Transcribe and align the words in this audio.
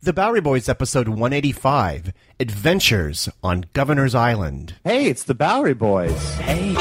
The 0.00 0.12
Bowery 0.12 0.40
Boys 0.40 0.68
episode 0.68 1.08
185 1.08 2.12
Adventures 2.38 3.28
on 3.42 3.64
Governor's 3.72 4.14
Island. 4.14 4.74
Hey, 4.84 5.06
it's 5.06 5.24
the 5.24 5.34
Bowery 5.34 5.74
Boys. 5.74 6.34
Hey. 6.34 6.76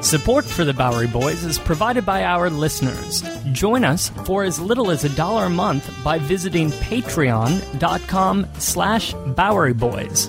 Support 0.00 0.46
for 0.46 0.64
the 0.64 0.72
Bowery 0.72 1.08
Boys 1.08 1.44
is 1.44 1.58
provided 1.58 2.06
by 2.06 2.24
our 2.24 2.48
listeners. 2.48 3.22
Join 3.52 3.84
us 3.84 4.08
for 4.24 4.44
as 4.44 4.58
little 4.58 4.90
as 4.90 5.04
a 5.04 5.14
dollar 5.14 5.44
a 5.44 5.50
month 5.50 5.92
by 6.02 6.18
visiting 6.18 6.70
patreon.com 6.70 8.46
slash 8.58 9.12
Bowery 9.12 9.74
Boys. 9.74 10.28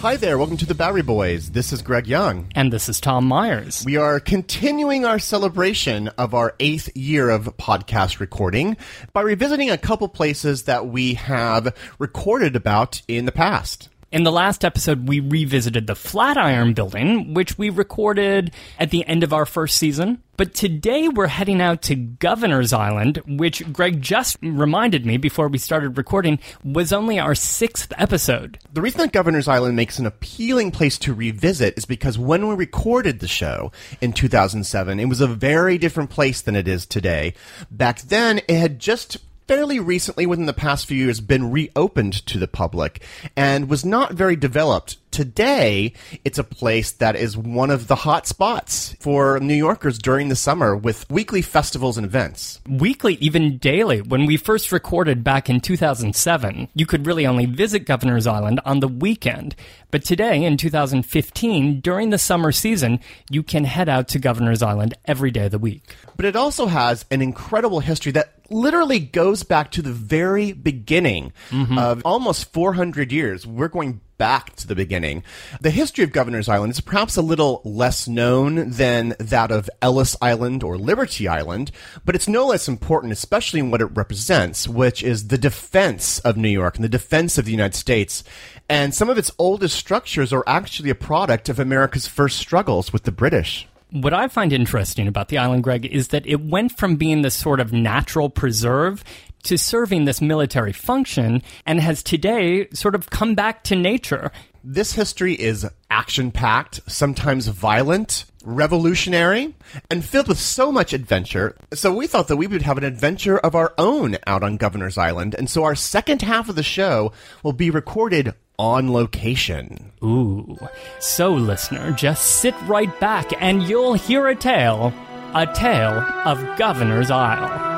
Hi 0.00 0.16
there, 0.16 0.38
welcome 0.38 0.56
to 0.58 0.64
the 0.64 0.76
Bowery 0.76 1.02
Boys. 1.02 1.50
This 1.50 1.72
is 1.72 1.82
Greg 1.82 2.06
Young. 2.06 2.46
And 2.54 2.72
this 2.72 2.88
is 2.88 3.00
Tom 3.00 3.26
Myers. 3.26 3.82
We 3.84 3.96
are 3.96 4.20
continuing 4.20 5.04
our 5.04 5.18
celebration 5.18 6.06
of 6.16 6.34
our 6.34 6.54
eighth 6.60 6.96
year 6.96 7.28
of 7.28 7.56
podcast 7.56 8.20
recording 8.20 8.76
by 9.12 9.22
revisiting 9.22 9.70
a 9.70 9.76
couple 9.76 10.08
places 10.08 10.62
that 10.62 10.86
we 10.86 11.14
have 11.14 11.74
recorded 11.98 12.54
about 12.54 13.02
in 13.08 13.24
the 13.24 13.32
past. 13.32 13.88
In 14.10 14.22
the 14.22 14.32
last 14.32 14.64
episode, 14.64 15.06
we 15.06 15.20
revisited 15.20 15.86
the 15.86 15.94
Flatiron 15.94 16.72
Building, 16.72 17.34
which 17.34 17.58
we 17.58 17.68
recorded 17.68 18.52
at 18.78 18.88
the 18.88 19.04
end 19.06 19.22
of 19.22 19.34
our 19.34 19.44
first 19.44 19.76
season. 19.76 20.22
But 20.38 20.54
today 20.54 21.08
we're 21.08 21.26
heading 21.26 21.60
out 21.60 21.82
to 21.82 21.94
Governor's 21.94 22.72
Island, 22.72 23.20
which 23.26 23.70
Greg 23.70 24.00
just 24.00 24.38
reminded 24.40 25.04
me 25.04 25.18
before 25.18 25.48
we 25.48 25.58
started 25.58 25.98
recording 25.98 26.38
was 26.64 26.90
only 26.90 27.18
our 27.18 27.34
sixth 27.34 27.92
episode. 27.98 28.58
The 28.72 28.80
reason 28.80 29.00
that 29.02 29.12
Governor's 29.12 29.48
Island 29.48 29.76
makes 29.76 29.98
an 29.98 30.06
appealing 30.06 30.70
place 30.70 30.96
to 31.00 31.12
revisit 31.12 31.76
is 31.76 31.84
because 31.84 32.16
when 32.18 32.48
we 32.48 32.54
recorded 32.54 33.20
the 33.20 33.28
show 33.28 33.72
in 34.00 34.14
2007, 34.14 34.98
it 34.98 35.04
was 35.04 35.20
a 35.20 35.26
very 35.26 35.76
different 35.76 36.08
place 36.08 36.40
than 36.40 36.56
it 36.56 36.66
is 36.66 36.86
today. 36.86 37.34
Back 37.70 38.00
then, 38.00 38.38
it 38.48 38.58
had 38.58 38.78
just 38.78 39.18
fairly 39.48 39.80
recently, 39.80 40.26
within 40.26 40.46
the 40.46 40.52
past 40.52 40.86
few 40.86 40.98
years, 40.98 41.20
been 41.20 41.50
reopened 41.50 42.12
to 42.26 42.38
the 42.38 42.46
public 42.46 43.02
and 43.34 43.68
was 43.68 43.84
not 43.84 44.12
very 44.12 44.36
developed. 44.36 44.98
Today, 45.10 45.94
it's 46.22 46.38
a 46.38 46.44
place 46.44 46.92
that 46.92 47.16
is 47.16 47.36
one 47.36 47.70
of 47.70 47.88
the 47.88 47.96
hot 47.96 48.26
spots 48.26 48.94
for 49.00 49.40
New 49.40 49.54
Yorkers 49.54 49.98
during 49.98 50.28
the 50.28 50.36
summer 50.36 50.76
with 50.76 51.10
weekly 51.10 51.40
festivals 51.40 51.96
and 51.96 52.04
events. 52.04 52.60
Weekly, 52.68 53.14
even 53.14 53.56
daily. 53.56 54.02
When 54.02 54.26
we 54.26 54.36
first 54.36 54.70
recorded 54.70 55.24
back 55.24 55.48
in 55.48 55.60
2007, 55.60 56.68
you 56.74 56.84
could 56.84 57.06
really 57.06 57.26
only 57.26 57.46
visit 57.46 57.80
Governor's 57.80 58.26
Island 58.26 58.60
on 58.66 58.80
the 58.80 58.86
weekend. 58.86 59.56
But 59.90 60.04
today, 60.04 60.44
in 60.44 60.58
2015, 60.58 61.80
during 61.80 62.10
the 62.10 62.18
summer 62.18 62.52
season, 62.52 63.00
you 63.30 63.42
can 63.42 63.64
head 63.64 63.88
out 63.88 64.08
to 64.08 64.18
Governor's 64.18 64.62
Island 64.62 64.92
every 65.06 65.30
day 65.30 65.46
of 65.46 65.52
the 65.52 65.58
week. 65.58 65.96
But 66.16 66.26
it 66.26 66.36
also 66.36 66.66
has 66.66 67.06
an 67.10 67.22
incredible 67.22 67.80
history 67.80 68.12
that 68.12 68.37
literally 68.50 68.98
goes 68.98 69.42
back 69.42 69.70
to 69.72 69.82
the 69.82 69.92
very 69.92 70.52
beginning 70.52 71.32
mm-hmm. 71.50 71.78
of 71.78 72.02
almost 72.04 72.52
400 72.52 73.12
years. 73.12 73.46
We're 73.46 73.68
going 73.68 74.00
back 74.18 74.54
to 74.56 74.66
the 74.66 74.74
beginning. 74.74 75.22
The 75.60 75.70
history 75.70 76.04
of 76.04 76.12
Governor's 76.12 76.48
Island 76.48 76.72
is 76.72 76.80
perhaps 76.80 77.16
a 77.16 77.22
little 77.22 77.62
less 77.64 78.08
known 78.08 78.70
than 78.70 79.14
that 79.18 79.50
of 79.50 79.70
Ellis 79.80 80.16
Island 80.20 80.62
or 80.62 80.76
Liberty 80.76 81.28
Island, 81.28 81.70
but 82.04 82.14
it's 82.14 82.28
no 82.28 82.46
less 82.48 82.68
important, 82.68 83.12
especially 83.12 83.60
in 83.60 83.70
what 83.70 83.80
it 83.80 83.86
represents, 83.86 84.68
which 84.68 85.02
is 85.02 85.28
the 85.28 85.38
defense 85.38 86.18
of 86.20 86.36
New 86.36 86.48
York 86.48 86.74
and 86.74 86.84
the 86.84 86.88
defense 86.88 87.38
of 87.38 87.44
the 87.44 87.52
United 87.52 87.76
States. 87.76 88.24
And 88.68 88.94
some 88.94 89.08
of 89.08 89.16
its 89.16 89.30
oldest 89.38 89.76
structures 89.76 90.32
are 90.32 90.44
actually 90.46 90.90
a 90.90 90.94
product 90.94 91.48
of 91.48 91.58
America's 91.58 92.06
first 92.06 92.38
struggles 92.38 92.92
with 92.92 93.04
the 93.04 93.12
British. 93.12 93.68
What 93.90 94.12
I 94.12 94.28
find 94.28 94.52
interesting 94.52 95.08
about 95.08 95.28
the 95.28 95.38
island, 95.38 95.64
Greg, 95.64 95.86
is 95.86 96.08
that 96.08 96.26
it 96.26 96.42
went 96.42 96.76
from 96.76 96.96
being 96.96 97.22
this 97.22 97.34
sort 97.34 97.58
of 97.58 97.72
natural 97.72 98.28
preserve 98.28 99.02
to 99.44 99.56
serving 99.56 100.04
this 100.04 100.20
military 100.20 100.72
function 100.72 101.42
and 101.64 101.80
has 101.80 102.02
today 102.02 102.68
sort 102.74 102.94
of 102.94 103.08
come 103.08 103.34
back 103.34 103.64
to 103.64 103.76
nature. 103.76 104.30
This 104.62 104.92
history 104.92 105.32
is 105.32 105.66
action 105.90 106.30
packed, 106.32 106.80
sometimes 106.86 107.46
violent, 107.46 108.26
revolutionary, 108.44 109.54
and 109.90 110.04
filled 110.04 110.28
with 110.28 110.38
so 110.38 110.70
much 110.70 110.92
adventure. 110.92 111.56
So 111.72 111.94
we 111.94 112.06
thought 112.06 112.28
that 112.28 112.36
we 112.36 112.46
would 112.46 112.62
have 112.62 112.76
an 112.76 112.84
adventure 112.84 113.38
of 113.38 113.54
our 113.54 113.72
own 113.78 114.18
out 114.26 114.42
on 114.42 114.58
Governor's 114.58 114.98
Island. 114.98 115.34
And 115.34 115.48
so 115.48 115.64
our 115.64 115.74
second 115.74 116.20
half 116.20 116.50
of 116.50 116.56
the 116.56 116.62
show 116.62 117.12
will 117.42 117.54
be 117.54 117.70
recorded 117.70 118.34
on 118.58 118.92
location. 118.92 119.92
Ooh. 120.02 120.56
So, 120.98 121.32
listener, 121.32 121.92
just 121.92 122.40
sit 122.40 122.54
right 122.62 122.98
back 123.00 123.32
and 123.40 123.62
you'll 123.62 123.94
hear 123.94 124.26
a 124.28 124.34
tale. 124.34 124.92
A 125.34 125.46
tale 125.46 126.04
of 126.24 126.58
Governor's 126.58 127.10
Isle. 127.10 127.77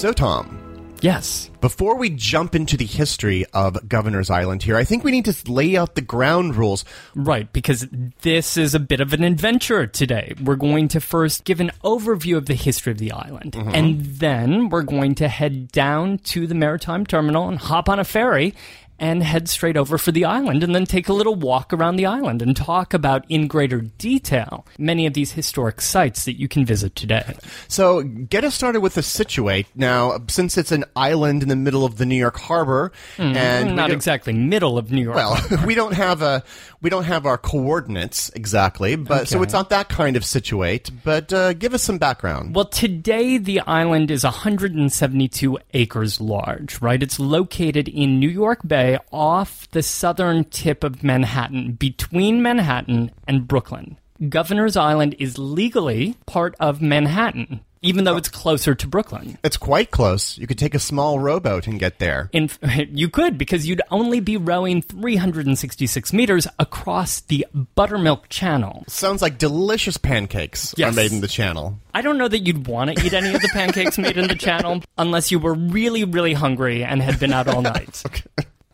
So, 0.00 0.14
Tom, 0.14 0.58
Yes. 1.02 1.50
before 1.60 1.94
we 1.98 2.08
jump 2.08 2.54
into 2.54 2.78
the 2.78 2.86
history 2.86 3.44
of 3.52 3.86
Governor's 3.86 4.30
Island 4.30 4.62
here, 4.62 4.78
I 4.78 4.84
think 4.84 5.04
we 5.04 5.10
need 5.10 5.26
to 5.26 5.52
lay 5.52 5.76
out 5.76 5.94
the 5.94 6.00
ground 6.00 6.56
rules. 6.56 6.86
Right, 7.14 7.52
because 7.52 7.86
this 8.22 8.56
is 8.56 8.74
a 8.74 8.80
bit 8.80 9.02
of 9.02 9.12
an 9.12 9.24
adventure 9.24 9.86
today. 9.86 10.32
We're 10.42 10.56
going 10.56 10.88
to 10.88 11.02
first 11.02 11.44
give 11.44 11.60
an 11.60 11.70
overview 11.84 12.38
of 12.38 12.46
the 12.46 12.54
history 12.54 12.92
of 12.92 12.96
the 12.96 13.12
island, 13.12 13.52
mm-hmm. 13.52 13.74
and 13.74 14.00
then 14.06 14.70
we're 14.70 14.84
going 14.84 15.16
to 15.16 15.28
head 15.28 15.70
down 15.70 16.16
to 16.32 16.46
the 16.46 16.54
maritime 16.54 17.04
terminal 17.04 17.46
and 17.46 17.58
hop 17.58 17.90
on 17.90 17.98
a 17.98 18.04
ferry 18.04 18.54
and 19.00 19.22
head 19.22 19.48
straight 19.48 19.76
over 19.76 19.98
for 19.98 20.12
the 20.12 20.24
island 20.24 20.62
and 20.62 20.74
then 20.74 20.84
take 20.84 21.08
a 21.08 21.12
little 21.12 21.34
walk 21.34 21.72
around 21.72 21.96
the 21.96 22.06
island 22.06 22.42
and 22.42 22.54
talk 22.56 22.94
about 22.94 23.24
in 23.28 23.48
greater 23.48 23.80
detail 23.80 24.66
many 24.78 25.06
of 25.06 25.14
these 25.14 25.32
historic 25.32 25.80
sites 25.80 26.26
that 26.26 26.38
you 26.38 26.46
can 26.46 26.64
visit 26.64 26.94
today. 26.94 27.36
So, 27.66 28.02
get 28.02 28.44
us 28.44 28.54
started 28.54 28.80
with 28.80 28.94
the 28.94 29.02
Situate. 29.02 29.66
Now, 29.74 30.18
since 30.28 30.58
it's 30.58 30.70
an 30.70 30.84
island 30.94 31.42
in 31.42 31.48
the 31.48 31.56
middle 31.56 31.84
of 31.84 31.96
the 31.96 32.06
New 32.06 32.16
York 32.16 32.38
Harbor, 32.38 32.92
and 33.18 33.74
Not 33.74 33.90
exactly 33.90 34.32
middle 34.32 34.76
of 34.78 34.92
New 34.92 35.02
York. 35.02 35.16
Well, 35.16 35.40
we 35.66 35.74
don't 35.74 35.94
have 35.94 36.22
a 36.22 36.44
we 36.82 36.90
don't 36.90 37.04
have 37.04 37.26
our 37.26 37.38
coordinates 37.38 38.30
exactly, 38.30 38.96
but 38.96 39.28
so 39.28 39.42
it's 39.42 39.52
not 39.52 39.70
that 39.70 39.88
kind 39.88 40.16
of 40.16 40.24
situate. 40.24 40.90
But 41.04 41.32
uh, 41.32 41.52
give 41.54 41.74
us 41.74 41.82
some 41.82 41.98
background. 41.98 42.54
Well, 42.54 42.66
today 42.66 43.38
the 43.38 43.60
island 43.60 44.10
is 44.10 44.24
172 44.24 45.58
acres 45.74 46.20
large, 46.20 46.80
right? 46.80 47.02
It's 47.02 47.18
located 47.18 47.88
in 47.88 48.18
New 48.20 48.28
York 48.28 48.60
Bay 48.66 48.89
off 49.12 49.70
the 49.70 49.82
southern 49.82 50.44
tip 50.44 50.82
of 50.84 51.02
Manhattan, 51.04 51.72
between 51.72 52.42
Manhattan 52.42 53.10
and 53.26 53.46
Brooklyn. 53.48 53.96
Governor's 54.28 54.76
Island 54.76 55.16
is 55.18 55.38
legally 55.38 56.14
part 56.26 56.54
of 56.60 56.82
Manhattan, 56.82 57.60
even 57.80 58.04
though 58.04 58.18
it's 58.18 58.28
closer 58.28 58.74
to 58.74 58.86
Brooklyn. 58.86 59.38
It's 59.42 59.56
quite 59.56 59.90
close. 59.90 60.36
You 60.36 60.46
could 60.46 60.58
take 60.58 60.74
a 60.74 60.78
small 60.78 61.18
rowboat 61.18 61.66
and 61.66 61.80
get 61.80 61.98
there. 62.00 62.28
In, 62.34 62.50
you 62.92 63.08
could, 63.08 63.38
because 63.38 63.66
you'd 63.66 63.80
only 63.90 64.20
be 64.20 64.36
rowing 64.36 64.82
366 64.82 66.12
meters 66.12 66.46
across 66.58 67.20
the 67.22 67.46
Buttermilk 67.74 68.28
Channel. 68.28 68.84
Sounds 68.88 69.22
like 69.22 69.38
delicious 69.38 69.96
pancakes 69.96 70.74
Yes. 70.76 70.92
are 70.92 70.96
made 70.96 71.12
in 71.12 71.22
the 71.22 71.26
channel. 71.28 71.78
I 71.94 72.02
don't 72.02 72.18
know 72.18 72.28
that 72.28 72.40
you'd 72.40 72.66
want 72.66 72.94
to 72.94 73.02
eat 73.06 73.14
any 73.14 73.34
of 73.34 73.40
the 73.40 73.48
pancakes 73.54 73.96
made 73.96 74.18
in 74.18 74.28
the 74.28 74.34
channel 74.34 74.82
unless 74.98 75.30
you 75.30 75.38
were 75.38 75.54
really, 75.54 76.04
really 76.04 76.34
hungry 76.34 76.84
and 76.84 77.00
had 77.00 77.18
been 77.18 77.32
out 77.32 77.48
all 77.48 77.62
night. 77.62 78.02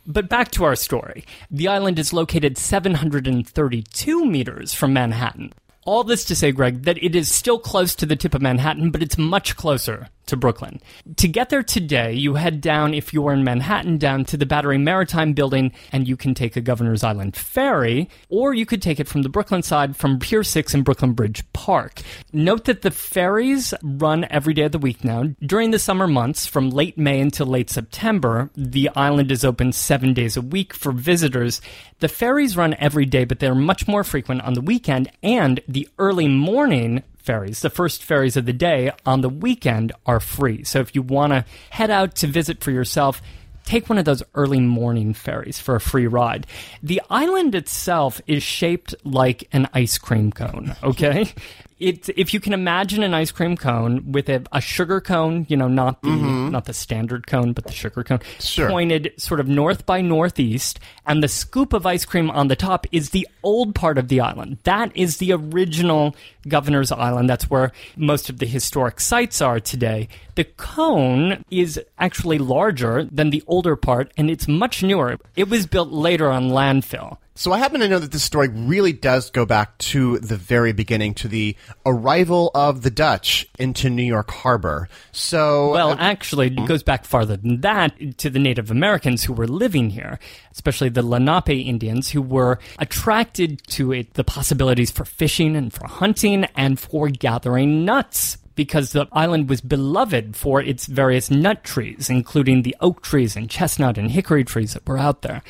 But 0.06 0.28
back 0.28 0.52
to 0.52 0.64
our 0.64 0.76
story. 0.76 1.24
The 1.50 1.66
island 1.66 1.98
is 1.98 2.12
located 2.12 2.56
732 2.56 4.24
meters 4.24 4.72
from 4.72 4.92
Manhattan. 4.92 5.52
All 5.86 6.02
this 6.02 6.24
to 6.24 6.34
say, 6.34 6.50
Greg, 6.50 6.82
that 6.82 7.02
it 7.02 7.14
is 7.14 7.32
still 7.32 7.60
close 7.60 7.94
to 7.94 8.06
the 8.06 8.16
tip 8.16 8.34
of 8.34 8.42
Manhattan, 8.42 8.90
but 8.90 9.04
it's 9.04 9.16
much 9.16 9.56
closer 9.56 10.08
to 10.26 10.36
Brooklyn. 10.36 10.80
To 11.16 11.28
get 11.28 11.50
there 11.50 11.62
today, 11.62 12.12
you 12.12 12.34
head 12.34 12.60
down, 12.60 12.94
if 12.94 13.14
you're 13.14 13.32
in 13.32 13.44
Manhattan, 13.44 13.98
down 13.98 14.24
to 14.26 14.36
the 14.36 14.46
Battery 14.46 14.78
Maritime 14.78 15.32
building, 15.32 15.72
and 15.92 16.06
you 16.06 16.16
can 16.16 16.34
take 16.34 16.56
a 16.56 16.60
Governor's 16.60 17.04
Island 17.04 17.36
ferry, 17.36 18.10
or 18.28 18.52
you 18.52 18.66
could 18.66 18.82
take 18.82 19.00
it 19.00 19.08
from 19.08 19.22
the 19.22 19.28
Brooklyn 19.28 19.62
side 19.62 19.96
from 19.96 20.18
Pier 20.18 20.42
6 20.42 20.74
in 20.74 20.82
Brooklyn 20.82 21.12
Bridge 21.12 21.44
Park. 21.52 22.02
Note 22.32 22.64
that 22.64 22.82
the 22.82 22.90
ferries 22.90 23.72
run 23.82 24.26
every 24.30 24.54
day 24.54 24.64
of 24.64 24.72
the 24.72 24.78
week 24.78 25.04
now. 25.04 25.24
During 25.40 25.70
the 25.70 25.78
summer 25.78 26.08
months, 26.08 26.46
from 26.46 26.70
late 26.70 26.98
May 26.98 27.20
until 27.20 27.46
late 27.46 27.70
September, 27.70 28.50
the 28.56 28.90
island 28.96 29.30
is 29.30 29.44
open 29.44 29.72
seven 29.72 30.12
days 30.12 30.36
a 30.36 30.42
week 30.42 30.74
for 30.74 30.92
visitors. 30.92 31.60
The 32.00 32.08
ferries 32.08 32.56
run 32.56 32.74
every 32.78 33.06
day, 33.06 33.24
but 33.24 33.38
they're 33.38 33.54
much 33.54 33.86
more 33.86 34.04
frequent 34.04 34.42
on 34.42 34.54
the 34.54 34.60
weekend, 34.60 35.10
and 35.22 35.60
the 35.76 35.86
early 35.98 36.26
morning 36.26 37.02
ferries, 37.18 37.60
the 37.60 37.68
first 37.68 38.02
ferries 38.02 38.34
of 38.34 38.46
the 38.46 38.52
day 38.54 38.90
on 39.04 39.20
the 39.20 39.28
weekend, 39.28 39.92
are 40.06 40.20
free. 40.20 40.64
So 40.64 40.80
if 40.80 40.94
you 40.94 41.02
want 41.02 41.34
to 41.34 41.44
head 41.68 41.90
out 41.90 42.14
to 42.14 42.26
visit 42.26 42.64
for 42.64 42.70
yourself, 42.70 43.20
take 43.66 43.90
one 43.90 43.98
of 43.98 44.06
those 44.06 44.22
early 44.34 44.60
morning 44.60 45.12
ferries 45.12 45.60
for 45.60 45.76
a 45.76 45.80
free 45.80 46.06
ride. 46.06 46.46
The 46.82 47.02
island 47.10 47.54
itself 47.54 48.22
is 48.26 48.42
shaped 48.42 48.94
like 49.04 49.50
an 49.52 49.68
ice 49.74 49.98
cream 49.98 50.32
cone, 50.32 50.76
okay? 50.82 51.34
If 51.78 52.32
you 52.32 52.40
can 52.40 52.54
imagine 52.54 53.02
an 53.02 53.12
ice 53.12 53.30
cream 53.30 53.56
cone 53.56 54.12
with 54.12 54.28
a, 54.30 54.42
a 54.50 54.60
sugar 54.60 55.00
cone, 55.00 55.46
you 55.48 55.56
know, 55.56 55.68
not 55.68 56.00
the 56.02 56.08
mm-hmm. 56.08 56.50
not 56.50 56.64
the 56.64 56.72
standard 56.72 57.26
cone, 57.26 57.52
but 57.52 57.64
the 57.64 57.72
sugar 57.72 58.02
cone, 58.02 58.20
Sure. 58.40 58.68
pointed 58.68 59.12
sort 59.18 59.40
of 59.40 59.48
north 59.48 59.84
by 59.84 60.00
northeast, 60.00 60.80
and 61.06 61.22
the 61.22 61.28
scoop 61.28 61.72
of 61.72 61.84
ice 61.84 62.04
cream 62.04 62.30
on 62.30 62.48
the 62.48 62.56
top 62.56 62.86
is 62.92 63.10
the 63.10 63.28
old 63.42 63.74
part 63.74 63.98
of 63.98 64.08
the 64.08 64.20
island. 64.20 64.58
That 64.64 64.90
is 64.96 65.18
the 65.18 65.32
original 65.32 66.16
Governor's 66.48 66.92
Island. 66.92 67.28
That's 67.28 67.50
where 67.50 67.72
most 67.96 68.30
of 68.30 68.38
the 68.38 68.46
historic 68.46 68.98
sites 69.00 69.42
are 69.42 69.60
today. 69.60 70.08
The 70.34 70.44
cone 70.44 71.44
is 71.50 71.80
actually 71.98 72.38
larger 72.38 73.04
than 73.04 73.30
the 73.30 73.42
older 73.46 73.76
part, 73.76 74.12
and 74.16 74.30
it's 74.30 74.48
much 74.48 74.82
newer. 74.82 75.18
It 75.34 75.48
was 75.50 75.66
built 75.66 75.90
later 75.90 76.30
on 76.30 76.48
landfill. 76.50 77.18
So 77.38 77.52
I 77.52 77.58
happen 77.58 77.80
to 77.80 77.88
know 77.88 77.98
that 77.98 78.12
this 78.12 78.22
story 78.22 78.48
really 78.48 78.94
does 78.94 79.28
go 79.30 79.44
back 79.44 79.76
to 79.92 80.18
the 80.20 80.38
very 80.38 80.72
beginning, 80.72 81.12
to 81.16 81.28
the 81.28 81.54
arrival 81.84 82.50
of 82.54 82.80
the 82.80 82.90
Dutch 82.90 83.46
into 83.58 83.90
New 83.90 84.02
York 84.02 84.30
Harbor. 84.30 84.88
So 85.12 85.70
Well, 85.70 85.90
uh, 85.90 85.96
actually, 85.98 86.46
it 86.46 86.66
goes 86.66 86.82
back 86.82 87.04
farther 87.04 87.36
than 87.36 87.60
that 87.60 88.16
to 88.18 88.30
the 88.30 88.38
Native 88.38 88.70
Americans 88.70 89.24
who 89.24 89.34
were 89.34 89.46
living 89.46 89.90
here, 89.90 90.18
especially 90.50 90.88
the 90.88 91.02
Lenape 91.02 91.50
Indians, 91.50 92.08
who 92.08 92.22
were 92.22 92.58
attracted 92.78 93.60
to 93.68 93.92
it, 93.92 94.14
the 94.14 94.24
possibilities 94.24 94.90
for 94.90 95.04
fishing 95.04 95.56
and 95.56 95.74
for 95.74 95.86
hunting 95.86 96.46
and 96.56 96.80
for 96.80 97.10
gathering 97.10 97.84
nuts. 97.84 98.38
Because 98.54 98.92
the 98.92 99.06
island 99.12 99.50
was 99.50 99.60
beloved 99.60 100.34
for 100.34 100.62
its 100.62 100.86
various 100.86 101.30
nut 101.30 101.62
trees, 101.62 102.08
including 102.08 102.62
the 102.62 102.74
oak 102.80 103.02
trees 103.02 103.36
and 103.36 103.50
chestnut 103.50 103.98
and 103.98 104.10
hickory 104.10 104.44
trees 104.44 104.72
that 104.72 104.88
were 104.88 104.96
out 104.96 105.20
there. 105.20 105.42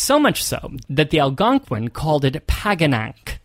So 0.00 0.18
much 0.18 0.42
so 0.42 0.72
that 0.88 1.10
the 1.10 1.20
Algonquin 1.20 1.88
called 1.88 2.24
it 2.24 2.46
Paganak. 2.46 3.36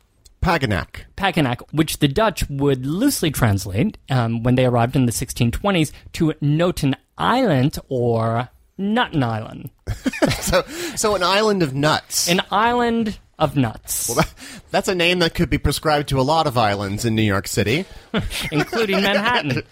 Paganak. 0.41 1.03
Paganak, 1.17 1.61
which 1.73 1.99
the 1.99 2.07
Dutch 2.07 2.49
would 2.49 2.85
loosely 2.85 3.29
translate 3.29 3.97
um, 4.09 4.41
when 4.41 4.55
they 4.55 4.65
arrived 4.65 4.95
in 4.95 5.05
the 5.05 5.11
1620s 5.11 5.91
to 6.13 6.31
Noten 6.41 6.95
Island 7.17 7.77
or 7.89 8.47
Nutten 8.79 9.21
Island. 9.21 9.69
So, 10.39 10.61
so 10.95 11.15
an 11.15 11.23
island 11.23 11.61
of 11.61 11.73
nuts. 11.73 12.29
An 12.29 12.41
island 12.51 13.19
of 13.37 13.57
nuts, 13.57 14.15
That's 14.71 14.87
a 14.87 14.95
name 14.95 15.19
that 15.19 15.33
could 15.33 15.49
be 15.49 15.57
prescribed 15.57 16.09
to 16.09 16.19
a 16.19 16.21
lot 16.21 16.47
of 16.47 16.57
islands 16.57 17.03
in 17.03 17.15
New 17.15 17.23
York 17.23 17.47
City. 17.47 17.85
including 18.51 19.01
Manhattan. 19.01 19.63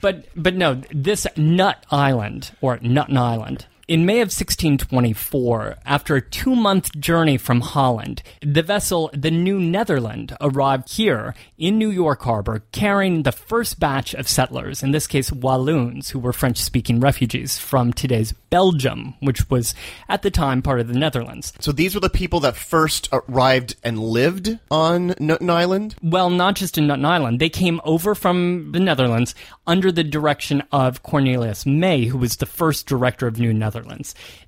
But, 0.00 0.26
but 0.36 0.54
no, 0.54 0.82
this 0.92 1.26
Nut 1.36 1.84
Island 1.90 2.50
or 2.60 2.78
Nutten 2.78 3.16
Island. 3.16 3.66
In 3.88 4.04
May 4.04 4.16
of 4.16 4.26
1624, 4.26 5.78
after 5.86 6.14
a 6.14 6.20
two 6.20 6.54
month 6.54 6.94
journey 7.00 7.38
from 7.38 7.62
Holland, 7.62 8.22
the 8.42 8.62
vessel 8.62 9.10
the 9.14 9.30
New 9.30 9.58
Netherland 9.58 10.36
arrived 10.42 10.92
here 10.92 11.34
in 11.56 11.78
New 11.78 11.88
York 11.88 12.20
Harbor 12.20 12.64
carrying 12.70 13.22
the 13.22 13.32
first 13.32 13.80
batch 13.80 14.12
of 14.12 14.28
settlers, 14.28 14.82
in 14.82 14.90
this 14.90 15.06
case 15.06 15.32
Walloons, 15.32 16.10
who 16.10 16.18
were 16.18 16.34
French 16.34 16.58
speaking 16.58 17.00
refugees 17.00 17.56
from 17.56 17.94
today's 17.94 18.34
Belgium, 18.50 19.14
which 19.20 19.48
was 19.48 19.74
at 20.06 20.20
the 20.20 20.30
time 20.30 20.60
part 20.60 20.80
of 20.80 20.88
the 20.88 20.98
Netherlands. 20.98 21.54
So 21.58 21.72
these 21.72 21.94
were 21.94 22.00
the 22.02 22.10
people 22.10 22.40
that 22.40 22.56
first 22.56 23.08
arrived 23.10 23.76
and 23.82 23.98
lived 23.98 24.58
on 24.70 25.14
Newton 25.18 25.48
Island. 25.48 25.94
Well, 26.02 26.28
not 26.28 26.56
just 26.56 26.76
in 26.76 26.86
Nutten 26.86 27.06
Island. 27.06 27.40
They 27.40 27.48
came 27.48 27.80
over 27.84 28.14
from 28.14 28.72
the 28.72 28.80
Netherlands 28.80 29.34
under 29.66 29.90
the 29.90 30.04
direction 30.04 30.62
of 30.72 31.02
Cornelius 31.02 31.64
May, 31.64 32.04
who 32.04 32.18
was 32.18 32.36
the 32.36 32.44
first 32.44 32.86
director 32.86 33.26
of 33.26 33.38
New 33.38 33.54
Netherlands. 33.54 33.77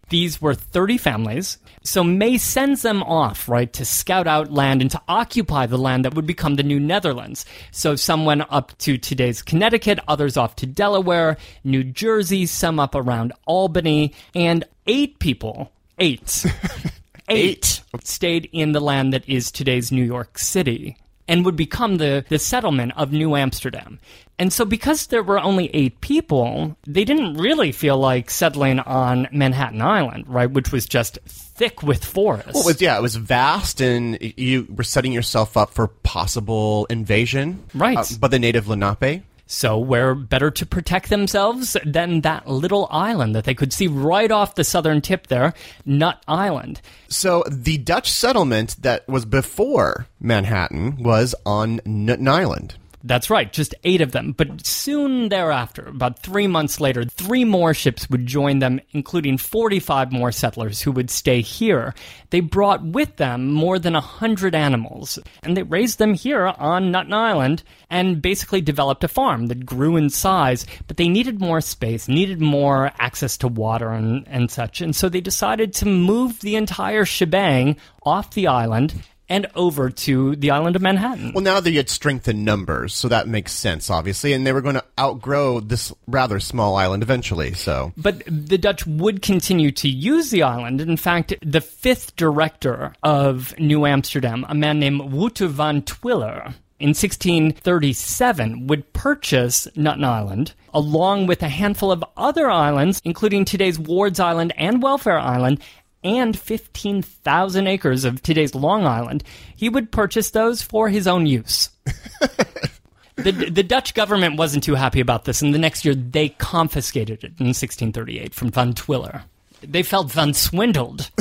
These 0.08 0.40
were 0.42 0.54
30 0.54 0.98
families. 0.98 1.58
So 1.82 2.02
May 2.04 2.36
sends 2.36 2.82
them 2.82 3.02
off, 3.02 3.48
right, 3.48 3.72
to 3.74 3.84
scout 3.84 4.26
out 4.26 4.52
land 4.52 4.82
and 4.82 4.90
to 4.90 5.00
occupy 5.08 5.66
the 5.66 5.78
land 5.78 6.04
that 6.04 6.14
would 6.14 6.26
become 6.26 6.56
the 6.56 6.62
New 6.62 6.80
Netherlands. 6.80 7.44
So 7.70 7.96
some 7.96 8.24
went 8.24 8.42
up 8.50 8.76
to 8.78 8.98
today's 8.98 9.42
Connecticut, 9.42 9.98
others 10.08 10.36
off 10.36 10.56
to 10.56 10.66
Delaware, 10.66 11.36
New 11.64 11.84
Jersey, 11.84 12.46
some 12.46 12.80
up 12.80 12.94
around 12.94 13.32
Albany, 13.46 14.14
and 14.34 14.64
eight 14.86 15.18
people, 15.20 15.72
eight, 15.98 16.44
eight 17.28 17.82
stayed 18.02 18.48
in 18.52 18.72
the 18.72 18.80
land 18.80 19.12
that 19.12 19.28
is 19.28 19.50
today's 19.50 19.92
New 19.92 20.04
York 20.04 20.38
City 20.38 20.96
and 21.30 21.44
would 21.44 21.56
become 21.56 21.96
the, 21.96 22.24
the 22.28 22.40
settlement 22.40 22.92
of 22.96 23.12
New 23.12 23.36
Amsterdam. 23.36 24.00
And 24.38 24.52
so, 24.52 24.64
because 24.64 25.06
there 25.06 25.22
were 25.22 25.38
only 25.38 25.70
eight 25.74 26.00
people, 26.00 26.76
they 26.86 27.04
didn't 27.04 27.34
really 27.34 27.72
feel 27.72 27.98
like 27.98 28.30
settling 28.30 28.80
on 28.80 29.28
Manhattan 29.30 29.80
Island, 29.80 30.24
right? 30.26 30.50
Which 30.50 30.72
was 30.72 30.86
just 30.86 31.18
thick 31.26 31.82
with 31.82 32.04
forests. 32.04 32.54
Well, 32.54 32.64
it 32.64 32.66
was, 32.66 32.82
yeah, 32.82 32.98
it 32.98 33.02
was 33.02 33.16
vast, 33.16 33.80
and 33.80 34.18
you 34.20 34.66
were 34.74 34.82
setting 34.82 35.12
yourself 35.12 35.56
up 35.56 35.70
for 35.70 35.88
possible 35.88 36.86
invasion. 36.90 37.62
Right. 37.74 37.98
uh, 37.98 38.04
by 38.18 38.28
the 38.28 38.38
native 38.38 38.66
Lenape. 38.66 39.22
So, 39.52 39.76
where 39.78 40.14
better 40.14 40.52
to 40.52 40.64
protect 40.64 41.10
themselves 41.10 41.76
than 41.84 42.20
that 42.20 42.46
little 42.46 42.86
island 42.88 43.34
that 43.34 43.42
they 43.42 43.52
could 43.52 43.72
see 43.72 43.88
right 43.88 44.30
off 44.30 44.54
the 44.54 44.62
southern 44.62 45.00
tip 45.00 45.26
there, 45.26 45.54
Nut 45.84 46.22
Island? 46.28 46.80
So 47.08 47.42
the 47.50 47.76
Dutch 47.78 48.08
settlement 48.12 48.76
that 48.82 49.08
was 49.08 49.24
before 49.24 50.06
Manhattan 50.20 51.02
was 51.02 51.34
on 51.44 51.80
Nut 51.84 52.20
Island. 52.28 52.76
That's 53.02 53.30
right, 53.30 53.50
just 53.50 53.74
eight 53.84 54.02
of 54.02 54.12
them. 54.12 54.32
But 54.32 54.66
soon 54.66 55.30
thereafter, 55.30 55.86
about 55.88 56.18
three 56.18 56.46
months 56.46 56.80
later, 56.80 57.04
three 57.04 57.44
more 57.44 57.72
ships 57.72 58.10
would 58.10 58.26
join 58.26 58.58
them, 58.58 58.80
including 58.90 59.38
45 59.38 60.12
more 60.12 60.30
settlers 60.30 60.82
who 60.82 60.92
would 60.92 61.10
stay 61.10 61.40
here. 61.40 61.94
They 62.28 62.40
brought 62.40 62.84
with 62.84 63.16
them 63.16 63.52
more 63.52 63.78
than 63.78 63.94
100 63.94 64.54
animals, 64.54 65.18
and 65.42 65.56
they 65.56 65.62
raised 65.62 65.98
them 65.98 66.12
here 66.12 66.46
on 66.46 66.92
Nutten 66.92 67.14
Island 67.14 67.62
and 67.88 68.20
basically 68.20 68.60
developed 68.60 69.02
a 69.02 69.08
farm 69.08 69.46
that 69.46 69.64
grew 69.64 69.96
in 69.96 70.10
size, 70.10 70.66
but 70.86 70.98
they 70.98 71.08
needed 71.08 71.40
more 71.40 71.62
space, 71.62 72.06
needed 72.06 72.40
more 72.40 72.92
access 72.98 73.38
to 73.38 73.48
water 73.48 73.90
and, 73.90 74.28
and 74.28 74.50
such. 74.50 74.82
And 74.82 74.94
so 74.94 75.08
they 75.08 75.22
decided 75.22 75.72
to 75.74 75.86
move 75.86 76.40
the 76.40 76.56
entire 76.56 77.06
shebang 77.06 77.76
off 78.02 78.34
the 78.34 78.46
island 78.46 78.94
and 79.30 79.46
over 79.54 79.88
to 79.88 80.34
the 80.36 80.50
island 80.50 80.76
of 80.76 80.82
Manhattan. 80.82 81.32
Well, 81.32 81.44
now 81.44 81.60
they 81.60 81.72
had 81.74 81.88
strength 81.88 82.26
in 82.28 82.44
numbers, 82.44 82.92
so 82.92 83.08
that 83.08 83.28
makes 83.28 83.52
sense, 83.52 83.88
obviously, 83.88 84.32
and 84.32 84.44
they 84.44 84.52
were 84.52 84.60
going 84.60 84.74
to 84.74 84.84
outgrow 84.98 85.60
this 85.60 85.92
rather 86.08 86.40
small 86.40 86.76
island 86.76 87.02
eventually. 87.02 87.54
So 87.54 87.92
But 87.96 88.24
the 88.26 88.58
Dutch 88.58 88.86
would 88.86 89.22
continue 89.22 89.70
to 89.70 89.88
use 89.88 90.30
the 90.30 90.42
island. 90.42 90.80
In 90.80 90.96
fact, 90.96 91.32
the 91.42 91.60
fifth 91.60 92.16
director 92.16 92.92
of 93.04 93.56
New 93.58 93.86
Amsterdam, 93.86 94.44
a 94.48 94.54
man 94.54 94.80
named 94.80 95.12
Wouter 95.12 95.46
van 95.46 95.82
Twiller, 95.82 96.54
in 96.80 96.88
1637 96.88 98.66
would 98.66 98.90
purchase 98.94 99.68
Nutten 99.76 100.02
Island 100.02 100.54
along 100.72 101.26
with 101.26 101.42
a 101.42 101.48
handful 101.48 101.92
of 101.92 102.04
other 102.16 102.50
islands, 102.50 103.02
including 103.04 103.44
today's 103.44 103.78
Ward's 103.78 104.20
Island 104.20 104.54
and 104.56 104.82
Welfare 104.82 105.18
Island, 105.18 105.60
and 106.02 106.38
15,000 106.38 107.66
acres 107.66 108.04
of 108.04 108.22
today's 108.22 108.54
Long 108.54 108.86
Island. 108.86 109.22
He 109.54 109.68
would 109.68 109.92
purchase 109.92 110.30
those 110.30 110.62
for 110.62 110.88
his 110.88 111.06
own 111.06 111.26
use. 111.26 111.70
the, 113.16 113.32
the 113.32 113.62
Dutch 113.62 113.94
government 113.94 114.36
wasn't 114.36 114.64
too 114.64 114.74
happy 114.74 115.00
about 115.00 115.24
this, 115.24 115.42
and 115.42 115.54
the 115.54 115.58
next 115.58 115.84
year 115.84 115.94
they 115.94 116.30
confiscated 116.30 117.24
it 117.24 117.38
in 117.38 117.46
1638 117.46 118.34
from 118.34 118.50
Van 118.50 118.72
Twiller. 118.72 119.24
They 119.62 119.82
felt 119.82 120.10
Van 120.10 120.32
swindled. 120.32 121.10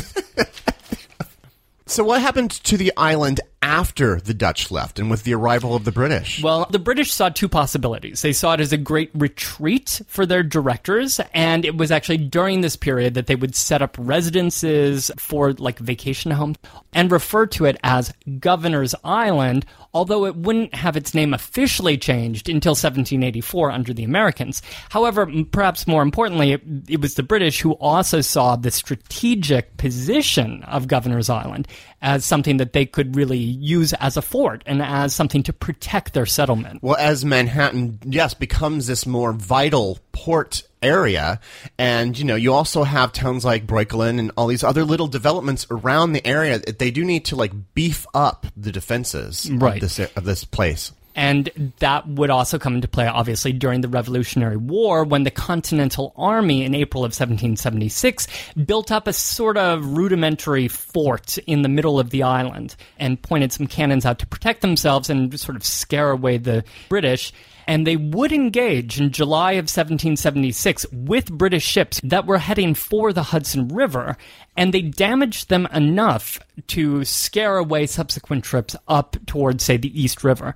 So, 1.89 2.03
what 2.03 2.21
happened 2.21 2.51
to 2.51 2.77
the 2.77 2.93
island 2.95 3.41
after 3.61 4.19
the 4.21 4.33
Dutch 4.33 4.71
left 4.71 4.99
and 4.99 5.09
with 5.09 5.23
the 5.23 5.33
arrival 5.33 5.75
of 5.75 5.83
the 5.83 5.91
British? 5.91 6.41
Well, 6.41 6.67
the 6.69 6.79
British 6.79 7.11
saw 7.11 7.29
two 7.29 7.49
possibilities. 7.49 8.21
They 8.21 8.33
saw 8.33 8.53
it 8.53 8.61
as 8.61 8.71
a 8.71 8.77
great 8.77 9.11
retreat 9.13 10.01
for 10.07 10.25
their 10.25 10.43
directors, 10.43 11.19
and 11.33 11.65
it 11.65 11.77
was 11.77 11.91
actually 11.91 12.17
during 12.17 12.61
this 12.61 12.75
period 12.75 13.13
that 13.15 13.27
they 13.27 13.35
would 13.35 13.55
set 13.55 13.81
up 13.81 13.95
residences 13.99 15.11
for 15.17 15.53
like 15.53 15.79
vacation 15.79 16.31
homes 16.31 16.57
and 16.93 17.11
refer 17.11 17.45
to 17.47 17.65
it 17.65 17.77
as 17.83 18.13
Governor's 18.39 18.95
Island, 19.03 19.65
although 19.93 20.25
it 20.25 20.35
wouldn't 20.35 20.73
have 20.73 20.95
its 20.95 21.13
name 21.13 21.33
officially 21.33 21.97
changed 21.97 22.49
until 22.49 22.71
1784 22.71 23.71
under 23.71 23.93
the 23.93 24.03
Americans. 24.03 24.61
However, 24.89 25.29
perhaps 25.51 25.87
more 25.87 26.01
importantly, 26.01 26.53
it, 26.53 26.61
it 26.87 27.01
was 27.01 27.15
the 27.15 27.23
British 27.23 27.61
who 27.61 27.73
also 27.73 28.21
saw 28.21 28.55
the 28.55 28.71
strategic 28.71 29.77
position 29.77 30.63
of 30.63 30.87
Governor's 30.87 31.29
Island 31.29 31.67
as 32.01 32.23
something 32.25 32.57
that 32.57 32.73
they 32.73 32.85
could 32.85 33.15
really 33.15 33.37
use 33.37 33.93
as 33.93 34.15
a 34.17 34.21
fort 34.21 34.63
and 34.65 34.81
as 34.81 35.13
something 35.13 35.43
to 35.43 35.53
protect 35.53 36.13
their 36.13 36.25
settlement. 36.25 36.81
Well, 36.81 36.95
as 36.97 37.25
Manhattan, 37.25 37.99
yes, 38.05 38.33
becomes 38.33 38.87
this 38.87 39.05
more 39.05 39.33
vital 39.33 39.99
port 40.11 40.63
area, 40.81 41.39
and 41.77 42.17
you 42.17 42.23
know, 42.23 42.35
you 42.35 42.53
also 42.53 42.83
have 42.83 43.11
towns 43.11 43.43
like 43.43 43.67
Brooklyn 43.67 44.17
and 44.19 44.31
all 44.37 44.47
these 44.47 44.63
other 44.63 44.85
little 44.85 45.07
developments 45.07 45.67
around 45.69 46.13
the 46.13 46.25
area. 46.25 46.59
They 46.59 46.91
do 46.91 47.03
need 47.03 47.25
to 47.25 47.35
like 47.35 47.51
beef 47.73 48.05
up 48.13 48.45
the 48.55 48.71
defenses 48.71 49.49
Right. 49.51 49.75
of 49.75 49.81
this 49.81 49.99
of 50.15 50.23
this 50.23 50.43
place. 50.45 50.93
And 51.15 51.73
that 51.79 52.07
would 52.07 52.29
also 52.29 52.59
come 52.59 52.75
into 52.75 52.87
play, 52.87 53.07
obviously, 53.07 53.51
during 53.51 53.81
the 53.81 53.87
Revolutionary 53.87 54.57
War 54.57 55.03
when 55.03 55.23
the 55.23 55.31
Continental 55.31 56.13
Army 56.15 56.63
in 56.63 56.75
April 56.75 57.03
of 57.03 57.09
1776 57.09 58.27
built 58.65 58.91
up 58.91 59.07
a 59.07 59.13
sort 59.13 59.57
of 59.57 59.97
rudimentary 59.97 60.67
fort 60.67 61.37
in 61.39 61.61
the 61.63 61.69
middle 61.69 61.99
of 61.99 62.11
the 62.11 62.23
island 62.23 62.75
and 62.97 63.21
pointed 63.21 63.51
some 63.51 63.67
cannons 63.67 64.05
out 64.05 64.19
to 64.19 64.27
protect 64.27 64.61
themselves 64.61 65.09
and 65.09 65.37
sort 65.39 65.55
of 65.55 65.63
scare 65.65 66.11
away 66.11 66.37
the 66.37 66.63
British. 66.89 67.33
And 67.67 67.85
they 67.85 67.97
would 67.97 68.31
engage 68.31 68.99
in 68.99 69.11
July 69.11 69.51
of 69.53 69.65
1776 69.65 70.87
with 70.91 71.31
British 71.31 71.63
ships 71.63 72.01
that 72.03 72.25
were 72.25 72.39
heading 72.39 72.73
for 72.73 73.13
the 73.13 73.21
Hudson 73.21 73.67
River, 73.67 74.17
and 74.57 74.73
they 74.73 74.81
damaged 74.81 75.49
them 75.49 75.67
enough 75.71 76.39
to 76.67 77.05
scare 77.05 77.57
away 77.57 77.85
subsequent 77.85 78.43
trips 78.43 78.75
up 78.87 79.17
towards, 79.27 79.63
say, 79.63 79.77
the 79.77 80.01
East 80.01 80.23
River 80.23 80.55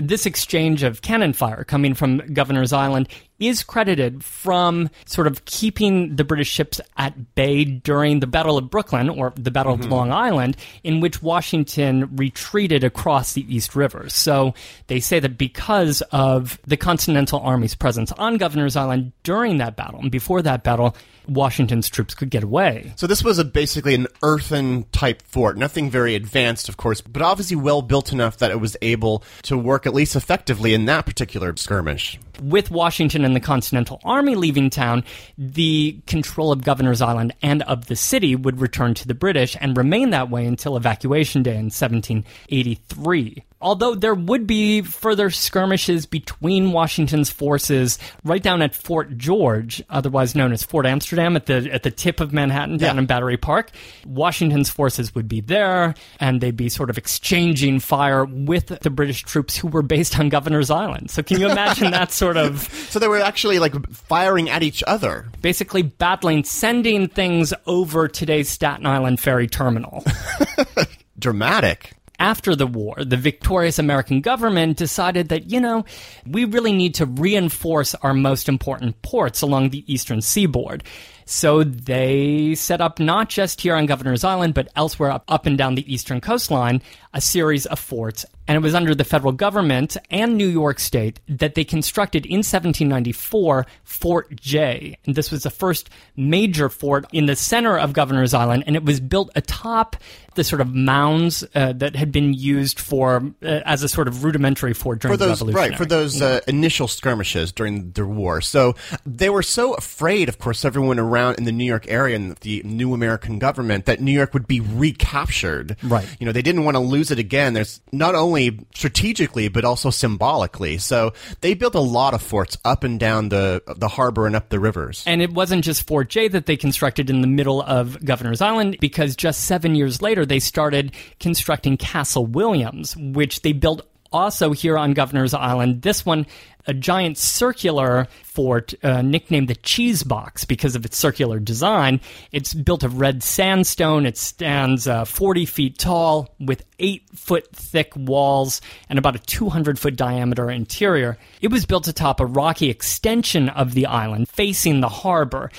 this 0.00 0.26
exchange 0.26 0.82
of 0.82 1.02
cannon 1.02 1.32
fire 1.32 1.64
coming 1.64 1.94
from 1.94 2.18
Governor's 2.32 2.72
Island 2.72 3.08
is 3.40 3.64
credited 3.64 4.22
from 4.22 4.90
sort 5.06 5.26
of 5.26 5.44
keeping 5.46 6.14
the 6.16 6.24
British 6.24 6.48
ships 6.48 6.80
at 6.96 7.34
bay 7.34 7.64
during 7.64 8.20
the 8.20 8.26
Battle 8.26 8.58
of 8.58 8.70
Brooklyn 8.70 9.08
or 9.08 9.32
the 9.36 9.50
Battle 9.50 9.74
of 9.74 9.80
mm-hmm. 9.80 9.92
Long 9.92 10.12
Island, 10.12 10.56
in 10.84 11.00
which 11.00 11.22
Washington 11.22 12.14
retreated 12.16 12.84
across 12.84 13.32
the 13.32 13.54
East 13.54 13.74
River. 13.74 14.08
So 14.08 14.54
they 14.86 15.00
say 15.00 15.18
that 15.20 15.38
because 15.38 16.02
of 16.12 16.58
the 16.66 16.76
Continental 16.76 17.40
Army's 17.40 17.74
presence 17.74 18.12
on 18.12 18.36
Governor's 18.36 18.76
Island 18.76 19.12
during 19.22 19.58
that 19.58 19.76
battle 19.76 20.00
and 20.00 20.10
before 20.10 20.42
that 20.42 20.62
battle, 20.62 20.94
Washington's 21.28 21.88
troops 21.88 22.14
could 22.14 22.30
get 22.30 22.42
away. 22.42 22.92
So 22.96 23.06
this 23.06 23.22
was 23.22 23.38
a, 23.38 23.44
basically 23.44 23.94
an 23.94 24.08
earthen 24.22 24.84
type 24.92 25.22
fort, 25.22 25.56
nothing 25.56 25.90
very 25.90 26.14
advanced, 26.14 26.68
of 26.68 26.76
course, 26.76 27.00
but 27.00 27.22
obviously 27.22 27.56
well 27.56 27.82
built 27.82 28.12
enough 28.12 28.38
that 28.38 28.50
it 28.50 28.60
was 28.60 28.76
able 28.82 29.22
to 29.42 29.56
work 29.56 29.86
at 29.86 29.94
least 29.94 30.16
effectively 30.16 30.74
in 30.74 30.86
that 30.86 31.06
particular 31.06 31.54
skirmish. 31.56 32.18
With 32.40 32.70
Washington 32.70 33.24
and 33.24 33.34
the 33.34 33.40
Continental 33.40 34.00
Army 34.04 34.34
leaving 34.34 34.70
town, 34.70 35.04
the 35.36 35.98
control 36.06 36.52
of 36.52 36.64
Governor's 36.64 37.02
Island 37.02 37.34
and 37.42 37.62
of 37.62 37.86
the 37.86 37.96
city 37.96 38.34
would 38.36 38.60
return 38.60 38.94
to 38.94 39.08
the 39.08 39.14
British 39.14 39.56
and 39.60 39.76
remain 39.76 40.10
that 40.10 40.30
way 40.30 40.46
until 40.46 40.76
Evacuation 40.76 41.42
Day 41.42 41.56
in 41.56 41.66
1783. 41.66 43.44
Although 43.60 43.94
there 43.94 44.14
would 44.14 44.46
be 44.46 44.82
further 44.82 45.28
skirmishes 45.30 46.06
between 46.06 46.72
Washington's 46.72 47.30
forces 47.30 47.98
right 48.24 48.42
down 48.42 48.62
at 48.62 48.74
Fort 48.74 49.18
George, 49.18 49.82
otherwise 49.90 50.34
known 50.34 50.52
as 50.52 50.62
Fort 50.62 50.86
Amsterdam, 50.86 51.36
at 51.36 51.46
the 51.46 51.68
at 51.72 51.82
the 51.82 51.90
tip 51.90 52.20
of 52.20 52.32
Manhattan 52.32 52.78
down 52.78 52.96
Yeah. 52.96 53.00
in 53.00 53.06
Battery 53.06 53.36
Park. 53.36 53.70
Washington's 54.06 54.70
forces 54.70 55.14
would 55.14 55.28
be 55.28 55.40
there, 55.40 55.94
and 56.20 56.40
they'd 56.40 56.56
be 56.56 56.68
sort 56.68 56.88
of 56.90 56.96
exchanging 56.98 57.80
fire 57.80 58.24
with 58.24 58.66
the 58.80 58.90
British 58.90 59.22
troops 59.24 59.56
who 59.56 59.68
were 59.68 59.82
based 59.82 60.18
on 60.18 60.28
Governor's 60.30 60.70
Island. 60.70 61.10
So 61.10 61.22
can 61.22 61.38
you 61.40 61.50
imagine 61.50 61.90
that 61.92 62.12
sort 62.12 62.36
of 62.38 62.62
So 62.90 62.98
they 62.98 63.08
were 63.08 63.20
actually 63.20 63.58
like 63.58 63.74
firing 63.92 64.48
at 64.48 64.62
each 64.62 64.82
other. 64.86 65.26
basically 65.42 65.82
battling, 65.82 66.44
sending 66.44 67.08
things 67.08 67.52
over 67.66 68.08
today's 68.08 68.48
Staten 68.48 68.86
Island 68.86 69.20
ferry 69.20 69.46
terminal? 69.48 70.04
Dramatic. 71.18 71.92
After 72.20 72.54
the 72.54 72.66
war, 72.66 72.96
the 73.02 73.16
victorious 73.16 73.78
American 73.78 74.20
government 74.20 74.76
decided 74.76 75.30
that, 75.30 75.50
you 75.50 75.58
know, 75.58 75.86
we 76.26 76.44
really 76.44 76.74
need 76.74 76.94
to 76.96 77.06
reinforce 77.06 77.94
our 77.94 78.12
most 78.12 78.46
important 78.46 79.00
ports 79.00 79.40
along 79.40 79.70
the 79.70 79.90
eastern 79.90 80.20
seaboard. 80.20 80.84
So 81.24 81.64
they 81.64 82.54
set 82.56 82.82
up 82.82 82.98
not 82.98 83.30
just 83.30 83.62
here 83.62 83.74
on 83.74 83.86
Governor's 83.86 84.22
Island, 84.22 84.52
but 84.52 84.68
elsewhere 84.76 85.12
up, 85.12 85.24
up 85.28 85.46
and 85.46 85.56
down 85.56 85.76
the 85.76 85.92
eastern 85.92 86.20
coastline, 86.20 86.82
a 87.14 87.22
series 87.22 87.64
of 87.64 87.78
forts. 87.78 88.26
And 88.48 88.56
it 88.56 88.62
was 88.62 88.74
under 88.74 88.94
the 88.94 89.04
federal 89.04 89.32
government 89.32 89.96
and 90.10 90.36
New 90.36 90.48
York 90.48 90.80
State 90.80 91.20
that 91.28 91.54
they 91.54 91.64
constructed 91.64 92.26
in 92.26 92.38
1794 92.38 93.66
Fort 93.84 94.40
Jay. 94.40 94.98
And 95.06 95.14
this 95.14 95.30
was 95.30 95.44
the 95.44 95.50
first 95.50 95.88
major 96.16 96.68
fort 96.68 97.06
in 97.12 97.26
the 97.26 97.36
center 97.36 97.78
of 97.78 97.92
Governor's 97.92 98.34
Island, 98.34 98.64
and 98.66 98.74
it 98.74 98.84
was 98.84 98.98
built 98.98 99.30
atop 99.36 99.96
the 100.34 100.44
sort 100.44 100.60
of 100.60 100.72
mounds 100.74 101.44
uh, 101.54 101.72
that 101.72 101.96
had 101.96 102.12
been 102.12 102.32
used 102.32 102.78
for 102.78 103.22
uh, 103.42 103.60
as 103.64 103.82
a 103.82 103.88
sort 103.88 104.08
of 104.08 104.24
rudimentary 104.24 104.72
fort 104.72 105.00
during 105.00 105.12
for 105.12 105.16
those 105.16 105.40
the 105.40 105.46
Revolutionary. 105.46 105.70
right 105.70 105.78
for 105.78 105.86
those 105.86 106.22
uh, 106.22 106.40
initial 106.46 106.88
skirmishes 106.88 107.52
during 107.52 107.90
the 107.92 108.06
war. 108.06 108.40
So 108.40 108.76
they 109.04 109.28
were 109.28 109.42
so 109.42 109.74
afraid, 109.74 110.28
of 110.28 110.38
course, 110.38 110.64
everyone 110.64 110.98
around 110.98 111.38
in 111.38 111.44
the 111.44 111.52
New 111.52 111.64
York 111.64 111.86
area 111.88 112.16
and 112.16 112.36
the 112.36 112.62
new 112.64 112.94
American 112.94 113.38
government 113.38 113.86
that 113.86 114.00
New 114.00 114.12
York 114.12 114.32
would 114.32 114.46
be 114.46 114.60
recaptured. 114.60 115.76
Right. 115.82 116.08
You 116.18 116.26
know, 116.26 116.32
they 116.32 116.42
didn't 116.42 116.64
want 116.64 116.76
to 116.76 116.80
lose 116.80 117.10
it 117.10 117.18
again. 117.18 117.54
There's 117.54 117.80
not 117.92 118.14
only 118.14 118.39
strategically 118.74 119.48
but 119.48 119.64
also 119.64 119.90
symbolically. 119.90 120.78
So 120.78 121.12
they 121.42 121.54
built 121.54 121.74
a 121.74 121.80
lot 121.80 122.14
of 122.14 122.22
forts 122.22 122.56
up 122.64 122.84
and 122.84 122.98
down 122.98 123.28
the 123.28 123.62
the 123.76 123.88
harbor 123.88 124.26
and 124.26 124.34
up 124.34 124.48
the 124.48 124.58
rivers. 124.58 125.04
And 125.06 125.20
it 125.20 125.32
wasn't 125.32 125.64
just 125.64 125.86
Fort 125.86 126.08
Jay 126.08 126.28
that 126.28 126.46
they 126.46 126.56
constructed 126.56 127.10
in 127.10 127.20
the 127.20 127.26
middle 127.26 127.60
of 127.62 128.02
Governor's 128.04 128.40
Island, 128.40 128.78
because 128.80 129.16
just 129.16 129.44
seven 129.44 129.74
years 129.74 130.00
later, 130.00 130.24
they 130.24 130.38
started 130.38 130.92
constructing 131.18 131.76
Castle 131.76 132.24
Williams, 132.24 132.96
which 132.96 133.42
they 133.42 133.52
built 133.52 133.82
also 134.12 134.52
here 134.52 134.76
on 134.76 134.92
Governor's 134.92 135.34
Island. 135.34 135.82
This 135.82 136.04
one, 136.04 136.26
a 136.66 136.74
giant 136.74 137.18
circular 137.18 138.06
fort 138.22 138.74
uh, 138.82 139.02
nicknamed 139.02 139.48
the 139.48 139.54
Cheese 139.56 140.02
Box 140.02 140.44
because 140.44 140.76
of 140.76 140.84
its 140.84 140.96
circular 140.96 141.38
design. 141.38 142.00
It's 142.32 142.54
built 142.54 142.82
of 142.82 143.00
red 143.00 143.22
sandstone. 143.22 144.06
It 144.06 144.16
stands 144.16 144.86
uh, 144.86 145.04
40 145.04 145.46
feet 145.46 145.78
tall 145.78 146.34
with 146.38 146.64
eight 146.78 147.02
foot 147.14 147.48
thick 147.54 147.92
walls 147.96 148.60
and 148.88 148.98
about 148.98 149.16
a 149.16 149.20
200 149.20 149.78
foot 149.78 149.96
diameter 149.96 150.50
interior. 150.50 151.18
It 151.40 151.50
was 151.50 151.66
built 151.66 151.88
atop 151.88 152.20
a 152.20 152.26
rocky 152.26 152.70
extension 152.70 153.48
of 153.48 153.74
the 153.74 153.86
island 153.86 154.28
facing 154.28 154.80
the 154.80 154.88
harbor. 154.88 155.50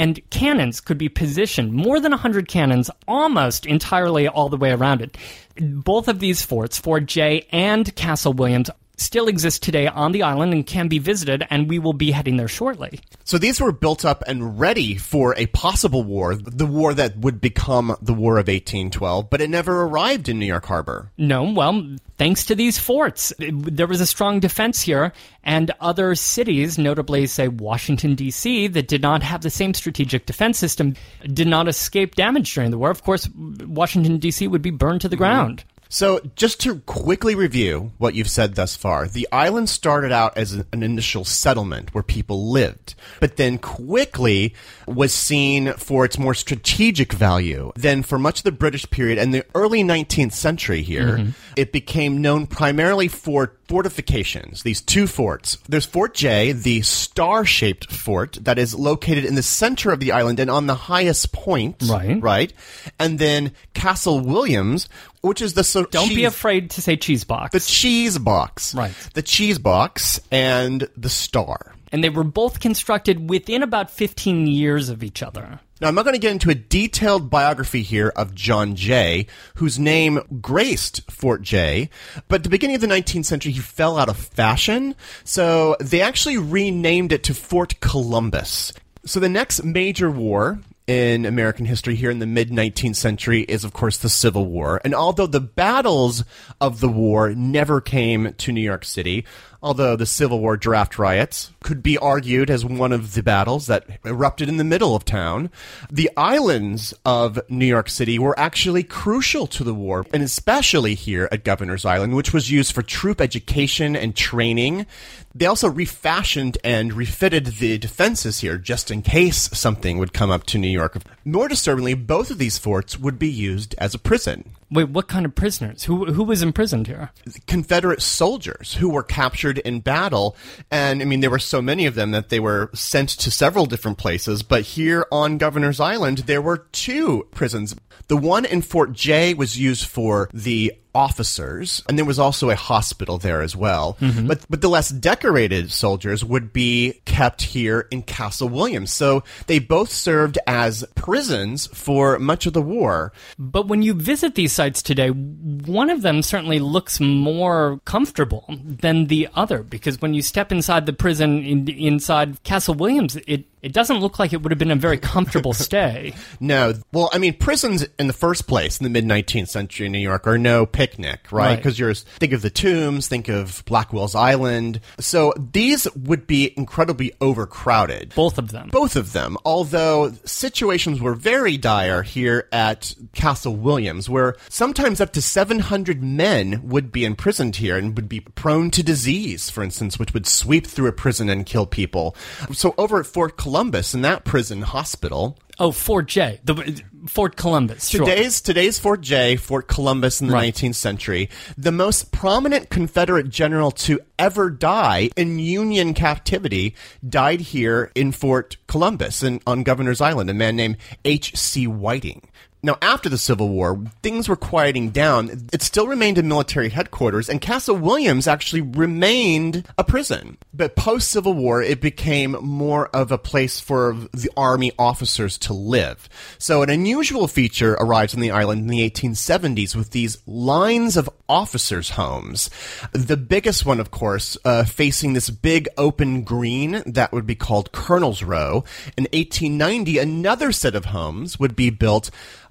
And 0.00 0.18
cannons 0.30 0.80
could 0.80 0.96
be 0.96 1.10
positioned, 1.10 1.74
more 1.74 2.00
than 2.00 2.12
100 2.12 2.48
cannons, 2.48 2.90
almost 3.06 3.66
entirely 3.66 4.26
all 4.26 4.48
the 4.48 4.56
way 4.56 4.70
around 4.70 5.02
it. 5.02 5.18
Both 5.60 6.08
of 6.08 6.20
these 6.20 6.42
forts, 6.42 6.78
Fort 6.78 7.04
Jay 7.04 7.46
and 7.52 7.94
Castle 7.96 8.32
Williams, 8.32 8.70
still 9.00 9.28
exist 9.28 9.62
today 9.62 9.86
on 9.86 10.12
the 10.12 10.22
island 10.22 10.52
and 10.52 10.66
can 10.66 10.88
be 10.88 10.98
visited, 10.98 11.46
and 11.50 11.68
we 11.68 11.78
will 11.78 11.92
be 11.92 12.10
heading 12.10 12.36
there 12.36 12.48
shortly. 12.48 13.00
So 13.24 13.38
these 13.38 13.60
were 13.60 13.72
built 13.72 14.04
up 14.04 14.22
and 14.26 14.58
ready 14.58 14.96
for 14.96 15.34
a 15.36 15.46
possible 15.46 16.02
war, 16.02 16.34
the 16.34 16.66
war 16.66 16.94
that 16.94 17.16
would 17.18 17.40
become 17.40 17.96
the 18.02 18.14
War 18.14 18.34
of 18.34 18.48
1812, 18.48 19.30
but 19.30 19.40
it 19.40 19.48
never 19.48 19.82
arrived 19.82 20.28
in 20.28 20.38
New 20.38 20.46
York 20.46 20.66
Harbor. 20.66 21.10
No, 21.16 21.44
well, 21.44 21.96
thanks 22.18 22.44
to 22.46 22.54
these 22.54 22.78
forts, 22.78 23.32
there 23.38 23.86
was 23.86 24.00
a 24.00 24.06
strong 24.06 24.40
defense 24.40 24.82
here, 24.82 25.12
and 25.42 25.70
other 25.80 26.14
cities, 26.14 26.78
notably, 26.78 27.26
say, 27.26 27.48
Washington, 27.48 28.14
D.C., 28.14 28.66
that 28.68 28.88
did 28.88 29.00
not 29.00 29.22
have 29.22 29.40
the 29.40 29.50
same 29.50 29.72
strategic 29.72 30.26
defense 30.26 30.58
system, 30.58 30.94
did 31.22 31.48
not 31.48 31.68
escape 31.68 32.14
damage 32.14 32.52
during 32.54 32.70
the 32.70 32.78
war. 32.78 32.90
Of 32.90 33.02
course, 33.02 33.28
Washington, 33.34 34.18
D.C. 34.18 34.46
would 34.46 34.62
be 34.62 34.70
burned 34.70 35.00
to 35.00 35.08
the 35.08 35.16
mm-hmm. 35.16 35.22
ground. 35.22 35.64
So, 35.92 36.20
just 36.36 36.60
to 36.60 36.78
quickly 36.80 37.34
review 37.34 37.90
what 37.98 38.14
you've 38.14 38.30
said 38.30 38.54
thus 38.54 38.76
far, 38.76 39.08
the 39.08 39.26
island 39.32 39.68
started 39.68 40.12
out 40.12 40.38
as 40.38 40.52
an, 40.52 40.64
initial 40.72 41.24
settlement 41.24 41.92
where 41.92 42.04
people 42.04 42.48
lived, 42.48 42.94
but 43.18 43.36
then 43.36 43.58
quickly 43.58 44.54
was 44.86 45.12
seen 45.12 45.72
for 45.72 46.04
its 46.04 46.16
more 46.16 46.32
strategic 46.32 47.12
value. 47.12 47.72
Then, 47.74 48.04
for 48.04 48.20
much 48.20 48.38
of 48.38 48.44
the 48.44 48.52
British 48.52 48.88
period 48.90 49.18
and 49.18 49.34
the 49.34 49.44
early 49.52 49.82
19th 49.82 50.32
century 50.32 50.82
here, 50.82 51.18
mm-hmm. 51.18 51.30
it 51.56 51.72
became 51.72 52.22
known 52.22 52.46
primarily 52.46 53.08
for 53.08 53.56
fortifications, 53.70 54.64
these 54.64 54.80
two 54.80 55.06
forts. 55.06 55.56
There's 55.68 55.86
Fort 55.86 56.12
Jay, 56.12 56.50
the 56.50 56.82
star 56.82 57.44
shaped 57.44 57.90
fort 57.92 58.36
that 58.42 58.58
is 58.58 58.74
located 58.74 59.24
in 59.24 59.36
the 59.36 59.44
center 59.44 59.92
of 59.92 60.00
the 60.00 60.10
island 60.10 60.40
and 60.40 60.50
on 60.50 60.66
the 60.66 60.74
highest 60.74 61.32
point. 61.32 61.76
Right. 61.88 62.20
Right. 62.20 62.52
And 62.98 63.20
then 63.20 63.52
Castle 63.72 64.20
Williams, 64.20 64.88
which 65.22 65.40
is 65.42 65.54
the 65.54 65.64
so 65.64 65.84
Don't 65.84 66.08
be 66.14 66.24
afraid 66.24 66.70
to 66.70 66.82
say 66.82 66.96
cheese 66.96 67.24
box. 67.24 67.52
the 67.52 67.60
cheese 67.60 68.18
box. 68.18 68.74
Right. 68.74 68.92
The 69.14 69.22
cheese 69.22 69.58
box 69.58 70.20
and 70.30 70.88
the 70.96 71.08
star. 71.10 71.74
and 71.92 72.02
they 72.04 72.08
were 72.10 72.24
both 72.24 72.60
constructed 72.60 73.28
within 73.28 73.62
about 73.62 73.90
15 73.90 74.46
years 74.46 74.88
of 74.88 75.02
each 75.02 75.22
other. 75.22 75.60
Now, 75.80 75.88
I'm 75.88 75.94
not 75.94 76.04
going 76.04 76.14
to 76.14 76.20
get 76.20 76.32
into 76.32 76.50
a 76.50 76.54
detailed 76.54 77.30
biography 77.30 77.80
here 77.82 78.12
of 78.14 78.34
John 78.34 78.76
Jay, 78.76 79.26
whose 79.54 79.78
name 79.78 80.20
graced 80.42 81.10
Fort 81.10 81.40
Jay, 81.40 81.88
but 82.28 82.36
at 82.40 82.42
the 82.44 82.50
beginning 82.50 82.76
of 82.76 82.82
the 82.82 82.86
19th 82.86 83.24
century, 83.24 83.52
he 83.52 83.60
fell 83.60 83.96
out 83.96 84.10
of 84.10 84.18
fashion, 84.18 84.94
so 85.24 85.76
they 85.80 86.02
actually 86.02 86.36
renamed 86.36 87.12
it 87.12 87.24
to 87.24 87.34
Fort 87.34 87.80
Columbus. 87.80 88.74
So 89.06 89.20
the 89.20 89.30
next 89.30 89.64
major 89.64 90.10
war 90.10 90.60
in 90.86 91.24
American 91.24 91.66
history 91.66 91.94
here 91.94 92.10
in 92.10 92.18
the 92.18 92.26
mid 92.26 92.50
19th 92.50 92.96
century 92.96 93.42
is, 93.42 93.64
of 93.64 93.72
course, 93.72 93.98
the 93.98 94.08
Civil 94.08 94.46
War. 94.46 94.80
And 94.84 94.94
although 94.94 95.26
the 95.26 95.40
battles 95.40 96.24
of 96.60 96.80
the 96.80 96.88
war 96.88 97.34
never 97.34 97.80
came 97.80 98.32
to 98.34 98.52
New 98.52 98.60
York 98.60 98.84
City, 98.84 99.24
although 99.62 99.96
the 99.96 100.06
Civil 100.06 100.40
War 100.40 100.56
draft 100.56 100.98
riots 100.98 101.52
could 101.62 101.82
be 101.82 101.98
argued 101.98 102.50
as 102.50 102.64
one 102.64 102.92
of 102.92 103.14
the 103.14 103.22
battles 103.22 103.66
that 103.66 103.86
erupted 104.04 104.48
in 104.48 104.56
the 104.56 104.64
middle 104.64 104.96
of 104.96 105.04
town, 105.04 105.50
the 105.90 106.10
islands 106.16 106.94
of 107.04 107.38
New 107.48 107.66
York 107.66 107.88
City 107.88 108.18
were 108.18 108.38
actually 108.38 108.82
crucial 108.82 109.46
to 109.48 109.64
the 109.64 109.74
war, 109.74 110.06
and 110.12 110.22
especially 110.22 110.94
here 110.94 111.28
at 111.30 111.44
Governor's 111.44 111.84
Island, 111.84 112.14
which 112.14 112.32
was 112.32 112.50
used 112.50 112.72
for 112.72 112.82
troop 112.82 113.20
education 113.20 113.94
and 113.94 114.16
training. 114.16 114.86
They 115.34 115.46
also 115.46 115.68
refashioned 115.68 116.58
and 116.64 116.92
refitted 116.92 117.46
the 117.46 117.78
defenses 117.78 118.40
here 118.40 118.58
just 118.58 118.90
in 118.90 119.02
case 119.02 119.50
something 119.52 119.98
would 119.98 120.12
come 120.12 120.30
up 120.30 120.44
to 120.46 120.58
New 120.58 120.68
York. 120.68 120.98
More 121.24 121.48
disturbingly, 121.48 121.94
both 121.94 122.30
of 122.30 122.38
these 122.38 122.58
forts 122.58 122.98
would 122.98 123.18
be 123.18 123.30
used 123.30 123.74
as 123.78 123.94
a 123.94 123.98
prison. 123.98 124.44
Wait, 124.72 124.88
what 124.90 125.08
kind 125.08 125.26
of 125.26 125.34
prisoners? 125.34 125.84
Who 125.84 126.12
who 126.12 126.22
was 126.22 126.42
imprisoned 126.42 126.86
here? 126.86 127.10
Confederate 127.48 128.00
soldiers 128.00 128.74
who 128.74 128.88
were 128.88 129.02
captured 129.02 129.58
in 129.58 129.80
battle. 129.80 130.36
And 130.70 131.02
I 131.02 131.04
mean, 131.04 131.20
there 131.20 131.30
were 131.30 131.40
so 131.40 131.60
many 131.60 131.86
of 131.86 131.96
them 131.96 132.12
that 132.12 132.28
they 132.28 132.38
were 132.38 132.70
sent 132.72 133.08
to 133.10 133.30
several 133.30 133.66
different 133.66 133.98
places. 133.98 134.44
But 134.44 134.62
here 134.62 135.06
on 135.10 135.38
Governor's 135.38 135.80
Island, 135.80 136.18
there 136.18 136.42
were 136.42 136.68
two 136.72 137.26
prisons. 137.32 137.74
The 138.06 138.16
one 138.16 138.44
in 138.44 138.62
Fort 138.62 138.92
Jay 138.92 139.34
was 139.34 139.58
used 139.58 139.86
for 139.86 140.28
the 140.32 140.72
officers, 140.94 141.82
and 141.88 141.98
there 141.98 142.04
was 142.04 142.18
also 142.18 142.50
a 142.50 142.56
hospital 142.56 143.18
there 143.18 143.42
as 143.42 143.54
well. 143.54 143.96
Mm-hmm. 144.00 144.26
But 144.26 144.44
but 144.48 144.60
the 144.60 144.68
less 144.68 144.90
decorated 144.90 145.70
soldiers 145.70 146.24
would 146.24 146.52
be 146.52 147.00
kept 147.04 147.42
here 147.42 147.86
in 147.90 148.02
Castle 148.02 148.48
Williams. 148.48 148.92
So 148.92 149.22
they 149.46 149.58
both 149.58 149.90
served 149.90 150.38
as 150.46 150.84
prisons 150.94 151.66
for 151.68 152.18
much 152.18 152.46
of 152.46 152.52
the 152.52 152.62
war. 152.62 153.12
But 153.38 153.68
when 153.68 153.82
you 153.82 153.94
visit 153.94 154.34
these 154.34 154.52
sites 154.52 154.82
today, 154.82 155.10
one 155.10 155.90
of 155.90 156.02
them 156.02 156.22
certainly 156.22 156.58
looks 156.58 157.00
more 157.00 157.80
comfortable 157.84 158.44
than 158.48 159.06
the 159.06 159.28
other 159.34 159.62
because 159.62 160.00
when 160.00 160.14
you 160.14 160.22
step 160.22 160.52
inside 160.52 160.86
the 160.86 160.92
prison 160.92 161.44
in, 161.44 161.68
inside 161.68 162.42
Castle 162.42 162.74
Williams, 162.74 163.16
it 163.26 163.44
it 163.62 163.72
doesn't 163.72 163.98
look 163.98 164.18
like 164.18 164.32
it 164.32 164.42
would 164.42 164.52
have 164.52 164.58
been 164.58 164.70
a 164.70 164.76
very 164.76 164.98
comfortable 164.98 165.52
stay. 165.54 166.14
No. 166.38 166.74
Well, 166.92 167.10
I 167.12 167.18
mean, 167.18 167.34
prisons 167.34 167.86
in 167.98 168.06
the 168.06 168.12
first 168.12 168.46
place 168.46 168.78
in 168.78 168.84
the 168.84 168.90
mid 168.90 169.04
19th 169.04 169.48
century 169.48 169.86
in 169.86 169.92
New 169.92 169.98
York 169.98 170.26
are 170.26 170.38
no 170.38 170.66
picnic, 170.66 171.30
right? 171.30 171.50
Right. 171.50 171.56
Because 171.56 171.78
you're 171.78 171.94
think 171.94 172.32
of 172.32 172.42
the 172.42 172.50
tombs, 172.50 173.08
think 173.08 173.28
of 173.28 173.64
Blackwell's 173.66 174.14
Island. 174.14 174.80
So 174.98 175.32
these 175.36 175.86
would 175.94 176.26
be 176.26 176.54
incredibly 176.56 177.12
overcrowded. 177.20 178.14
Both 178.14 178.38
of 178.38 178.52
them. 178.52 178.68
Both 178.70 178.96
of 178.96 179.12
them, 179.12 179.36
although 179.44 180.12
situations 180.24 181.00
were 181.00 181.14
very 181.14 181.56
dire 181.56 182.02
here 182.02 182.48
at 182.52 182.94
Castle 183.12 183.56
Williams, 183.56 184.08
where 184.08 184.36
sometimes 184.48 185.00
up 185.00 185.12
to 185.14 185.22
700 185.22 186.02
men 186.02 186.60
would 186.64 186.92
be 186.92 187.04
imprisoned 187.04 187.56
here 187.56 187.76
and 187.76 187.96
would 187.96 188.08
be 188.08 188.20
prone 188.20 188.70
to 188.72 188.82
disease, 188.82 189.50
for 189.50 189.62
instance, 189.62 189.98
which 189.98 190.14
would 190.14 190.26
sweep 190.26 190.66
through 190.66 190.88
a 190.88 190.92
prison 190.92 191.28
and 191.28 191.46
kill 191.46 191.66
people. 191.66 192.14
So 192.52 192.74
over 192.78 193.00
at 193.00 193.06
Fort 193.06 193.36
Columbus, 193.50 193.94
in 193.94 194.02
that 194.02 194.24
prison 194.24 194.62
hospital, 194.62 195.36
Oh, 195.58 195.72
Fort 195.72 196.06
Jay, 196.06 196.40
the 196.44 196.82
Fort 197.08 197.36
Columbus. 197.36 197.88
Sure. 197.88 198.06
Today's 198.06 198.40
today's 198.40 198.78
Fort 198.78 199.00
Jay, 199.00 199.34
Fort 199.34 199.66
Columbus 199.66 200.20
in 200.20 200.28
the 200.28 200.32
Right. 200.34 200.54
19th 200.54 200.76
century, 200.76 201.28
the 201.58 201.72
most 201.72 202.12
prominent 202.12 202.70
Confederate 202.70 203.28
general 203.28 203.72
to 203.72 203.98
ever 204.20 204.50
die 204.50 205.10
in 205.16 205.40
Union 205.40 205.94
captivity 205.94 206.76
died 207.06 207.40
here 207.40 207.90
in 207.96 208.12
Fort 208.12 208.56
Columbus 208.68 209.22
in, 209.24 209.40
on 209.48 209.64
Governor's 209.64 210.00
Island, 210.00 210.30
a 210.30 210.34
man 210.34 210.54
named 210.54 210.76
H.C. 211.04 211.66
Whiting. 211.66 212.28
Now, 212.62 212.76
after 212.82 213.08
the 213.08 213.16
Civil 213.16 213.48
War, 213.48 213.82
things 214.02 214.28
were 214.28 214.36
quieting 214.36 214.90
down. 214.90 215.48
It 215.52 215.62
still 215.62 215.86
remained 215.86 216.18
a 216.18 216.22
military 216.22 216.68
headquarters, 216.68 217.30
and 217.30 217.40
Castle 217.40 217.76
Williams 217.76 218.28
actually 218.28 218.60
remained 218.60 219.66
a 219.78 219.84
prison. 219.84 220.36
But 220.52 220.76
post 220.76 221.10
Civil 221.10 221.32
War, 221.32 221.62
it 221.62 221.80
became 221.80 222.32
more 222.32 222.88
of 222.88 223.10
a 223.10 223.18
place 223.18 223.60
for 223.60 223.96
the 224.12 224.30
Army 224.36 224.72
officers 224.78 225.38
to 225.38 225.54
live. 225.54 226.08
So, 226.38 226.62
an 226.62 226.68
unusual 226.68 227.28
feature 227.28 227.72
arrives 227.74 228.14
on 228.14 228.20
the 228.20 228.30
island 228.30 228.62
in 228.62 228.66
the 228.66 228.90
1870s 228.90 229.74
with 229.74 229.92
these 229.92 230.18
lines 230.26 230.98
of 230.98 231.08
officers' 231.30 231.90
homes. 231.90 232.50
The 232.92 233.16
biggest 233.16 233.64
one, 233.64 233.80
of 233.80 233.90
course, 233.90 234.36
uh, 234.44 234.64
facing 234.64 235.14
this 235.14 235.30
big 235.30 235.66
open 235.78 236.24
green 236.24 236.82
that 236.84 237.12
would 237.12 237.26
be 237.26 237.34
called 237.34 237.72
Colonel's 237.72 238.22
Row. 238.22 238.64
In 238.98 239.04
1890, 239.04 239.96
another 239.96 240.52
set 240.52 240.74
of 240.74 240.86
homes 240.86 241.38
would 241.38 241.56
be 241.56 241.70
built 241.70 242.10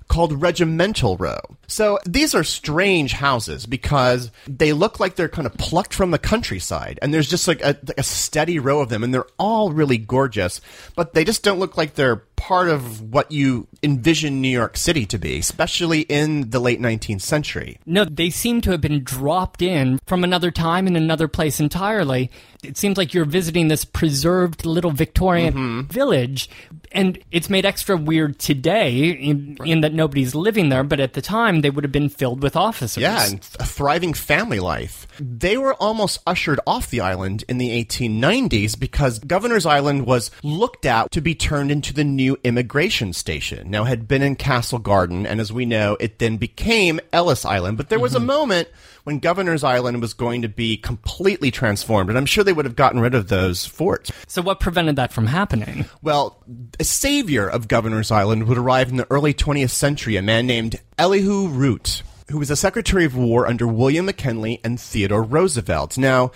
called 0.10 0.42
Regimental 0.42 1.16
Row. 1.18 1.40
So 1.68 2.00
these 2.06 2.36
are 2.36 2.44
strange 2.44 3.14
houses 3.14 3.66
because 3.66 4.32
they 4.48 4.74
look 4.74 5.00
like 5.00 5.16
they're 5.16 5.30
kind 5.30 5.46
of 5.46 5.54
plucked 5.54 5.94
from 5.94 6.12
the 6.12 6.18
countryside, 6.18 7.00
and 7.02 7.14
there's 7.14 7.30
just 7.30 7.48
like 7.48 7.62
a, 7.62 7.78
a 7.98 8.04
steady 8.04 8.60
row 8.60 8.82
of 8.82 8.90
them, 8.90 9.04
and 9.04 9.14
they're 9.14 9.28
all 9.38 9.72
really 9.72 9.98
gorgeous, 9.98 10.60
but 10.96 11.14
they 11.14 11.24
just 11.24 11.44
don't 11.44 11.60
look 11.60 11.78
like 11.78 11.94
they're 11.94 12.24
part 12.40 12.70
of 12.70 13.02
what 13.14 13.32
you 13.32 13.68
envision 13.84 14.42
New 14.42 14.48
York 14.50 14.78
City 14.78 15.06
to 15.08 15.18
be, 15.20 15.38
especially 15.40 16.02
in 16.02 16.50
the 16.52 16.60
late 16.60 16.80
19th 16.80 17.22
century. 17.22 17.78
No, 17.86 18.06
they 18.06 18.30
seem 18.30 18.62
to 18.62 18.72
have 18.72 18.82
been 18.82 19.04
dropped 19.04 19.62
in 19.62 20.00
from 20.08 20.24
another 20.24 20.50
time 20.50 20.88
in 20.88 20.96
another 20.96 21.28
place 21.28 21.60
entirely. 21.60 22.32
It 22.64 22.78
seems 22.78 22.98
like 22.98 23.14
you're 23.14 23.26
visiting 23.26 23.68
this 23.68 23.86
preserved 23.86 24.66
little 24.66 24.92
Victorian 24.92 25.54
Mm-hmm. 25.54 25.82
village, 25.88 26.50
and 26.92 27.20
it's 27.32 27.50
made 27.50 27.66
extra 27.66 27.96
weird 27.98 28.40
today 28.40 29.10
in, 29.12 29.58
in 29.66 29.82
that 29.82 29.94
nobody's 29.94 30.34
living 30.34 30.70
there, 30.70 30.84
but 30.84 31.00
at 31.00 31.14
the 31.14 31.22
time 31.22 31.62
they 31.62 31.70
would 31.70 31.84
have 31.84 31.92
been 31.92 32.10
filled 32.10 32.42
with 32.42 32.56
officers. 32.56 33.02
Yeah, 33.02 33.26
and 33.26 33.40
a 33.60 33.66
thriving 33.66 34.14
family 34.14 34.60
life. 34.60 35.08
They 35.20 35.58
were 35.58 35.74
almost 35.76 36.20
ushered 36.26 36.60
off 36.66 36.90
the 36.90 37.02
island 37.02 37.44
in 37.50 37.58
the 37.60 37.70
1890s 37.86 38.80
because 38.80 39.20
Governor's 39.20 39.66
Island 39.66 40.06
was 40.06 40.32
looked 40.44 40.86
at 40.86 41.12
to 41.12 41.22
be 41.22 41.36
turned 41.36 41.72
into 41.72 41.94
the 41.94 42.04
new 42.04 42.29
immigration 42.44 43.14
station. 43.14 43.70
Now, 43.70 43.84
had 43.84 44.08
been 44.08 44.22
in 44.22 44.36
Castle 44.36 44.80
Garden, 44.80 45.26
and 45.26 45.40
as 45.40 45.52
we 45.52 45.66
know, 45.66 45.98
it 46.00 46.20
then 46.20 46.38
became 46.38 47.00
Ellis 47.14 47.46
Island. 47.46 47.78
But 47.78 47.90
there 47.90 48.00
was 48.00 48.16
a 48.16 48.18
mm-hmm. 48.18 48.28
moment 48.28 48.68
when 49.04 49.20
Governor's 49.20 49.64
Island 49.64 50.02
was 50.02 50.14
going 50.14 50.42
to 50.42 50.50
be 50.50 50.78
completely 50.78 51.52
transformed, 51.52 52.10
and 52.10 52.18
I'm 52.18 52.26
sure 52.26 52.44
they 52.44 52.54
would 52.54 52.66
have 52.66 52.76
gotten 52.76 53.00
rid 53.00 53.16
of 53.16 53.28
those 53.28 53.66
forts. 53.66 54.12
So 54.28 54.42
what 54.42 54.60
prevented 54.60 54.98
that 54.98 55.14
from 55.14 55.28
happening? 55.28 55.86
Well, 56.02 56.42
a 56.80 56.84
savior 56.84 57.48
of 57.48 57.68
Governor's 57.68 58.12
Island 58.12 58.48
would 58.48 58.58
arrive 58.58 58.90
in 58.90 58.98
the 58.98 59.08
early 59.10 59.34
20th 59.34 59.72
century, 59.72 60.16
a 60.16 60.22
man 60.22 60.48
named 60.48 60.80
Elihu 60.98 61.48
Root, 61.48 62.04
who 62.30 62.40
was 62.40 62.50
a 62.52 62.56
Secretary 62.56 63.06
of 63.06 63.16
War 63.16 63.48
under 63.48 63.68
William 63.68 64.06
McKinley 64.06 64.60
and 64.64 64.80
Theodore 64.80 65.24
Roosevelt. 65.24 65.98
Now, 65.98 66.32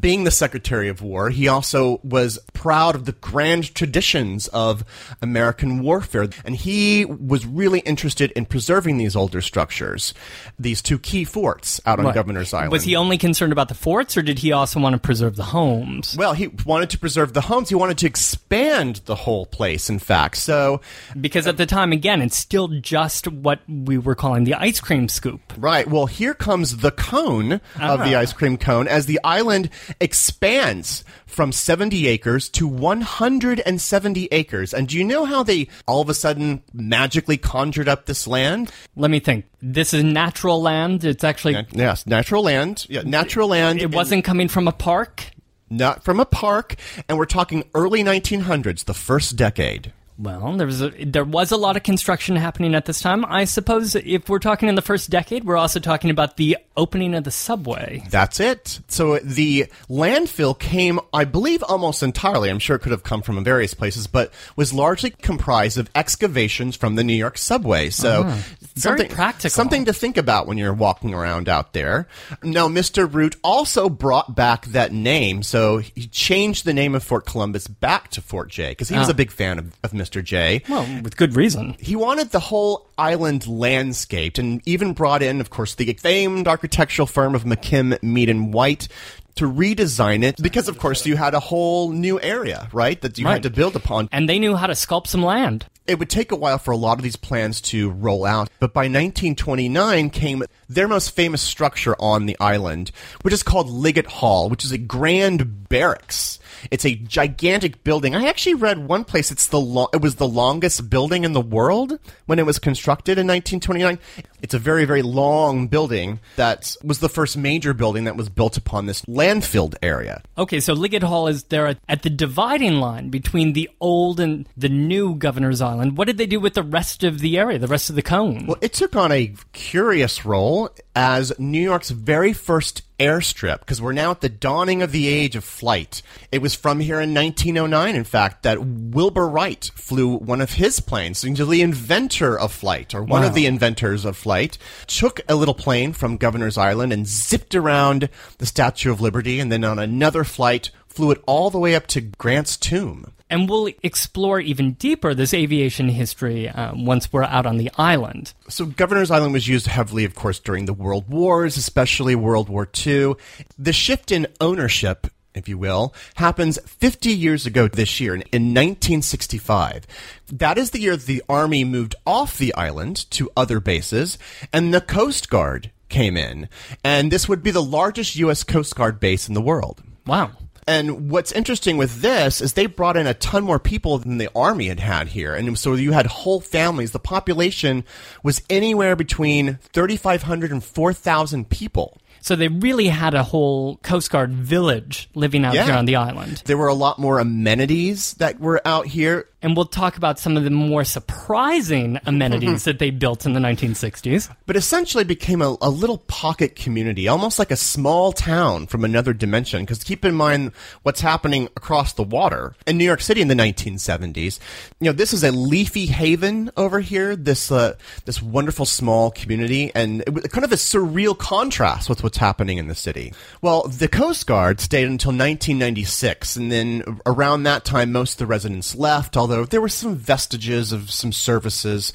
being 0.00 0.24
the 0.24 0.30
Secretary 0.30 0.88
of 0.88 1.02
War, 1.02 1.30
he 1.30 1.46
also 1.48 2.00
was 2.02 2.38
proud 2.52 2.94
of 2.94 3.04
the 3.04 3.12
grand 3.12 3.74
traditions 3.74 4.48
of 4.48 4.84
American 5.22 5.82
warfare, 5.82 6.28
and 6.44 6.56
he 6.56 7.04
was 7.04 7.46
really 7.46 7.80
interested 7.80 8.30
in 8.32 8.44
preserving 8.46 8.98
these 8.98 9.14
older 9.14 9.40
structures, 9.40 10.12
these 10.58 10.82
two 10.82 10.98
key 10.98 11.24
forts 11.24 11.80
out 11.86 11.98
on 11.98 12.06
Right. 12.06 12.14
Governor's 12.14 12.52
Island. 12.52 12.72
Was 12.72 12.84
he 12.84 12.96
only 12.96 13.18
concerned 13.18 13.52
about 13.52 13.68
the 13.68 13.74
forts, 13.74 14.16
or 14.16 14.22
did 14.22 14.40
he 14.40 14.52
also 14.52 14.80
want 14.80 14.94
to 14.94 14.98
preserve 15.00 15.36
the 15.36 15.44
homes? 15.44 16.16
well, 16.18 16.32
he 16.32 16.48
wanted 16.64 16.90
to 16.90 16.98
preserve 16.98 17.32
the 17.32 17.42
homes. 17.42 17.68
He 17.68 17.74
wanted 17.74 17.98
to 17.98 18.06
expand 18.06 19.02
the 19.06 19.14
whole 19.14 19.46
place, 19.46 19.88
in 19.88 19.98
fact. 19.98 20.36
So 20.38 20.80
Because 21.20 21.46
at 21.46 21.56
the 21.56 21.66
time, 21.66 21.92
again, 21.92 22.20
it's 22.22 22.36
still 22.36 22.68
just 22.68 23.28
what 23.28 23.60
we 23.68 23.98
were 23.98 24.14
calling 24.14 24.44
the 24.44 24.54
ice 24.54 24.80
cream 24.80 25.08
scoop. 25.08 25.35
Scoop. 25.36 25.52
Right. 25.62 25.88
Well, 25.88 26.06
here 26.06 26.34
comes 26.34 26.78
the 26.78 26.90
cone 26.90 27.52
of 27.80 28.00
the 28.04 28.14
Ah. 28.14 28.20
ice 28.20 28.32
cream 28.32 28.56
cone 28.56 28.88
as 28.88 29.06
the 29.06 29.20
island 29.24 29.70
expands 30.00 31.04
from 31.26 31.52
70 31.52 32.06
acres 32.08 32.48
to 32.50 32.66
170 32.66 34.28
acres. 34.32 34.72
And 34.74 34.88
do 34.88 34.96
you 34.96 35.04
know 35.04 35.24
how 35.24 35.42
they 35.42 35.68
all 35.86 36.00
of 36.00 36.08
a 36.08 36.14
sudden 36.14 36.62
magically 36.72 37.36
conjured 37.36 37.88
up 37.88 38.06
this 38.06 38.26
land? 38.26 38.70
Let 38.96 39.10
me 39.10 39.20
think. 39.20 39.44
This 39.62 39.92
is 39.92 40.04
natural 40.04 40.60
land. 40.62 41.04
It's 41.04 41.24
actually 41.24 41.56
Yes, 41.72 42.06
natural 42.06 42.42
land. 42.42 42.86
Yeah, 42.88 43.02
natural 43.04 43.48
land. 43.48 43.80
it 43.80 43.94
wasn't 43.94 44.24
coming 44.24 44.48
from 44.48 44.68
a 44.68 44.72
park. 44.72 45.30
not 45.68 46.04
from 46.04 46.20
a 46.20 46.24
park, 46.24 46.76
and 47.08 47.18
we're 47.18 47.24
talking 47.26 47.64
early 47.74 48.00
1900s, 48.04 48.84
the 48.84 48.94
first 48.94 49.34
decade. 49.34 49.92
Well, 50.18 50.56
there 50.56 50.66
was 50.66 50.80
a, 50.80 50.90
there 50.90 51.24
was 51.24 51.52
a 51.52 51.58
lot 51.58 51.76
of 51.76 51.82
construction 51.82 52.36
happening 52.36 52.74
at 52.74 52.86
this 52.86 53.00
time. 53.00 53.24
I 53.26 53.44
suppose 53.44 53.94
if 53.94 54.28
we're 54.30 54.38
talking 54.38 54.68
in 54.68 54.74
the 54.74 54.82
first 54.82 55.10
decade, 55.10 55.44
we're 55.44 55.58
also 55.58 55.78
talking 55.78 56.08
about 56.08 56.38
the 56.38 56.56
opening 56.74 57.14
of 57.14 57.24
the 57.24 57.30
subway. 57.30 58.02
That's 58.10 58.40
it. 58.40 58.80
So 58.88 59.14
uh, 59.14 59.20
the 59.22 59.66
landfill 59.90 60.58
came, 60.58 61.00
I 61.12 61.24
believe, 61.24 61.62
almost 61.62 62.02
entirely. 62.02 62.48
I'm 62.48 62.58
sure 62.58 62.76
it 62.76 62.80
could 62.80 62.92
have 62.92 63.02
come 63.02 63.20
from 63.20 63.42
various 63.44 63.74
places, 63.74 64.06
but 64.06 64.32
was 64.56 64.72
largely 64.72 65.10
comprised 65.10 65.76
of 65.76 65.90
excavations 65.94 66.76
from 66.76 66.94
the 66.94 67.04
New 67.04 67.14
York 67.14 67.36
subway. 67.36 67.90
So 67.90 68.22
uh-huh. 68.22 68.65
Very 68.76 68.98
something 68.98 69.14
practical. 69.16 69.50
something 69.50 69.84
to 69.86 69.92
think 69.92 70.16
about 70.18 70.46
when 70.46 70.58
you're 70.58 70.72
walking 70.74 71.14
around 71.14 71.48
out 71.48 71.72
there. 71.72 72.06
Now, 72.42 72.68
Mr. 72.68 73.10
Root 73.12 73.36
also 73.42 73.88
brought 73.88 74.36
back 74.36 74.66
that 74.66 74.92
name, 74.92 75.42
so 75.42 75.78
he 75.78 76.06
changed 76.08 76.64
the 76.66 76.74
name 76.74 76.94
of 76.94 77.02
Fort 77.02 77.24
Columbus 77.24 77.66
back 77.68 78.10
to 78.10 78.20
Fort 78.20 78.50
Jay 78.50 78.70
because 78.72 78.88
he 78.90 78.98
was 78.98 79.08
Ah. 79.08 79.12
a 79.12 79.14
big 79.14 79.30
fan 79.30 79.58
of, 79.58 79.72
of 79.82 79.92
Mr. 79.92 80.22
Jay. 80.22 80.62
Well, 80.68 80.86
with 81.02 81.16
good 81.16 81.34
reason. 81.36 81.76
He 81.78 81.96
wanted 81.96 82.30
the 82.32 82.40
whole 82.40 82.86
island 82.98 83.46
landscaped 83.46 84.38
and 84.38 84.60
even 84.66 84.92
brought 84.92 85.22
in, 85.22 85.40
of 85.40 85.48
course, 85.50 85.74
the 85.74 85.92
famed 85.94 86.46
architectural 86.46 87.06
firm 87.06 87.34
of 87.34 87.44
McKim, 87.44 88.02
Mead 88.02 88.28
and 88.28 88.52
White 88.52 88.88
to 89.36 89.44
redesign 89.50 90.22
it 90.22 90.36
because, 90.42 90.68
of 90.68 90.78
course, 90.78 91.06
you 91.06 91.16
had 91.16 91.34
a 91.34 91.40
whole 91.40 91.90
new 91.92 92.20
area, 92.20 92.68
right, 92.72 93.00
that 93.02 93.18
you 93.18 93.24
Right. 93.26 93.34
had 93.34 93.42
to 93.44 93.50
build 93.50 93.76
upon. 93.76 94.08
And 94.12 94.28
they 94.28 94.38
knew 94.38 94.56
how 94.56 94.66
to 94.66 94.72
sculpt 94.74 95.06
some 95.06 95.22
land. 95.22 95.66
It 95.86 95.98
would 96.00 96.10
take 96.10 96.32
a 96.32 96.36
while 96.36 96.58
for 96.58 96.72
a 96.72 96.76
lot 96.76 96.98
of 96.98 97.04
these 97.04 97.14
plans 97.16 97.60
to 97.62 97.90
roll 97.90 98.24
out, 98.24 98.48
but 98.58 98.74
by 98.74 98.88
1929 98.88 100.10
came 100.10 100.42
their 100.68 100.88
most 100.88 101.10
famous 101.14 101.40
structure 101.42 101.94
on 102.00 102.26
the 102.26 102.36
island, 102.40 102.90
which 103.22 103.32
is 103.32 103.44
called 103.44 103.70
Liggett 103.70 104.06
Hall, 104.06 104.48
which 104.48 104.64
is 104.64 104.72
a 104.72 104.78
grand 104.78 105.68
barracks. 105.68 106.40
It's 106.70 106.84
a 106.84 106.94
gigantic 106.94 107.84
building. 107.84 108.14
I 108.14 108.26
actually 108.26 108.54
read 108.54 108.78
one 108.78 109.04
place 109.04 109.30
it's 109.30 109.48
the 109.48 109.60
lo- 109.60 109.88
it 109.92 110.00
was 110.00 110.16
the 110.16 110.28
longest 110.28 110.88
building 110.90 111.24
in 111.24 111.32
the 111.32 111.40
world 111.40 111.98
when 112.26 112.38
it 112.38 112.46
was 112.46 112.58
constructed 112.58 113.18
in 113.18 113.26
1929. 113.26 113.98
It's 114.42 114.54
a 114.54 114.58
very 114.58 114.84
very 114.84 115.02
long 115.02 115.68
building 115.68 116.20
that 116.36 116.76
was 116.82 117.00
the 117.00 117.08
first 117.08 117.36
major 117.36 117.74
building 117.74 118.04
that 118.04 118.16
was 118.16 118.28
built 118.28 118.56
upon 118.56 118.86
this 118.86 119.02
landfilled 119.02 119.74
area. 119.82 120.22
Okay, 120.38 120.60
so 120.60 120.72
Liggett 120.72 121.02
Hall 121.02 121.26
is 121.26 121.44
there 121.44 121.66
at, 121.66 121.78
at 121.88 122.02
the 122.02 122.10
dividing 122.10 122.74
line 122.74 123.10
between 123.10 123.52
the 123.52 123.68
old 123.80 124.20
and 124.20 124.48
the 124.56 124.68
new 124.68 125.14
Governor's 125.14 125.60
Island. 125.60 125.96
What 125.96 126.06
did 126.06 126.18
they 126.18 126.26
do 126.26 126.40
with 126.40 126.54
the 126.54 126.62
rest 126.62 127.04
of 127.04 127.20
the 127.20 127.38
area, 127.38 127.58
the 127.58 127.66
rest 127.66 127.90
of 127.90 127.96
the 127.96 128.02
cone? 128.02 128.46
Well, 128.46 128.58
it 128.60 128.72
took 128.72 128.96
on 128.96 129.12
a 129.12 129.34
curious 129.52 130.24
role 130.24 130.70
as 130.96 131.38
New 131.38 131.60
York's 131.60 131.90
very 131.90 132.32
first 132.32 132.80
airstrip 132.98 133.60
because 133.60 133.82
we're 133.82 133.92
now 133.92 134.10
at 134.10 134.22
the 134.22 134.30
dawning 134.30 134.80
of 134.80 134.92
the 134.92 135.06
age 135.06 135.36
of 135.36 135.44
flight. 135.44 136.00
It 136.32 136.40
was 136.40 136.54
from 136.54 136.80
here 136.80 136.98
in 136.98 137.12
1909, 137.12 137.94
in 137.94 138.04
fact, 138.04 138.42
that 138.44 138.64
Wilbur 138.64 139.28
Wright 139.28 139.70
flew 139.74 140.16
one 140.16 140.40
of 140.40 140.54
his 140.54 140.80
planes. 140.80 141.18
So 141.18 141.28
the 141.44 141.60
inventor 141.60 142.38
of 142.38 142.50
flight, 142.50 142.94
or 142.94 143.02
one 143.02 143.20
Wow. 143.20 143.28
of 143.28 143.34
the 143.34 143.44
inventors 143.44 144.06
of 144.06 144.16
flight, 144.16 144.56
took 144.86 145.20
a 145.28 145.34
little 145.34 145.52
plane 145.54 145.92
from 145.92 146.16
Governor's 146.16 146.56
Island 146.56 146.94
and 146.94 147.06
zipped 147.06 147.54
around 147.54 148.08
the 148.38 148.46
Statue 148.46 148.90
of 148.90 149.02
Liberty, 149.02 149.38
and 149.38 149.52
then 149.52 149.64
on 149.64 149.78
another 149.78 150.24
flight 150.24 150.70
flew 150.96 151.10
it 151.10 151.22
all 151.26 151.50
the 151.50 151.58
way 151.58 151.74
up 151.74 151.86
to 151.88 152.00
Grant's 152.00 152.56
tomb. 152.56 153.12
and 153.28 153.48
we'll 153.50 153.68
explore 153.82 154.38
even 154.40 154.72
deeper 154.74 155.12
this 155.12 155.34
aviation 155.34 155.88
history 155.88 156.48
uh, 156.48 156.72
once 156.74 157.12
we're 157.12 157.24
out 157.24 157.44
on 157.44 157.56
the 157.58 157.70
island. 157.76 158.32
So 158.48 158.64
Governor's 158.66 159.10
Island 159.10 159.32
was 159.32 159.48
used 159.48 159.66
heavily, 159.66 160.04
of 160.04 160.14
course, 160.14 160.38
during 160.38 160.64
the 160.66 160.72
World 160.72 161.08
Wars, 161.08 161.56
especially 161.56 162.14
World 162.14 162.48
War 162.48 162.68
II. 162.86 163.14
The 163.58 163.72
shift 163.72 164.12
in 164.12 164.28
ownership, 164.40 165.08
if 165.34 165.48
you 165.48 165.58
will, 165.58 165.92
happens 166.14 166.56
50 166.66 167.10
years 167.10 167.46
ago 167.46 167.66
this 167.66 167.98
year, 168.00 168.14
in, 168.14 168.22
in 168.32 168.54
1965. 168.54 169.86
That 170.32 170.56
is 170.56 170.70
the 170.70 170.80
year 170.80 170.96
the 170.96 171.22
Army 171.28 171.64
moved 171.64 171.96
off 172.06 172.38
the 172.38 172.54
island 172.54 173.10
to 173.10 173.28
other 173.36 173.58
bases, 173.58 174.18
and 174.52 174.72
the 174.72 174.80
Coast 174.80 175.28
Guard 175.28 175.72
came 175.88 176.16
in. 176.16 176.48
And 176.84 177.10
this 177.10 177.28
would 177.28 177.42
be 177.42 177.50
the 177.50 177.62
largest 177.62 178.14
U.S. 178.16 178.44
Coast 178.44 178.76
Guard 178.76 179.00
base 179.00 179.26
in 179.26 179.34
the 179.34 179.40
world. 179.40 179.82
Wow. 180.06 180.30
And 180.68 181.10
what's 181.10 181.30
interesting 181.30 181.76
with 181.76 182.02
this 182.02 182.40
is 182.40 182.52
they 182.52 182.66
brought 182.66 182.96
in 182.96 183.06
a 183.06 183.14
ton 183.14 183.44
more 183.44 183.60
people 183.60 183.98
than 183.98 184.18
the 184.18 184.30
army 184.34 184.66
had 184.66 184.80
had 184.80 185.08
here. 185.08 185.32
And 185.32 185.56
so 185.56 185.74
you 185.74 185.92
had 185.92 186.06
whole 186.06 186.40
families. 186.40 186.90
The 186.90 186.98
population 186.98 187.84
was 188.24 188.42
anywhere 188.50 188.96
between 188.96 189.58
3,500 189.72 190.50
and 190.50 190.64
4,000 190.64 191.48
people. 191.48 191.98
So 192.26 192.34
they 192.34 192.48
really 192.48 192.88
had 192.88 193.14
a 193.14 193.22
whole 193.22 193.76
Coast 193.84 194.10
Guard 194.10 194.32
village 194.32 195.08
living 195.14 195.44
out 195.44 195.54
Yeah. 195.54 195.66
here 195.66 195.74
on 195.74 195.84
the 195.84 195.94
island. 195.94 196.42
There 196.44 196.56
were 196.58 196.66
a 196.66 196.74
lot 196.74 196.98
more 196.98 197.20
amenities 197.20 198.14
that 198.14 198.40
were 198.40 198.60
out 198.66 198.88
here. 198.88 199.28
And 199.42 199.54
we'll 199.54 199.66
talk 199.66 199.96
about 199.96 200.18
some 200.18 200.36
of 200.36 200.42
the 200.42 200.50
more 200.50 200.82
surprising 200.82 202.00
amenities 202.06 202.64
that 202.64 202.80
they 202.80 202.90
built 202.90 203.26
in 203.26 203.32
the 203.32 203.38
1960s. 203.38 204.28
but 204.46 204.56
essentially 204.56 205.04
became 205.04 205.40
a, 205.40 205.56
a 205.60 205.70
little 205.70 205.98
pocket 205.98 206.56
community, 206.56 207.06
almost 207.06 207.38
like 207.38 207.52
a 207.52 207.56
small 207.56 208.10
town 208.10 208.66
from 208.66 208.84
another 208.84 209.12
dimension. 209.12 209.62
Because 209.62 209.84
keep 209.84 210.04
in 210.04 210.16
mind 210.16 210.50
what's 210.82 211.00
happening 211.00 211.44
across 211.56 211.92
the 211.92 212.02
water 212.02 212.56
in 212.66 212.76
New 212.76 212.84
York 212.84 213.00
City 213.00 213.20
in 213.20 213.28
the 213.28 213.34
1970s. 213.36 214.40
You 214.80 214.86
know, 214.86 214.92
this 214.92 215.12
is 215.12 215.22
a 215.22 215.30
leafy 215.30 215.86
haven 215.86 216.50
over 216.56 216.80
here. 216.80 217.14
This 217.14 217.52
uh, 217.52 217.76
this 218.04 218.20
wonderful 218.20 218.66
small 218.66 219.12
community, 219.12 219.70
and 219.76 220.00
it 220.08 220.12
was 220.12 220.24
kind 220.24 220.44
of 220.44 220.50
a 220.50 220.56
surreal 220.56 221.16
contrast 221.16 221.88
with 221.88 222.02
what's 222.02 222.15
happening 222.18 222.58
in 222.58 222.68
the 222.68 222.74
city. 222.74 223.12
Well, 223.42 223.62
the 223.68 223.88
Coast 223.88 224.26
Guard 224.26 224.60
stayed 224.60 224.88
until 224.88 225.10
1996, 225.10 226.36
and 226.36 226.50
then 226.50 227.00
around 227.04 227.42
that 227.44 227.64
time, 227.64 227.92
most 227.92 228.14
of 228.14 228.18
the 228.18 228.26
residents 228.26 228.74
left. 228.74 229.16
Although 229.16 229.44
there 229.44 229.60
were 229.60 229.68
some 229.68 229.94
vestiges 229.94 230.72
of 230.72 230.90
some 230.90 231.12
services 231.12 231.92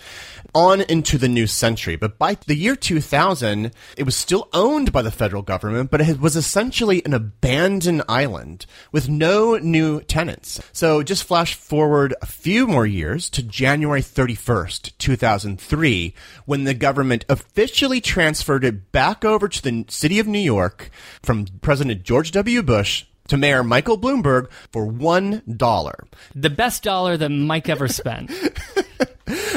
on 0.54 0.82
into 0.82 1.18
the 1.18 1.28
new 1.28 1.48
century. 1.48 1.96
But 1.96 2.18
by 2.18 2.36
the 2.46 2.56
year 2.56 2.76
2000, 2.76 3.72
it 3.98 4.04
was 4.04 4.16
still 4.16 4.50
owned 4.54 4.92
by 4.92 5.02
the 5.02 5.12
federal 5.12 5.42
government, 5.42 5.92
but 5.92 6.02
it 6.02 6.20
was 6.20 6.36
essentially 6.36 7.04
an 7.06 7.14
abandoned 7.14 8.04
island 8.10 8.66
with 8.92 9.10
no 9.10 9.58
new 9.58 10.02
tenants. 10.02 10.62
So 10.74 11.04
just 11.04 11.24
flash 11.24 11.56
forward 11.56 12.14
a 12.22 12.26
few 12.26 12.68
more 12.68 12.86
years 12.86 13.30
to 13.32 13.44
January 13.44 14.02
31st, 14.02 14.98
2003, 14.98 16.14
when 16.46 16.64
the 16.66 16.74
government 16.74 17.26
officially 17.30 18.02
transferred 18.02 18.66
it 18.66 18.92
back 18.92 19.24
over 19.24 19.48
to 19.48 19.62
the 19.62 19.86
city 19.90 20.11
of 20.19 20.28
New 20.28 20.39
York 20.39 20.89
from 21.24 21.47
President 21.62 22.04
George 22.04 22.32
W. 22.32 22.62
Bush 22.62 23.06
to 23.28 23.38
Mayor 23.38 23.63
Michael 23.63 23.97
Bloomberg 23.97 24.52
for 24.71 24.86
one 24.86 25.41
dollar. 25.47 26.06
The 26.36 26.50
best 26.50 26.84
dollar 26.84 27.17
that 27.17 27.30
Mike 27.30 27.69
ever 27.69 27.88
spent. 27.88 28.32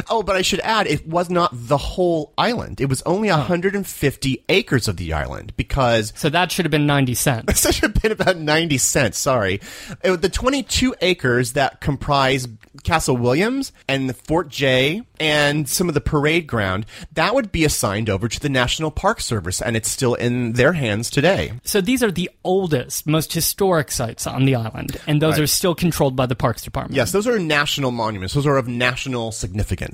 Oh, 0.10 0.22
but 0.22 0.36
I 0.36 0.42
should 0.42 0.60
add, 0.60 0.86
it 0.86 1.06
was 1.06 1.30
not 1.30 1.50
the 1.52 1.76
whole 1.76 2.32
island. 2.38 2.80
It 2.80 2.88
was 2.88 3.02
only 3.02 3.30
150 3.30 4.44
acres 4.48 4.86
of 4.88 4.96
the 4.96 5.12
island 5.12 5.52
because 5.56 6.12
So 6.16 6.28
that 6.30 6.52
should 6.52 6.64
have 6.64 6.70
been 6.70 6.86
90 6.86 7.14
cents. 7.14 7.62
that 7.64 7.74
should 7.74 7.94
have 7.94 8.02
been 8.02 8.12
about 8.12 8.36
90 8.36 8.78
cents. 8.78 9.18
Sorry. 9.18 9.60
Uh, 10.04 10.16
The 10.16 10.28
22 10.28 10.94
acres 11.00 11.52
that 11.52 11.80
comprise 11.80 12.46
Castle 12.82 13.16
Williams 13.16 13.72
and 13.88 14.14
Fort 14.16 14.48
Jay 14.48 15.02
and 15.20 15.68
some 15.68 15.88
of 15.88 15.94
the 15.94 16.00
parade 16.00 16.46
ground, 16.46 16.86
that 17.12 17.34
would 17.34 17.52
be 17.52 17.64
assigned 17.64 18.10
over 18.10 18.28
to 18.28 18.40
the 18.40 18.48
National 18.48 18.90
Park 18.90 19.20
Service, 19.20 19.62
and 19.62 19.76
it's 19.76 19.88
still 19.88 20.14
in 20.14 20.52
their 20.54 20.72
hands 20.72 21.08
today. 21.08 21.52
So 21.62 21.80
these 21.80 22.02
are 22.02 22.10
the 22.10 22.28
oldest, 22.42 23.06
most 23.06 23.32
historic 23.32 23.90
sites 23.90 24.26
on 24.26 24.44
the 24.44 24.56
island, 24.56 24.96
and 25.06 25.22
those 25.22 25.38
are 25.38 25.46
still 25.46 25.74
controlled 25.74 26.16
by 26.16 26.26
the 26.26 26.34
Parks 26.34 26.62
Department. 26.62 26.96
Yes, 26.96 27.12
those 27.12 27.28
are 27.28 27.38
national 27.38 27.92
monuments. 27.92 28.34
Those 28.34 28.46
are 28.46 28.56
of 28.56 28.66
national 28.66 29.30
significance. 29.32 29.93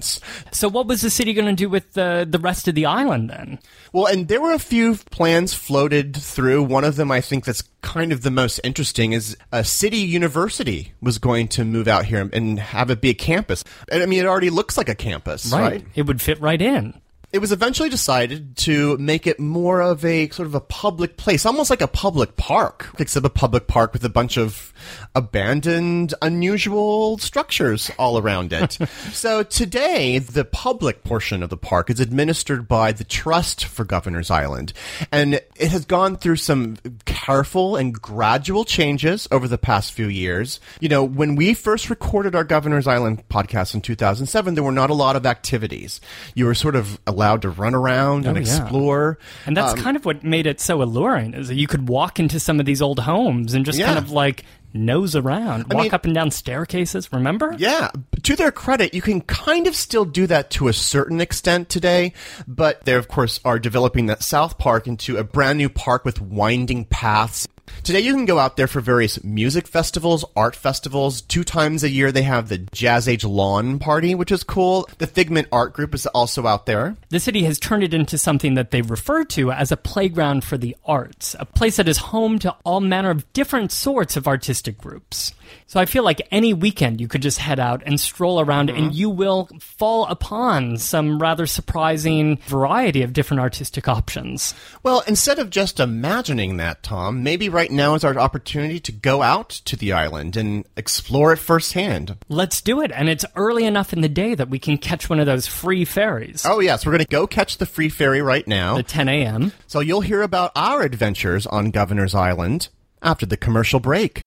So 0.52 0.68
what 0.68 0.86
was 0.86 1.00
the 1.00 1.10
city 1.10 1.32
going 1.32 1.48
to 1.48 1.54
do 1.54 1.68
with 1.68 1.92
the 1.94 2.26
the 2.28 2.38
rest 2.38 2.68
of 2.68 2.74
the 2.74 2.86
island 2.86 3.30
then? 3.30 3.58
Well, 3.92 4.06
and 4.06 4.28
there 4.28 4.40
were 4.40 4.52
a 4.52 4.58
few 4.58 4.96
plans 4.96 5.54
floated 5.54 6.16
through. 6.16 6.62
One 6.62 6.84
of 6.84 6.96
them, 6.96 7.10
I 7.10 7.20
think, 7.20 7.44
that's 7.44 7.62
kind 7.82 8.12
of 8.12 8.22
the 8.22 8.30
most 8.30 8.60
interesting 8.62 9.12
is 9.12 9.36
a 9.52 9.64
city 9.64 9.98
university 9.98 10.92
was 11.00 11.18
going 11.18 11.48
to 11.48 11.64
move 11.64 11.88
out 11.88 12.04
here 12.04 12.28
and 12.32 12.58
have 12.58 12.90
it 12.90 13.00
be 13.00 13.10
a 13.10 13.14
campus. 13.14 13.64
And 13.90 14.02
I 14.02 14.06
mean, 14.06 14.20
it 14.20 14.26
already 14.26 14.50
looks 14.50 14.76
like 14.76 14.88
a 14.88 14.94
campus, 14.94 15.52
right? 15.52 15.84
It 15.94 16.06
would 16.06 16.20
fit 16.20 16.40
right 16.40 16.60
in. 16.60 17.00
It 17.32 17.38
was 17.38 17.52
eventually 17.52 17.88
decided 17.88 18.56
to 18.58 18.98
make 18.98 19.24
it 19.28 19.38
more 19.38 19.80
of 19.80 20.04
a 20.04 20.28
sort 20.30 20.48
of 20.48 20.56
a 20.56 20.60
public 20.60 21.16
place, 21.16 21.46
almost 21.46 21.70
like 21.70 21.80
a 21.80 21.86
public 21.86 22.36
park, 22.36 22.88
except 22.98 23.24
a 23.24 23.30
public 23.30 23.68
park 23.68 23.92
with 23.92 24.04
a 24.04 24.08
bunch 24.08 24.36
of 24.36 24.72
abandoned, 25.14 26.14
unusual 26.22 27.18
structures 27.18 27.90
all 27.98 28.18
around 28.18 28.52
it. 28.52 28.78
so 29.12 29.42
today, 29.42 30.18
the 30.18 30.44
public 30.44 31.04
portion 31.04 31.42
of 31.42 31.50
the 31.50 31.56
park 31.56 31.90
is 31.90 32.00
administered 32.00 32.66
by 32.68 32.92
the 32.92 33.04
Trust 33.04 33.64
for 33.64 33.84
Governor's 33.84 34.30
Island. 34.30 34.72
And 35.12 35.34
it 35.34 35.68
has 35.70 35.84
gone 35.84 36.16
through 36.16 36.36
some 36.36 36.76
careful 37.04 37.76
and 37.76 37.92
gradual 37.94 38.64
changes 38.64 39.28
over 39.30 39.46
the 39.48 39.58
past 39.58 39.92
few 39.92 40.06
years. 40.08 40.60
You 40.80 40.88
know, 40.88 41.04
when 41.04 41.36
we 41.36 41.54
first 41.54 41.90
recorded 41.90 42.34
our 42.34 42.44
Governor's 42.44 42.86
Island 42.86 43.22
podcast 43.28 43.74
in 43.74 43.80
2007, 43.80 44.54
there 44.54 44.64
were 44.64 44.72
not 44.72 44.90
a 44.90 44.94
lot 44.94 45.16
of 45.16 45.26
activities. 45.26 46.00
You 46.34 46.46
were 46.46 46.54
sort 46.54 46.76
of 46.76 46.98
allowed 47.06 47.42
to 47.42 47.50
run 47.50 47.74
around 47.74 48.26
and 48.26 48.36
Oh, 48.36 48.40
yeah. 48.40 48.46
explore. 48.62 49.18
And 49.46 49.56
that's 49.56 49.72
Um, 49.72 49.78
kind 49.78 49.96
of 49.96 50.04
what 50.04 50.24
made 50.24 50.46
it 50.46 50.60
so 50.60 50.82
alluring 50.82 51.34
is 51.34 51.48
that 51.48 51.54
you 51.56 51.66
could 51.66 51.88
walk 51.88 52.18
into 52.18 52.40
some 52.40 52.58
of 52.60 52.66
these 52.66 52.82
old 52.82 52.98
homes 53.00 53.54
and 53.54 53.64
just 53.64 53.78
Yeah. 53.78 53.86
kind 53.86 53.98
of 53.98 54.10
like 54.10 54.44
nose 54.72 55.16
around, 55.16 55.72
walk 55.72 55.82
mean- 55.82 55.94
up 55.94 56.04
and 56.04 56.14
down 56.14 56.30
staircases, 56.30 57.12
remember? 57.12 57.54
Yeah, 57.58 57.90
to 58.22 58.36
their 58.36 58.52
credit, 58.52 58.94
you 58.94 59.02
can 59.02 59.20
kind 59.20 59.66
of 59.66 59.74
still 59.74 60.04
do 60.04 60.26
that 60.26 60.50
to 60.50 60.68
a 60.68 60.72
certain 60.72 61.20
extent 61.20 61.68
today, 61.68 62.12
but 62.46 62.84
they 62.84 62.94
of 62.94 63.08
course 63.08 63.40
are 63.44 63.58
developing 63.58 64.06
that 64.06 64.22
South 64.22 64.58
Park 64.58 64.86
into 64.86 65.16
a 65.16 65.24
brand 65.24 65.58
new 65.58 65.68
park 65.68 66.04
with 66.04 66.20
winding 66.20 66.84
paths. 66.84 67.46
Today 67.82 68.00
you 68.00 68.14
can 68.14 68.24
go 68.26 68.38
out 68.38 68.56
there 68.56 68.68
for 68.68 68.80
various 68.80 69.22
music 69.24 69.66
festivals, 69.66 70.24
art 70.36 70.54
festivals. 70.54 71.20
Two 71.22 71.44
times 71.44 71.82
a 71.82 71.90
year 71.90 72.12
they 72.12 72.22
have 72.22 72.48
the 72.48 72.58
Jazz 72.58 73.08
Age 73.08 73.24
Lawn 73.24 73.78
Party, 73.78 74.14
which 74.14 74.30
is 74.30 74.44
cool. 74.44 74.88
The 74.98 75.06
Figment 75.06 75.48
Art 75.50 75.72
Group 75.72 75.94
is 75.94 76.06
also 76.06 76.46
out 76.46 76.66
there. 76.66 76.96
The 77.08 77.20
city 77.20 77.42
has 77.44 77.58
turned 77.58 77.82
it 77.82 77.92
into 77.94 78.16
something 78.16 78.54
that 78.54 78.70
they 78.70 78.82
refer 78.82 79.24
to 79.24 79.50
as 79.50 79.72
a 79.72 79.76
playground 79.76 80.44
for 80.44 80.56
the 80.56 80.76
arts, 80.84 81.34
a 81.38 81.44
place 81.44 81.76
that 81.76 81.88
is 81.88 81.98
home 81.98 82.38
to 82.40 82.54
all 82.64 82.80
manner 82.80 83.10
of 83.10 83.30
different 83.32 83.72
sorts 83.72 84.16
of 84.16 84.28
artistic 84.28 84.78
groups. 84.78 85.34
So 85.66 85.80
I 85.80 85.86
feel 85.86 86.04
like 86.04 86.26
any 86.30 86.54
weekend 86.54 87.00
you 87.00 87.08
could 87.08 87.22
just 87.22 87.38
head 87.38 87.58
out 87.58 87.82
and 87.84 87.98
stroll 87.98 88.40
around 88.40 88.60
Mm-hmm. 88.60 88.76
and 88.84 88.94
you 88.94 89.10
will 89.10 89.48
fall 89.60 90.06
upon 90.06 90.76
some 90.76 91.18
rather 91.18 91.46
surprising 91.46 92.36
variety 92.46 93.02
of 93.02 93.12
different 93.12 93.40
artistic 93.40 93.88
options. 93.88 94.54
Well, 94.84 95.02
instead 95.08 95.38
of 95.40 95.50
just 95.50 95.80
imagining 95.80 96.58
that, 96.58 96.84
Tom, 96.84 97.24
maybe 97.24 97.48
right 97.48 97.59
now 97.68 97.96
is 97.96 98.04
our 98.04 98.16
opportunity 98.16 98.78
to 98.78 98.92
go 98.92 99.22
out 99.22 99.48
to 99.48 99.74
the 99.74 99.92
island 99.92 100.36
and 100.36 100.64
explore 100.76 101.32
it 101.32 101.38
firsthand. 101.38 102.16
Let's 102.28 102.60
do 102.60 102.80
it. 102.80 102.92
And 102.94 103.08
it's 103.08 103.24
early 103.34 103.64
enough 103.64 103.92
in 103.92 104.02
the 104.02 104.08
day 104.08 104.36
that 104.36 104.48
we 104.48 104.60
can 104.60 104.78
catch 104.78 105.10
one 105.10 105.18
of 105.18 105.26
those 105.26 105.48
free 105.48 105.84
ferries. 105.84 106.46
Oh, 106.46 106.60
yes, 106.60 106.86
we're 106.86 106.92
going 106.92 107.04
to 107.04 107.08
go 107.08 107.26
catch 107.26 107.58
the 107.58 107.66
free 107.66 107.88
ferry 107.88 108.22
right 108.22 108.46
now. 108.46 108.78
At 108.78 108.86
10 108.86 109.08
a.m. 109.08 109.52
So 109.66 109.80
you'll 109.80 110.02
hear 110.02 110.22
about 110.22 110.52
our 110.54 110.82
adventures 110.82 111.46
on 111.48 111.72
Governor's 111.72 112.14
Island 112.14 112.68
after 113.02 113.26
the 113.26 113.36
commercial 113.36 113.80
break. 113.80 114.22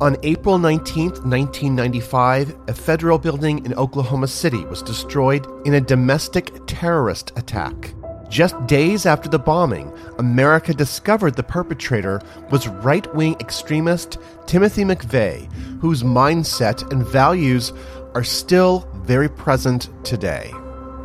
On 0.00 0.16
April 0.24 0.58
19, 0.58 1.10
1995, 1.10 2.56
a 2.66 2.74
federal 2.74 3.18
building 3.18 3.64
in 3.64 3.74
Oklahoma 3.74 4.26
City 4.26 4.64
was 4.64 4.82
destroyed 4.82 5.46
in 5.66 5.74
a 5.74 5.80
domestic 5.80 6.52
terrorist 6.66 7.30
attack. 7.36 7.94
Just 8.28 8.66
days 8.66 9.06
after 9.06 9.28
the 9.28 9.38
bombing, 9.38 9.92
America 10.18 10.72
discovered 10.74 11.34
the 11.34 11.42
perpetrator 11.42 12.20
was 12.50 12.68
right 12.68 13.12
wing 13.14 13.36
extremist 13.40 14.18
Timothy 14.46 14.82
McVeigh, 14.82 15.52
whose 15.80 16.02
mindset 16.02 16.90
and 16.90 17.06
values 17.06 17.72
are 18.14 18.24
still 18.24 18.88
very 19.04 19.28
present 19.28 19.88
today. 20.04 20.52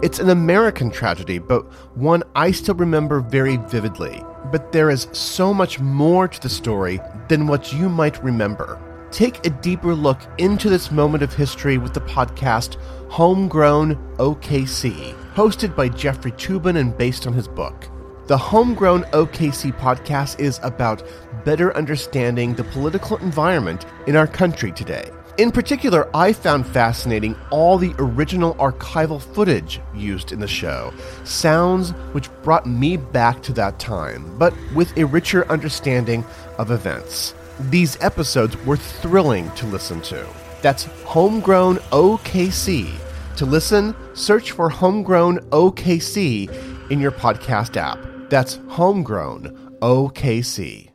It's 0.02 0.20
an 0.20 0.30
American 0.30 0.90
tragedy, 0.90 1.40
but 1.40 1.66
one 1.98 2.24
I 2.36 2.52
still 2.52 2.76
remember 2.76 3.20
very 3.20 3.58
vividly. 3.58 4.24
But 4.52 4.72
there 4.72 4.90
is 4.90 5.08
so 5.12 5.54
much 5.54 5.80
more 5.80 6.28
to 6.28 6.42
the 6.42 6.50
story 6.50 7.02
than 7.28 7.48
what 7.48 7.74
you 7.74 7.90
might 7.90 8.24
remember. 8.24 8.80
Take 9.12 9.46
a 9.46 9.50
deeper 9.50 9.94
look 9.94 10.20
into 10.38 10.70
this 10.70 10.92
moment 10.92 11.24
of 11.24 11.34
history 11.34 11.78
with 11.78 11.94
the 11.94 12.02
podcast 12.02 12.78
Homegrown 13.10 13.96
OKC, 14.18 15.16
hosted 15.36 15.76
by 15.76 15.90
Jeffrey 15.90 16.32
Toobin 16.34 16.78
and 16.78 16.98
based 16.98 17.28
on 17.28 17.34
his 17.34 17.48
book. 17.48 17.90
The 18.28 18.38
Homegrown 18.38 19.04
OKC 19.06 19.72
podcast 19.80 20.40
is 20.40 20.60
about 20.62 21.04
better 21.46 21.76
understanding 21.76 22.54
the 22.54 22.64
political 22.64 23.18
environment 23.18 23.86
in 24.08 24.16
our 24.16 24.28
country 24.28 24.72
today. 24.72 25.10
In 25.40 25.52
particular, 25.52 26.10
I 26.14 26.34
found 26.34 26.68
fascinating 26.68 27.36
all 27.50 27.78
the 27.78 27.96
original 27.98 28.56
archival 28.56 29.22
footage 29.22 29.80
used 29.96 30.34
in 30.34 30.42
the 30.42 30.48
show, 30.48 30.94
sounds 31.24 31.92
which 32.12 32.30
brought 32.44 32.66
me 32.66 32.98
back 32.98 33.42
to 33.44 33.54
that 33.54 33.80
time, 33.80 34.38
but 34.38 34.54
with 34.76 34.96
a 34.98 35.06
richer 35.06 35.50
understanding 35.50 36.26
of 36.58 36.72
events. 36.72 37.34
These 37.70 37.98
episodes 38.02 38.58
were 38.66 38.78
thrilling 38.78 39.50
to 39.52 39.66
listen 39.66 40.02
to. 40.02 40.28
That's 40.62 40.84
Homegrown 41.06 41.78
OKC. 41.94 42.92
To 43.38 43.46
listen, 43.46 43.96
search 44.20 44.52
for 44.52 44.70
Homegrown 44.70 45.40
OKC 45.50 46.50
in 46.92 47.00
your 47.00 47.12
podcast 47.12 47.78
app. 47.78 47.98
That's 48.30 48.60
Homegrown 48.70 49.78
OKC. 49.82 50.90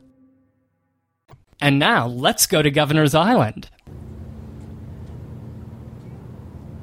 And 1.61 1.79
now 1.79 2.07
let's 2.07 2.45
go 2.47 2.61
to 2.61 2.69
Governor's 2.69 3.15
Island. 3.15 3.69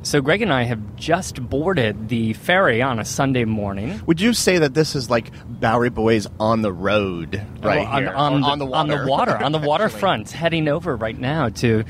So 0.05 0.21
Greg 0.21 0.43
and 0.43 0.53
I 0.53 0.65
have 0.65 0.97
just 0.97 1.41
boarded 1.49 2.09
the 2.09 2.33
ferry 2.33 2.83
on 2.83 2.99
a 2.99 3.05
Sunday 3.05 3.45
morning. 3.45 4.03
Would 4.07 4.21
you 4.21 4.33
say 4.33 4.59
that 4.59 4.75
this 4.75 4.97
is 4.97 5.09
like 5.09 5.31
Bowery 5.47 5.91
Boys 5.91 6.27
on 6.41 6.63
the 6.63 6.73
road 6.73 7.41
oh, 7.63 7.67
right 7.67 7.87
Oh, 7.87 7.91
on, 7.91 8.03
here? 8.03 8.13
on, 8.13 8.41
the, 8.41 8.47
on 8.49 8.59
the 8.59 8.67
water? 8.67 8.81
on 8.81 8.89
the 8.89 9.07
water, 9.09 9.37
on 9.37 9.53
the 9.53 9.59
waterfront, 9.69 10.33
heading 10.33 10.67
over 10.67 10.97
right 10.97 11.17
now 11.17 11.51
to 11.51 11.85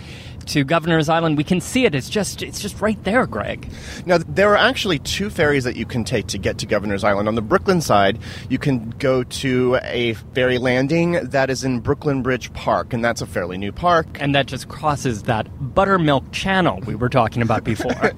to 0.47 0.65
Governor's 0.65 1.09
Island. 1.09 1.37
We 1.37 1.45
can 1.45 1.61
see 1.61 1.85
it. 1.85 1.95
It's 1.95 2.09
just 2.11 2.43
it's 2.43 2.61
just 2.61 2.81
right 2.81 3.03
there, 3.05 3.27
Greg. 3.27 3.69
Now, 4.07 4.19
there 4.19 4.51
are 4.51 4.57
actually 4.57 4.99
two 4.99 5.31
ferries 5.31 5.65
that 5.65 5.77
you 5.77 5.87
can 5.87 6.05
take 6.05 6.27
to 6.29 6.39
get 6.39 6.59
to 6.59 6.67
Governor's 6.67 7.05
Island. 7.05 7.29
On 7.29 7.35
the 7.35 7.43
Brooklyn 7.43 7.81
side, 7.81 8.19
you 8.49 8.59
can 8.59 8.91
go 8.99 9.23
to 9.25 9.79
a 9.83 10.15
ferry 10.35 10.59
landing 10.59 11.13
that 11.13 11.51
is 11.51 11.65
in 11.65 11.81
Brooklyn 11.81 12.23
Bridge 12.23 12.53
Park, 12.53 12.93
and 12.93 13.05
that's 13.05 13.21
a 13.21 13.27
fairly 13.27 13.59
new 13.59 13.73
park. 13.73 14.07
And 14.21 14.35
that 14.35 14.47
just 14.47 14.69
crosses 14.69 15.25
that 15.25 15.47
buttermilk 15.75 16.31
channel 16.33 16.81
we 16.87 16.95
were 16.95 17.09
talking 17.09 17.43
about 17.43 17.65
before. 17.65 17.93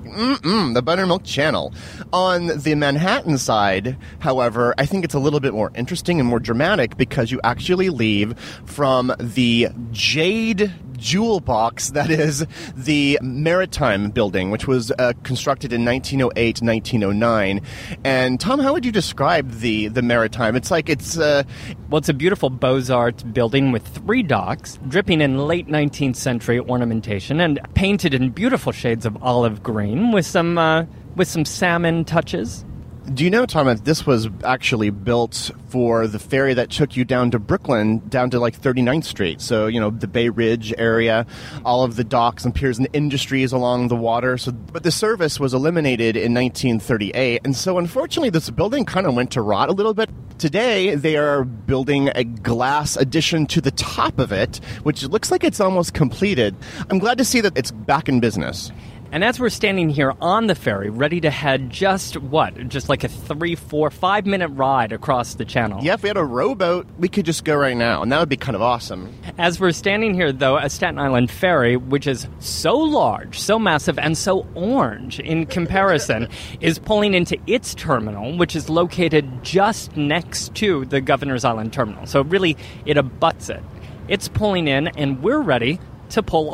The 0.75 0.83
Buttermilk 0.85 1.25
Channel. 1.25 1.73
On 2.13 2.47
the 2.47 2.75
Manhattan 2.75 3.39
side, 3.39 3.97
however, 4.19 4.75
I 4.79 4.87
think 4.87 5.05
it's 5.05 5.15
a 5.15 5.19
little 5.19 5.41
bit 5.41 5.53
more 5.53 5.71
interesting 5.75 6.21
and 6.21 6.29
more 6.29 6.39
dramatic 6.39 6.97
because 6.97 7.31
you 7.31 7.41
actually 7.45 7.91
leave 7.91 8.39
from 8.65 9.13
the 9.19 9.69
Jade 9.93 10.73
Jewel 10.97 11.41
Box 11.41 11.91
that 11.91 12.11
is 12.15 12.47
the 12.75 13.19
Maritime 13.23 14.11
Building, 14.11 14.51
which 14.51 14.67
was 14.67 14.91
uh, 14.93 15.13
constructed 15.23 15.73
in 15.73 15.85
1908 15.85 16.63
1909. 16.63 17.61
And 18.05 18.41
Tom, 18.41 18.61
how 18.61 18.73
would 18.73 18.85
you 18.85 18.93
describe 18.93 19.51
the, 19.51 19.89
the 19.89 20.03
Maritime? 20.03 20.57
It's 20.57 20.71
like 20.71 20.89
it's. 20.89 21.19
Uh, 21.19 21.43
Well, 21.91 21.99
it's 21.99 22.09
a 22.09 22.15
beautiful 22.15 22.51
Beaux-Arts 22.51 23.23
building 23.23 23.71
with 23.71 23.87
three 23.87 24.23
docks, 24.23 24.79
dripping 24.89 25.21
in 25.21 25.47
late 25.47 25.69
19th 25.69 26.17
century 26.17 26.59
ornamentation 26.59 27.41
and 27.41 27.61
painted 27.75 28.15
in 28.15 28.31
beautiful 28.31 28.73
shades 28.73 29.07
of 29.07 29.23
olive 29.23 29.63
green 29.63 30.11
with 30.11 30.27
some 30.27 30.59
uh, 30.59 30.87
with 31.15 31.29
some 31.29 31.45
salmon 31.45 32.05
touches. 32.05 32.65
Do 33.13 33.23
you 33.23 33.29
know, 33.29 33.45
Tom, 33.45 33.67
that 33.67 33.85
this 33.85 34.07
was 34.07 34.29
actually 34.45 34.89
built 34.89 35.51
for 35.69 36.07
the 36.07 36.19
ferry 36.19 36.55
that 36.55 36.71
took 36.71 36.97
you 36.97 37.05
down 37.05 37.31
to 37.33 37.39
Brooklyn, 37.39 38.01
down 38.09 38.31
to 38.31 38.41
like 38.41 38.59
39th 38.59 39.05
Street? 39.05 39.43
So, 39.43 39.67
you 39.67 39.79
know, 39.79 39.91
the 39.91 40.09
Bay 40.09 40.31
Ridge 40.31 40.73
area, 40.79 41.27
all 41.67 41.85
of 41.85 41.97
the 41.97 42.05
docks 42.05 42.47
and 42.47 42.55
piers 42.55 42.79
and 42.79 42.89
industries 42.95 43.53
along 43.53 43.89
the 43.89 43.95
water. 43.95 44.39
So, 44.39 44.53
but 44.53 44.85
the 44.85 44.91
service 44.91 45.39
was 45.39 45.53
eliminated 45.53 46.17
in 46.17 46.33
1938. 46.33 47.43
And 47.45 47.55
so, 47.55 47.77
unfortunately, 47.77 48.31
this 48.31 48.49
building 48.49 48.87
kind 48.87 49.07
of 49.07 49.15
went 49.15 49.33
to 49.33 49.43
rot 49.43 49.69
a 49.69 49.73
little 49.73 49.95
bit. 49.95 50.09
Today, 50.39 50.95
they 50.95 51.17
are 51.17 51.45
building 51.45 52.09
a 52.15 52.25
glass 52.25 52.97
addition 52.97 53.47
to 53.49 53.61
the 53.61 53.71
top 53.73 54.19
of 54.19 54.33
it, 54.33 54.57
which 54.83 55.05
looks 55.05 55.31
like 55.31 55.45
it's 55.45 55.61
almost 55.61 55.93
completed. 55.93 56.57
I'm 56.89 56.99
glad 56.99 57.19
to 57.19 57.25
see 57.25 57.43
that 57.43 57.57
it's 57.57 57.71
back 57.71 58.09
in 58.09 58.19
business. 58.19 58.73
And 59.15 59.23
as 59.23 59.39
we're 59.39 59.49
standing 59.49 59.91
here 59.91 60.13
on 60.21 60.49
the 60.49 60.57
ferry, 60.57 60.91
ready 60.91 61.21
to 61.21 61.31
head 61.31 61.71
just 61.71 62.17
what, 62.17 62.67
just 62.67 62.89
like 62.89 63.05
a 63.05 63.09
three, 63.09 63.55
four, 63.55 63.89
five 63.93 64.27
minute 64.27 64.49
ride 64.49 64.91
across 64.91 65.35
the 65.35 65.45
channel. 65.45 65.85
Yeah, 65.85 65.95
if 65.95 66.03
we 66.03 66.09
had 66.09 66.17
a 66.17 66.25
rowboat, 66.25 66.89
we 66.99 67.09
could 67.09 67.25
just 67.25 67.45
go 67.45 67.55
right 67.55 67.77
now, 67.77 68.03
and 68.03 68.11
that 68.11 68.19
would 68.19 68.29
be 68.29 68.37
kind 68.37 68.57
of 68.57 68.63
awesome. 68.63 69.15
As 69.39 69.61
we're 69.61 69.71
standing 69.71 70.15
here, 70.15 70.33
though, 70.33 70.57
a 70.57 70.69
Staten 70.69 70.99
Island 70.99 71.31
ferry, 71.31 71.77
which 71.77 72.09
is 72.09 72.27
so 72.41 72.77
large, 72.77 73.39
so 73.39 73.57
massive, 73.57 74.01
and 74.01 74.19
so 74.19 74.49
orange 74.57 75.21
in 75.21 75.47
comparison, 75.47 76.29
is 76.61 76.81
pulling 76.81 77.15
into 77.15 77.39
its 77.47 77.73
terminal, 77.73 78.37
which 78.37 78.57
is 78.57 78.69
located 78.69 79.45
just 79.45 79.97
next 79.97 80.57
to 80.57 80.87
the 80.87 81.01
Governor's 81.01 81.45
Island 81.45 81.73
terminal. 81.73 82.05
So 82.07 82.23
really, 82.23 82.57
it 82.85 82.97
abuts 82.97 83.49
it. 83.49 83.63
It's 84.09 84.27
pulling 84.27 84.67
in, 84.67 84.89
and 84.89 85.23
we're 85.23 85.41
ready 85.41 85.79
to 86.09 86.21
pull 86.21 86.53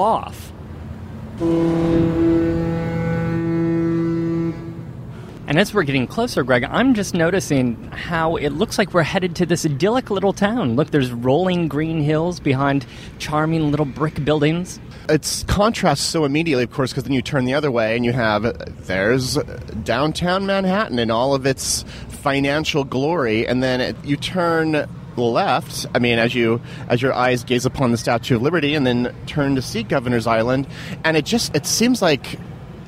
And 5.50 5.58
as 5.58 5.72
we're 5.72 5.84
getting 5.84 6.06
closer, 6.06 6.44
Greg, 6.44 6.64
I'm 6.64 6.92
just 6.94 7.14
noticing 7.14 7.82
how 7.90 8.36
it 8.36 8.50
looks 8.50 8.76
like 8.76 8.92
we're 8.92 9.02
headed 9.02 9.34
to 9.36 9.46
this 9.46 9.64
idyllic 9.64 10.10
little 10.10 10.34
town. 10.34 10.76
Look, 10.76 10.90
there's 10.90 11.10
rolling 11.10 11.66
green 11.66 12.02
hills 12.02 12.40
behind 12.40 12.84
charming 13.18 13.70
little 13.70 13.86
brick 13.86 14.22
buildings. 14.24 14.78
It's 15.08 15.42
contrasts 15.44 16.04
so 16.04 16.26
immediately, 16.26 16.64
of 16.64 16.72
course, 16.72 16.92
because 16.92 17.04
then 17.04 17.14
you 17.14 17.22
turn 17.22 17.46
the 17.46 17.54
other 17.54 17.70
way 17.70 17.96
and 17.96 18.04
you 18.04 18.12
have 18.12 18.44
uh, 18.44 18.52
there's 18.82 19.38
uh, 19.38 19.42
downtown 19.82 20.44
Manhattan 20.44 20.98
in 20.98 21.10
all 21.10 21.34
of 21.34 21.46
its 21.46 21.84
financial 22.08 22.84
glory, 22.84 23.48
and 23.48 23.62
then 23.62 23.80
it, 23.80 23.96
you 24.04 24.18
turn 24.18 24.86
left. 25.22 25.86
I 25.94 25.98
mean, 25.98 26.18
as 26.18 26.34
you 26.34 26.60
as 26.88 27.02
your 27.02 27.12
eyes 27.12 27.44
gaze 27.44 27.66
upon 27.66 27.90
the 27.90 27.98
Statue 27.98 28.36
of 28.36 28.42
Liberty, 28.42 28.74
and 28.74 28.86
then 28.86 29.14
turn 29.26 29.54
to 29.56 29.62
see 29.62 29.82
Governor's 29.82 30.26
Island, 30.26 30.66
and 31.04 31.16
it 31.16 31.24
just 31.24 31.54
it 31.54 31.66
seems 31.66 32.02
like 32.02 32.38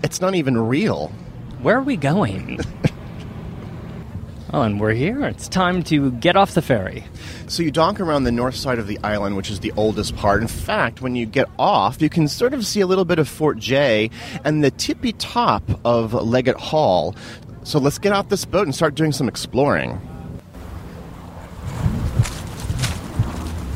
it's 0.03 0.21
not 0.21 0.35
even 0.35 0.57
real. 0.59 1.09
Where 1.61 1.79
are 1.79 1.83
we 1.83 1.97
going? 1.97 2.61
oh, 4.53 4.62
and 4.62 4.81
we're 4.81 4.95
here. 4.95 5.25
It's 5.25 5.49
time 5.49 5.83
to 5.85 6.11
get 6.12 6.37
off 6.37 6.55
the 6.55 6.62
ferry. 6.62 7.05
So 7.47 7.62
you 7.62 7.71
dock 7.71 8.01
around 8.01 8.25
the 8.25 8.33
north 8.33 8.57
side 8.57 8.79
of 8.79 8.87
the 8.87 8.99
island, 9.05 9.37
which 9.37 9.51
is 9.51 9.61
the 9.61 9.73
oldest 9.77 10.16
part. 10.16 10.42
In 10.42 10.49
fact, 10.49 11.03
when 11.03 11.14
you 11.14 11.27
get 11.27 11.49
off, 11.59 12.03
you 12.03 12.09
can 12.09 12.27
sort 12.27 12.55
of 12.55 12.66
see 12.66 12.81
a 12.81 12.87
little 12.87 13.05
bit 13.05 13.18
of 13.18 13.29
Fort 13.29 13.59
Jay 13.59 14.11
and 14.45 14.64
the 14.64 14.71
tippy 14.71 15.12
top 15.12 15.62
of 15.85 16.14
Liggett 16.14 16.59
Hall. 16.59 17.14
So 17.64 17.79
let's 17.79 17.99
get 17.99 18.12
off 18.12 18.29
this 18.29 18.45
boat 18.45 18.66
and 18.66 18.75
start 18.75 18.97
doing 18.97 19.12
some 19.12 19.29
exploring. 19.29 20.01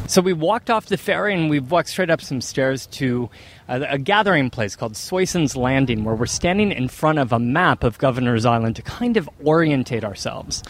So 0.09 0.21
we 0.23 0.33
walked 0.33 0.71
off 0.71 0.87
the 0.87 0.97
ferry 0.97 1.35
and 1.35 1.51
we've 1.51 1.71
walked 1.71 1.89
straight 1.89 2.11
up 2.11 2.21
some 2.21 2.41
stairs 2.41 2.87
to 2.89 3.29
a, 3.69 3.83
a, 3.83 3.99
gathering 3.99 4.51
place 4.51 4.77
called 4.77 4.97
Soissons 4.97 5.57
Landing, 5.57 6.05
where 6.05 6.15
we're 6.15 6.27
standing 6.27 6.71
in 6.71 6.89
front 6.89 7.19
of 7.19 7.33
a 7.33 7.41
map 7.41 7.83
of 7.83 7.99
Governor's 7.99 8.47
Island 8.47 8.77
to 8.77 8.83
kind 8.83 9.17
of 9.17 9.29
orientate 9.45 10.05
ourselves. 10.05 10.63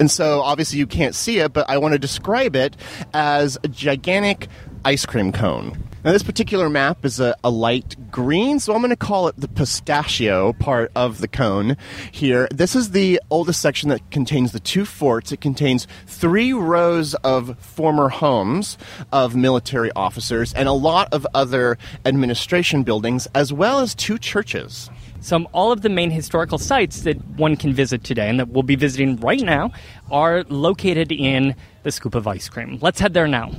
And 0.00 0.10
so 0.10 0.40
obviously 0.40 0.80
you 0.80 0.88
can't 0.88 1.14
see 1.14 1.38
it, 1.38 1.52
but 1.52 1.70
I 1.70 1.78
want 1.78 1.92
to 1.92 1.98
describe 1.98 2.56
it 2.56 2.76
as 3.14 3.56
a 3.62 3.68
gigantic 3.68 4.48
ice 4.84 5.06
cream 5.06 5.30
cone. 5.30 5.89
Now, 6.02 6.12
this 6.12 6.22
particular 6.22 6.70
map 6.70 7.04
is 7.04 7.20
a, 7.20 7.36
a, 7.44 7.50
light 7.50 8.10
green, 8.10 8.58
so 8.58 8.72
I'm 8.72 8.80
going 8.80 8.88
to 8.88 8.96
call 8.96 9.28
it 9.28 9.36
the 9.36 9.48
pistachio 9.48 10.54
part 10.54 10.90
of 10.96 11.18
the 11.18 11.28
cone 11.28 11.76
here. 12.10 12.48
This 12.50 12.74
is 12.74 12.92
the 12.92 13.20
oldest 13.28 13.60
section 13.60 13.90
that 13.90 14.10
contains 14.10 14.52
the 14.52 14.60
two 14.60 14.86
forts. 14.86 15.30
It 15.30 15.42
contains 15.42 15.86
three 16.06 16.54
rows 16.54 17.12
of 17.16 17.58
former 17.58 18.08
homes 18.08 18.78
of 19.12 19.36
military 19.36 19.92
officers 19.92 20.54
and 20.54 20.68
a 20.68 20.72
lot 20.72 21.12
of 21.12 21.26
other 21.34 21.76
administration 22.06 22.82
buildings, 22.82 23.28
as 23.34 23.52
well 23.52 23.80
as 23.80 23.94
two 23.94 24.16
churches. 24.16 24.88
Some 25.20 25.46
all 25.52 25.70
of 25.70 25.82
the 25.82 25.90
main 25.90 26.10
historical 26.10 26.56
sites 26.56 27.02
that 27.02 27.22
one 27.36 27.56
can 27.56 27.74
visit 27.74 28.04
today 28.04 28.30
and 28.30 28.40
that 28.40 28.48
we'll 28.48 28.62
be 28.62 28.74
visiting 28.74 29.16
right 29.16 29.42
now 29.42 29.72
are 30.10 30.44
located 30.44 31.12
in 31.12 31.54
the 31.82 31.92
scoop 31.92 32.14
of 32.14 32.26
ice 32.26 32.48
cream. 32.48 32.78
Let's 32.80 33.00
head 33.00 33.12
there 33.12 33.28
now. 33.28 33.52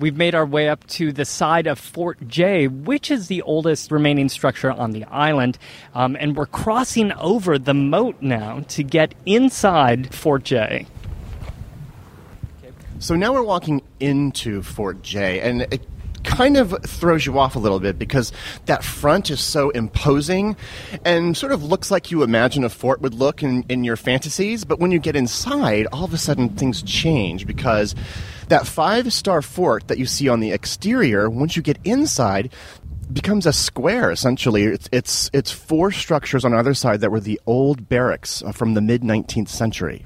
We've 0.00 0.16
made 0.16 0.34
our 0.34 0.46
way 0.46 0.66
up 0.66 0.86
to 0.88 1.12
the 1.12 1.26
side 1.26 1.66
of 1.66 1.78
Fort 1.78 2.26
Jay, 2.26 2.66
which 2.68 3.10
is 3.10 3.28
the 3.28 3.42
oldest 3.42 3.90
remaining 3.90 4.30
structure 4.30 4.72
on 4.72 4.92
the 4.92 5.04
island. 5.04 5.58
Um, 5.94 6.16
and 6.18 6.34
we're 6.34 6.46
crossing 6.46 7.12
over 7.12 7.58
the 7.58 7.74
moat 7.74 8.16
now 8.22 8.60
to 8.68 8.82
get 8.82 9.14
inside 9.26 10.14
Fort 10.14 10.44
Jay. 10.44 10.86
So 12.98 13.14
now 13.14 13.34
we're 13.34 13.42
walking 13.42 13.82
into 13.98 14.62
Fort 14.62 15.02
Jay, 15.02 15.38
and 15.40 15.62
it 15.70 15.86
kind 16.24 16.56
of 16.56 16.74
throws 16.84 17.26
you 17.26 17.38
off 17.38 17.54
a 17.54 17.58
little 17.58 17.80
bit 17.80 17.98
because 17.98 18.32
that 18.66 18.82
front 18.82 19.30
is 19.30 19.40
so 19.40 19.68
imposing 19.70 20.56
and 21.04 21.36
sort 21.36 21.52
of 21.52 21.62
looks 21.62 21.90
like 21.90 22.10
you 22.10 22.22
imagine 22.22 22.64
a 22.64 22.68
fort 22.68 23.00
would 23.00 23.14
look 23.14 23.42
in, 23.42 23.64
in 23.68 23.84
your 23.84 23.96
fantasies. 23.96 24.64
But 24.64 24.78
when 24.78 24.92
you 24.92 24.98
get 24.98 25.16
inside, 25.16 25.86
all 25.92 26.04
of 26.04 26.14
a 26.14 26.18
sudden 26.18 26.48
things 26.50 26.82
change 26.82 27.46
because 27.46 27.94
that 28.50 28.66
five 28.66 29.12
star 29.12 29.42
fort 29.42 29.88
that 29.88 29.98
you 29.98 30.06
see 30.06 30.28
on 30.28 30.40
the 30.40 30.52
exterior, 30.52 31.30
once 31.30 31.56
you 31.56 31.62
get 31.62 31.78
inside, 31.84 32.52
becomes 33.12 33.46
a 33.46 33.52
square 33.52 34.10
essentially. 34.10 34.64
It's 34.64 34.88
it's 34.92 35.30
it's 35.32 35.50
four 35.50 35.90
structures 35.90 36.44
on 36.44 36.52
either 36.54 36.74
side 36.74 37.00
that 37.00 37.10
were 37.10 37.20
the 37.20 37.40
old 37.46 37.88
barracks 37.88 38.42
from 38.52 38.74
the 38.74 38.80
mid 38.80 39.02
19th 39.02 39.48
century. 39.48 40.04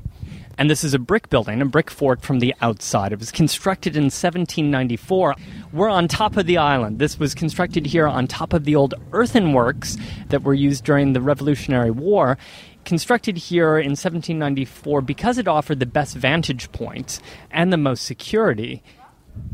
And 0.56 0.70
this 0.70 0.84
is 0.84 0.94
a 0.94 1.00
brick 1.00 1.30
building, 1.30 1.60
a 1.60 1.64
brick 1.64 1.90
fort 1.90 2.22
from 2.22 2.38
the 2.38 2.54
outside. 2.60 3.12
It 3.12 3.18
was 3.18 3.32
constructed 3.32 3.96
in 3.96 4.04
1794. 4.04 5.34
We're 5.72 5.88
on 5.88 6.06
top 6.06 6.36
of 6.36 6.46
the 6.46 6.58
island. 6.58 7.00
This 7.00 7.18
was 7.18 7.34
constructed 7.34 7.86
here 7.86 8.06
on 8.06 8.28
top 8.28 8.52
of 8.52 8.64
the 8.64 8.76
old 8.76 8.94
earthenworks 9.10 10.00
that 10.28 10.44
were 10.44 10.54
used 10.54 10.84
during 10.84 11.12
the 11.12 11.20
Revolutionary 11.20 11.90
War 11.90 12.38
constructed 12.84 13.36
here 13.36 13.78
in 13.78 13.90
1794 13.90 15.00
because 15.02 15.38
it 15.38 15.48
offered 15.48 15.80
the 15.80 15.86
best 15.86 16.16
vantage 16.16 16.70
point 16.72 17.20
and 17.50 17.72
the 17.72 17.76
most 17.76 18.04
security. 18.04 18.82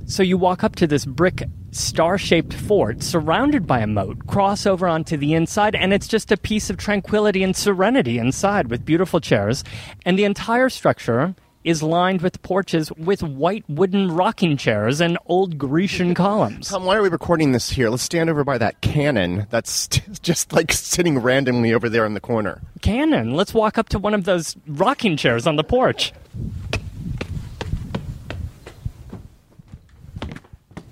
So 0.07 0.23
you 0.23 0.37
walk 0.37 0.65
up 0.65 0.77
to 0.77 0.87
this 0.87 1.07
brick 1.07 1.45
star 1.71 2.19
shaped 2.19 2.53
fort 2.53 3.03
surrounded 3.03 3.67
by 3.67 3.79
a 3.79 3.87
moat, 3.87 4.27
cross 4.27 4.67
over 4.67 4.89
onto 4.89 5.17
the 5.17 5.35
inside, 5.35 5.75
and 5.75 5.93
it's 5.93 6.09
just 6.09 6.33
a 6.33 6.37
piece 6.37 6.69
of 6.69 6.77
tranquility 6.77 7.43
and 7.43 7.55
serenity 7.55 8.19
inside 8.19 8.69
with 8.71 8.85
beautiful 8.85 9.21
chairs. 9.21 9.63
And 10.05 10.19
the 10.19 10.25
entire 10.25 10.69
structure 10.69 11.35
is 11.65 11.83
lined 11.83 12.23
with 12.23 12.41
porches 12.43 12.91
with 12.93 13.23
white 13.23 13.65
wooden 13.69 14.11
rocking 14.11 14.57
chairs 14.57 15.01
and 15.01 15.19
old 15.27 15.59
Grecian 15.59 16.15
columns. 16.15 16.69
Tom, 16.69 16.85
why 16.85 16.97
are 16.97 17.03
we 17.03 17.09
recording 17.09 17.53
this 17.53 17.71
here? 17.71 17.91
Let's 17.91 18.03
stand 18.03 18.31
over 18.31 18.45
by 18.45 18.59
that 18.59 18.81
cannon 18.81 19.47
that's 19.51 19.89
just 20.23 20.53
like 20.53 20.73
sitting 20.73 21.19
randomly 21.19 21.75
over 21.75 21.89
there 21.89 22.07
in 22.07 22.15
the 22.15 22.21
corner. 22.21 22.63
Cannon? 22.81 23.35
Let's 23.35 23.53
walk 23.53 23.77
up 23.77 23.89
to 23.91 23.99
one 23.99 24.15
of 24.15 24.25
those 24.25 24.57
rocking 24.67 25.17
chairs 25.17 25.47
on 25.47 25.57
the 25.57 25.65
porch. 25.65 26.13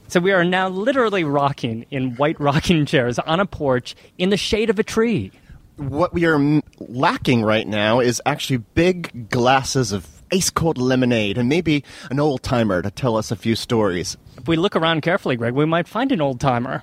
So 0.09 0.21
we 0.21 0.33
are 0.33 0.45
now 0.45 0.69
literally 0.69 1.25
rocking 1.25 1.85
in 1.91 2.17
white 2.17 2.41
rocking 2.41 2.87
chairs 2.87 3.19
on 3.19 3.41
a 3.41 3.47
porch 3.47 3.95
in 4.17 4.31
the 4.31 4.39
shade 4.39 4.71
of 4.71 4.79
a 4.79 4.83
tree. 4.83 5.33
What 5.77 6.13
we 6.13 6.25
are 6.25 6.63
lacking 6.79 7.43
right 7.43 7.67
now 7.67 8.01
is 8.01 8.21
actually 8.27 8.57
big 8.57 9.29
glasses 9.29 9.93
of 9.93 10.18
ice 10.33 10.51
cold 10.51 10.79
lemonade 10.79 11.39
and 11.39 11.49
maybe 11.49 11.85
an 12.11 12.21
old 12.21 12.43
timer 12.43 12.83
to 12.83 12.91
tell 12.91 13.17
us 13.17 13.31
a 13.31 13.37
few 13.37 13.57
stories. 13.57 14.17
If 14.37 14.49
we 14.49 14.57
look 14.57 14.77
around 14.77 15.03
carefully, 15.03 15.37
Greg, 15.37 15.55
we 15.55 15.65
might 15.65 15.89
find 15.89 16.13
an 16.13 16.21
old 16.21 16.41
timer. 16.41 16.83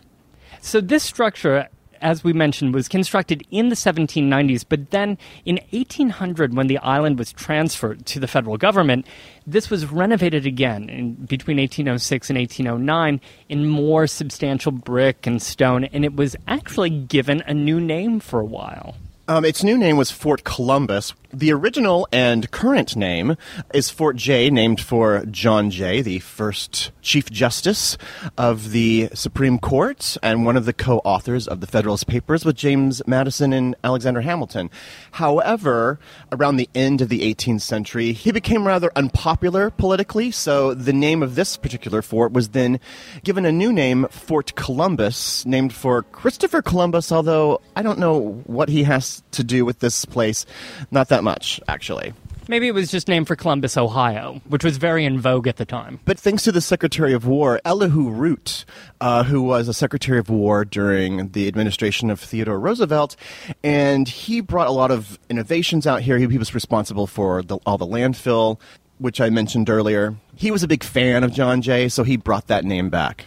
So, 0.61 0.81
this 0.81 1.03
structure, 1.03 1.67
as 2.01 2.23
we 2.23 2.33
mentioned, 2.33 2.73
was 2.73 2.87
constructed 2.87 3.45
in 3.51 3.69
the 3.69 3.75
1790s, 3.75 4.65
but 4.67 4.91
then 4.91 5.17
in 5.45 5.59
1800, 5.71 6.55
when 6.55 6.67
the 6.67 6.77
island 6.79 7.19
was 7.19 7.31
transferred 7.31 8.05
to 8.07 8.19
the 8.19 8.27
federal 8.27 8.57
government, 8.57 9.05
this 9.45 9.69
was 9.69 9.85
renovated 9.85 10.45
again 10.45 10.89
in, 10.89 11.13
between 11.13 11.57
1806 11.57 12.29
and 12.29 12.39
1809 12.39 13.21
in 13.49 13.67
more 13.67 14.07
substantial 14.07 14.71
brick 14.71 15.27
and 15.27 15.41
stone, 15.41 15.85
and 15.85 16.03
it 16.03 16.15
was 16.15 16.35
actually 16.47 16.89
given 16.89 17.43
a 17.45 17.53
new 17.53 17.79
name 17.79 18.19
for 18.19 18.39
a 18.39 18.45
while. 18.45 18.95
Um, 19.27 19.43
its 19.43 19.63
new 19.63 19.77
name 19.77 19.97
was 19.97 20.11
Fort 20.11 20.43
Columbus. 20.43 21.13
The 21.33 21.51
original 21.51 22.07
and 22.11 22.49
current 22.51 22.95
name 22.95 23.35
is 23.73 23.89
Fort 23.89 24.15
Jay, 24.15 24.49
named 24.49 24.79
for 24.79 25.25
John 25.25 25.69
Jay, 25.69 26.01
the 26.01 26.19
first 26.19 26.91
Chief 27.01 27.29
Justice 27.29 27.97
of 28.37 28.71
the 28.71 29.09
Supreme 29.13 29.59
Court 29.59 30.17
and 30.23 30.45
one 30.45 30.55
of 30.55 30.65
the 30.65 30.73
co 30.73 30.99
authors 30.99 31.47
of 31.47 31.61
the 31.61 31.67
Federalist 31.67 32.07
Papers 32.07 32.45
with 32.45 32.55
James 32.55 33.01
Madison 33.05 33.53
and 33.53 33.75
Alexander 33.83 34.21
Hamilton. 34.21 34.69
However, 35.11 35.99
around 36.31 36.57
the 36.57 36.69
end 36.73 37.01
of 37.01 37.09
the 37.09 37.21
18th 37.21 37.61
century, 37.61 38.13
he 38.13 38.31
became 38.31 38.65
rather 38.65 38.91
unpopular 38.95 39.69
politically, 39.71 40.31
so 40.31 40.73
the 40.73 40.93
name 40.93 41.21
of 41.21 41.35
this 41.35 41.57
particular 41.57 42.01
fort 42.01 42.31
was 42.31 42.49
then 42.49 42.79
given 43.23 43.45
a 43.45 43.51
new 43.51 43.73
name, 43.73 44.07
Fort 44.09 44.55
Columbus, 44.55 45.45
named 45.45 45.73
for 45.73 46.03
Christopher 46.03 46.61
Columbus, 46.61 47.11
although 47.11 47.61
I 47.75 47.81
don't 47.81 47.99
know 47.99 48.41
what 48.45 48.69
he 48.69 48.83
has 48.83 49.21
to 49.31 49.43
do 49.43 49.65
with 49.65 49.79
this 49.79 50.05
place. 50.05 50.45
Not 50.91 51.09
that 51.09 51.24
much, 51.25 51.59
actually. 51.67 52.13
Maybe 52.47 52.67
it 52.67 52.73
was 52.73 52.91
just 52.91 53.07
named 53.07 53.27
for 53.27 53.35
Columbus, 53.35 53.75
Ohio, 53.75 54.39
which 54.47 54.63
was 54.63 54.77
very 54.77 55.03
in 55.03 55.19
vogue 55.19 55.47
at 55.47 55.57
the 55.57 55.65
time. 55.65 55.99
But 56.05 56.19
thanks 56.19 56.43
to 56.43 56.51
the 56.51 56.61
Secretary 56.61 57.11
of 57.11 57.25
War, 57.25 57.59
Elihu 57.65 58.11
Root, 58.11 58.65
uh, 59.01 59.23
who 59.23 59.41
was 59.41 59.67
a 59.67 59.73
Secretary 59.73 60.19
of 60.19 60.29
War 60.29 60.63
during 60.63 61.29
the 61.29 61.47
administration 61.47 62.11
of 62.11 62.19
Theodore 62.19 62.59
Roosevelt, 62.59 63.15
and 63.63 64.07
he 64.07 64.41
brought 64.41 64.67
a 64.67 64.71
lot 64.71 64.91
of 64.91 65.17
innovations 65.27 65.87
out 65.87 66.03
here. 66.03 66.19
He, 66.19 66.27
he 66.27 66.37
was 66.37 66.53
responsible 66.53 67.07
for 67.07 67.41
the, 67.41 67.57
all 67.65 67.79
the 67.79 67.87
landfill, 67.87 68.59
which 68.99 69.19
I 69.19 69.31
mentioned 69.31 69.67
earlier. 69.67 70.15
He 70.35 70.51
was 70.51 70.61
a 70.61 70.67
big 70.67 70.83
fan 70.83 71.23
of 71.23 71.33
John 71.33 71.63
Jay, 71.63 71.89
so 71.89 72.03
he 72.03 72.15
brought 72.15 72.45
that 72.47 72.63
name 72.63 72.91
back. 72.91 73.25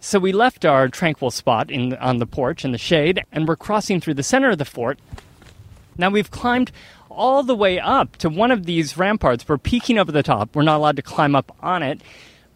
So 0.00 0.20
we 0.20 0.30
left 0.30 0.64
our 0.64 0.86
tranquil 0.86 1.32
spot 1.32 1.72
in, 1.72 1.94
on 1.96 2.18
the 2.18 2.26
porch 2.26 2.64
in 2.64 2.70
the 2.70 2.78
shade, 2.78 3.24
and 3.32 3.48
we're 3.48 3.56
crossing 3.56 4.00
through 4.00 4.14
the 4.14 4.22
center 4.22 4.50
of 4.50 4.58
the 4.58 4.64
fort. 4.64 5.00
Now 5.98 6.10
we've 6.10 6.30
climbed 6.30 6.72
all 7.10 7.42
the 7.42 7.54
way 7.54 7.78
up 7.80 8.16
to 8.16 8.28
one 8.28 8.50
of 8.50 8.66
these 8.66 8.96
ramparts. 8.96 9.48
We're 9.48 9.58
peeking 9.58 9.98
over 9.98 10.12
the 10.12 10.22
top. 10.22 10.54
We're 10.54 10.62
not 10.62 10.76
allowed 10.76 10.96
to 10.96 11.02
climb 11.02 11.34
up 11.34 11.56
on 11.62 11.82
it. 11.82 12.00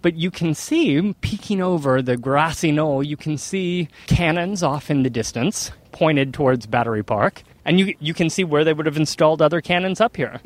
But 0.02 0.16
you 0.16 0.30
can 0.30 0.54
see, 0.54 1.14
peeking 1.20 1.60
over 1.60 2.00
the 2.00 2.16
grassy 2.16 2.72
knoll, 2.72 3.02
you 3.02 3.16
can 3.16 3.36
see 3.36 3.88
cannons 4.06 4.62
off 4.62 4.90
in 4.90 5.02
the 5.02 5.10
distance, 5.10 5.72
pointed 5.92 6.32
towards 6.32 6.66
Battery 6.66 7.02
Park. 7.02 7.42
And 7.66 7.78
you, 7.78 7.94
you 8.00 8.14
can 8.14 8.30
see 8.30 8.42
where 8.42 8.64
they 8.64 8.72
would 8.72 8.86
have 8.86 8.96
installed 8.96 9.42
other 9.42 9.60
cannons 9.60 10.00
up 10.00 10.16
here. 10.16 10.40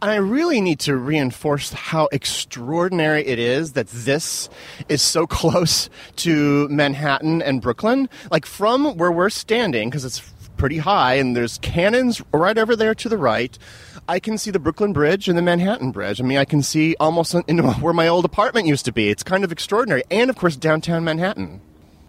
And 0.00 0.10
I 0.10 0.16
really 0.16 0.62
need 0.62 0.80
to 0.80 0.96
reinforce 0.96 1.72
how 1.72 2.08
extraordinary 2.12 3.26
it 3.26 3.38
is 3.38 3.72
that 3.72 3.88
this 3.88 4.48
is 4.88 5.02
so 5.02 5.26
close 5.26 5.90
to 6.16 6.66
Manhattan 6.68 7.42
and 7.42 7.60
Brooklyn. 7.60 8.08
Like 8.30 8.46
from 8.46 8.96
where 8.96 9.12
we're 9.12 9.30
standing, 9.30 9.90
because 9.90 10.06
it's 10.06 10.18
pretty 10.58 10.78
high 10.78 11.14
and 11.14 11.34
there's 11.34 11.58
cannons 11.58 12.20
right 12.34 12.58
over 12.58 12.76
there 12.76 12.94
to 12.96 13.08
the 13.08 13.16
right. 13.16 13.56
I 14.08 14.18
can 14.18 14.36
see 14.38 14.50
the 14.50 14.58
Brooklyn 14.58 14.92
Bridge 14.92 15.28
and 15.28 15.38
the 15.38 15.42
Manhattan 15.42 15.92
Bridge. 15.92 16.20
I 16.20 16.24
mean, 16.24 16.38
I 16.38 16.44
can 16.44 16.62
see 16.62 16.96
almost 16.98 17.34
in 17.46 17.58
where 17.80 17.94
my 17.94 18.08
old 18.08 18.24
apartment 18.24 18.66
used 18.66 18.84
to 18.86 18.92
be. 18.92 19.08
It's 19.08 19.22
kind 19.22 19.44
of 19.44 19.52
extraordinary. 19.52 20.02
And 20.10 20.28
of 20.28 20.36
course, 20.36 20.56
downtown 20.56 21.04
Manhattan. 21.04 21.60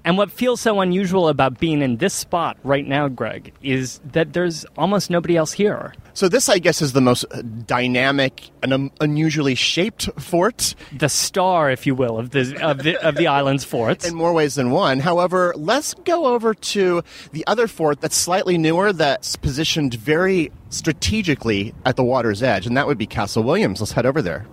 And 0.06 0.18
what 0.18 0.32
feels 0.32 0.62
so 0.62 0.80
unusual 0.80 1.28
about 1.28 1.60
being 1.60 1.82
in 1.82 1.98
this 1.98 2.14
spot 2.14 2.58
right 2.64 2.88
now, 2.88 3.08
Greg, 3.08 3.54
is 3.62 4.00
that 4.12 4.34
there's 4.34 4.66
almost 4.78 5.10
nobody 5.10 5.36
else 5.36 5.52
here. 5.52 5.94
So 6.14 6.28
this, 6.30 6.50
I 6.50 6.60
guess, 6.60 6.82
is 6.82 6.94
the 6.94 7.02
most 7.02 7.26
dynamic 7.66 8.50
and 8.64 8.74
um, 8.74 8.92
unusually 9.00 9.56
shaped 9.56 10.10
fort. 10.20 10.76
The 10.98 11.10
star, 11.10 11.70
if 11.70 11.86
you 11.86 11.96
will, 11.96 12.18
of 12.18 12.32
the 12.32 12.58
of 12.62 12.84
the, 12.84 12.98
of 13.06 13.16
the 13.16 13.28
island's 13.28 13.64
forts. 13.64 14.08
In 14.08 14.16
more 14.16 14.34
ways 14.34 14.56
than 14.56 14.72
one. 14.72 15.00
However, 15.00 15.54
let's 15.56 15.94
go 15.94 16.28
over 16.28 16.54
to 16.54 17.04
the 17.32 17.46
other 17.48 17.68
fort 17.68 18.02
that's 18.02 18.16
slightly 18.16 18.58
newer, 18.58 18.92
that's 18.94 19.36
positioned 19.36 19.94
very 19.94 20.52
strategically 20.70 21.74
at 21.86 21.96
the 21.96 22.04
water's 22.04 22.44
edge, 22.44 22.66
and 22.66 22.78
that 22.78 22.88
would 22.88 22.98
be 22.98 23.08
Castle 23.08 23.44
Williams. 23.44 23.80
Let's 23.80 23.92
head 23.92 24.06
over 24.06 24.22
there. 24.22 24.46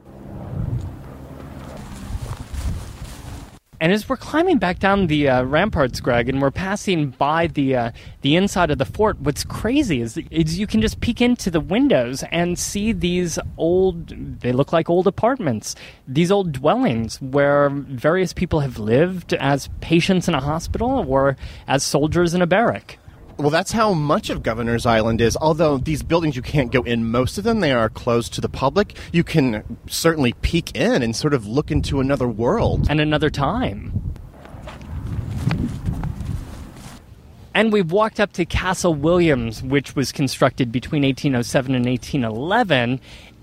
And 3.80 3.92
as 3.92 4.08
we're 4.08 4.16
climbing 4.16 4.58
back 4.58 4.78
down 4.78 5.06
the 5.06 5.28
uh, 5.28 5.42
ramparts, 5.42 6.00
Greg, 6.00 6.28
and 6.28 6.40
we're 6.40 6.50
passing 6.50 7.10
by 7.10 7.46
the 7.48 7.76
uh, 7.76 7.90
the 8.22 8.36
inside 8.36 8.70
of 8.70 8.78
the 8.78 8.84
fort, 8.84 9.20
what's 9.20 9.44
crazy 9.44 10.00
is, 10.00 10.16
is 10.30 10.58
you 10.58 10.66
can 10.66 10.80
just 10.80 11.00
peek 11.00 11.20
into 11.20 11.50
the 11.50 11.60
windows 11.60 12.24
and 12.30 12.58
see 12.58 12.92
these 12.92 13.38
old. 13.58 14.40
They 14.40 14.52
look 14.52 14.72
like 14.72 14.88
old 14.88 15.06
apartments. 15.06 15.76
These 16.08 16.30
old 16.30 16.52
dwellings 16.52 17.20
where 17.20 17.68
various 17.68 18.32
people 18.32 18.60
have 18.60 18.78
lived 18.78 19.34
as 19.34 19.68
patients 19.80 20.26
in 20.26 20.34
a 20.34 20.40
hospital 20.40 21.04
or 21.06 21.36
as 21.68 21.82
soldiers 21.82 22.32
in 22.32 22.40
a 22.40 22.46
barrack. 22.46 22.98
Well, 23.38 23.50
that's 23.50 23.72
how 23.72 23.92
much 23.92 24.30
of 24.30 24.42
Governor's 24.42 24.86
Island 24.86 25.20
is. 25.20 25.36
Although 25.36 25.76
these 25.76 26.02
buildings, 26.02 26.36
you 26.36 26.42
can't 26.42 26.72
go 26.72 26.82
in 26.82 27.10
most 27.10 27.36
of 27.36 27.44
them, 27.44 27.60
they 27.60 27.70
are 27.70 27.90
closed 27.90 28.32
to 28.34 28.40
the 28.40 28.48
public. 28.48 28.96
You 29.12 29.24
can 29.24 29.78
certainly 29.86 30.32
peek 30.32 30.74
in 30.74 31.02
and 31.02 31.14
sort 31.14 31.34
of 31.34 31.46
look 31.46 31.70
into 31.70 32.00
another 32.00 32.26
world. 32.26 32.86
And 32.88 32.98
another 32.98 33.28
time. 33.28 34.14
And 37.52 37.72
we've 37.72 37.92
walked 37.92 38.20
up 38.20 38.32
to 38.34 38.46
Castle 38.46 38.94
Williams, 38.94 39.62
which 39.62 39.94
was 39.94 40.12
constructed 40.12 40.72
between 40.72 41.02
1807 41.02 41.74
and 41.74 41.84
1811, 41.84 43.00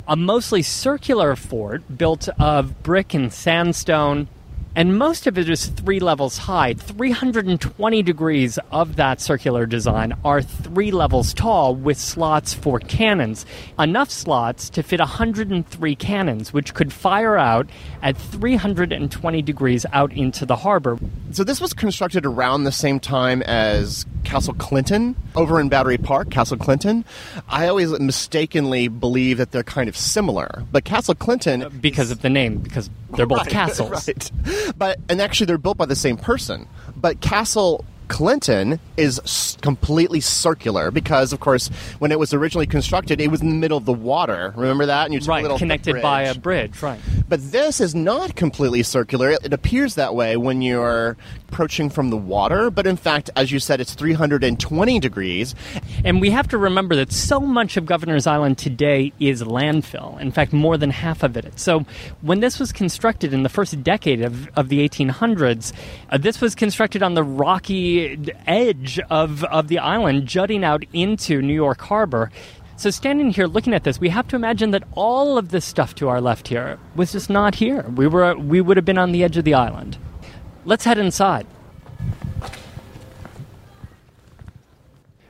a 0.07 0.15
mostly 0.15 0.63
circular 0.63 1.35
fort 1.35 1.83
built 1.97 2.29
of 2.39 2.81
brick 2.81 3.13
and 3.13 3.31
sandstone 3.31 4.27
and 4.75 4.97
most 4.97 5.27
of 5.27 5.37
it 5.37 5.49
is 5.49 5.67
three 5.67 5.99
levels 5.99 6.37
high. 6.37 6.73
320 6.73 8.01
degrees 8.03 8.57
of 8.71 8.95
that 8.95 9.21
circular 9.21 9.65
design 9.65 10.13
are 10.25 10.41
three 10.41 10.91
levels 10.91 11.33
tall 11.33 11.75
with 11.75 11.97
slots 11.97 12.53
for 12.53 12.79
cannons. 12.79 13.45
Enough 13.77 14.09
slots 14.09 14.69
to 14.71 14.81
fit 14.81 14.99
103 14.99 15.95
cannons, 15.95 16.51
which 16.53 16.73
could 16.73 16.91
fire 16.91 17.37
out 17.37 17.69
at 18.01 18.17
320 18.17 19.41
degrees 19.41 19.85
out 19.93 20.11
into 20.13 20.45
the 20.45 20.55
harbor. 20.55 20.97
So, 21.31 21.43
this 21.43 21.61
was 21.61 21.73
constructed 21.73 22.25
around 22.25 22.63
the 22.63 22.71
same 22.71 22.99
time 22.99 23.41
as 23.43 24.05
Castle 24.23 24.53
Clinton 24.55 25.15
over 25.35 25.59
in 25.59 25.69
Battery 25.69 25.97
Park, 25.97 26.29
Castle 26.29 26.57
Clinton. 26.57 27.05
I 27.47 27.67
always 27.67 27.97
mistakenly 27.99 28.87
believe 28.87 29.37
that 29.37 29.51
they're 29.51 29.63
kind 29.63 29.89
of 29.89 29.97
similar, 29.97 30.63
but 30.71 30.83
Castle 30.83 31.15
Clinton. 31.15 31.63
Uh, 31.63 31.69
because 31.69 32.11
of 32.11 32.21
the 32.21 32.29
name, 32.29 32.57
because 32.57 32.89
they're 33.11 33.25
both 33.25 33.39
right, 33.39 33.49
castles. 33.49 34.07
Right. 34.07 34.31
But 34.77 34.99
and 35.09 35.21
actually 35.21 35.45
they're 35.47 35.57
built 35.57 35.77
by 35.77 35.85
the 35.85 35.95
same 35.95 36.17
person. 36.17 36.67
But 36.95 37.21
Castle 37.21 37.85
Clinton 38.07 38.79
is 38.97 39.57
completely 39.61 40.19
circular 40.19 40.91
because, 40.91 41.33
of 41.33 41.39
course, 41.39 41.69
when 41.99 42.11
it 42.11 42.19
was 42.19 42.33
originally 42.33 42.67
constructed, 42.67 43.19
it 43.21 43.29
was 43.29 43.41
in 43.41 43.49
the 43.49 43.55
middle 43.55 43.77
of 43.77 43.85
the 43.85 43.93
water. 43.93 44.53
Remember 44.55 44.85
that? 44.85 45.05
And 45.05 45.13
you 45.13 45.19
took 45.19 45.29
right, 45.29 45.57
connected 45.57 46.01
by 46.01 46.23
a 46.23 46.35
bridge, 46.35 46.81
right? 46.81 46.99
But 47.27 47.51
this 47.51 47.81
is 47.81 47.95
not 47.95 48.35
completely 48.35 48.83
circular. 48.83 49.31
It, 49.31 49.45
it 49.45 49.53
appears 49.53 49.95
that 49.95 50.15
way 50.15 50.37
when 50.37 50.61
you're 50.61 51.17
approaching 51.49 51.89
from 51.89 52.09
the 52.09 52.17
water, 52.17 52.69
but 52.69 52.87
in 52.87 52.97
fact, 52.97 53.29
as 53.35 53.51
you 53.51 53.59
said, 53.59 53.79
it's 53.79 53.93
320 53.93 54.99
degrees. 54.99 55.55
And 56.03 56.19
we 56.19 56.31
have 56.31 56.47
to 56.49 56.57
remember 56.57 56.95
that 56.95 57.11
so 57.11 57.39
much 57.39 57.77
of 57.77 57.85
Governor's 57.85 58.27
Island 58.27 58.57
today 58.57 59.13
is 59.19 59.43
landfill. 59.43 60.19
In 60.19 60.31
fact, 60.31 60.51
more 60.51 60.77
than 60.77 60.89
half 60.89 61.23
of 61.23 61.37
it. 61.37 61.59
So 61.59 61.85
when 62.21 62.39
this 62.39 62.59
was 62.59 62.71
constructed 62.71 63.33
in 63.33 63.43
the 63.43 63.49
first 63.49 63.81
decade 63.83 64.21
of, 64.21 64.49
of 64.57 64.69
the 64.69 64.87
1800s, 64.87 65.73
uh, 66.09 66.17
this 66.17 66.41
was 66.41 66.55
constructed 66.55 67.03
on 67.03 67.13
the 67.13 67.23
rocky 67.23 67.92
edge 68.47 68.99
of, 69.09 69.43
of 69.45 69.67
the 69.67 69.79
island, 69.79 70.27
jutting 70.27 70.63
out 70.63 70.83
into 70.93 71.41
New 71.41 71.53
York 71.53 71.81
Harbor. 71.81 72.31
So, 72.75 72.89
standing 72.89 73.29
here 73.29 73.45
looking 73.45 73.73
at 73.73 73.83
this, 73.83 73.99
we 73.99 74.09
have 74.09 74.27
to 74.29 74.35
imagine 74.35 74.71
that 74.71 74.83
all 74.93 75.37
of 75.37 75.49
this 75.49 75.63
stuff 75.63 75.95
to 75.95 76.09
our 76.09 76.19
left 76.19 76.47
here 76.47 76.79
was 76.95 77.11
just 77.11 77.29
not 77.29 77.55
here. 77.55 77.83
We, 77.95 78.07
were, 78.07 78.35
we 78.35 78.61
would 78.61 78.77
have 78.77 78.85
been 78.85 78.97
on 78.97 79.11
the 79.11 79.23
edge 79.23 79.37
of 79.37 79.45
the 79.45 79.53
island. 79.53 79.97
Let's 80.65 80.83
head 80.83 80.97
inside. 80.97 81.45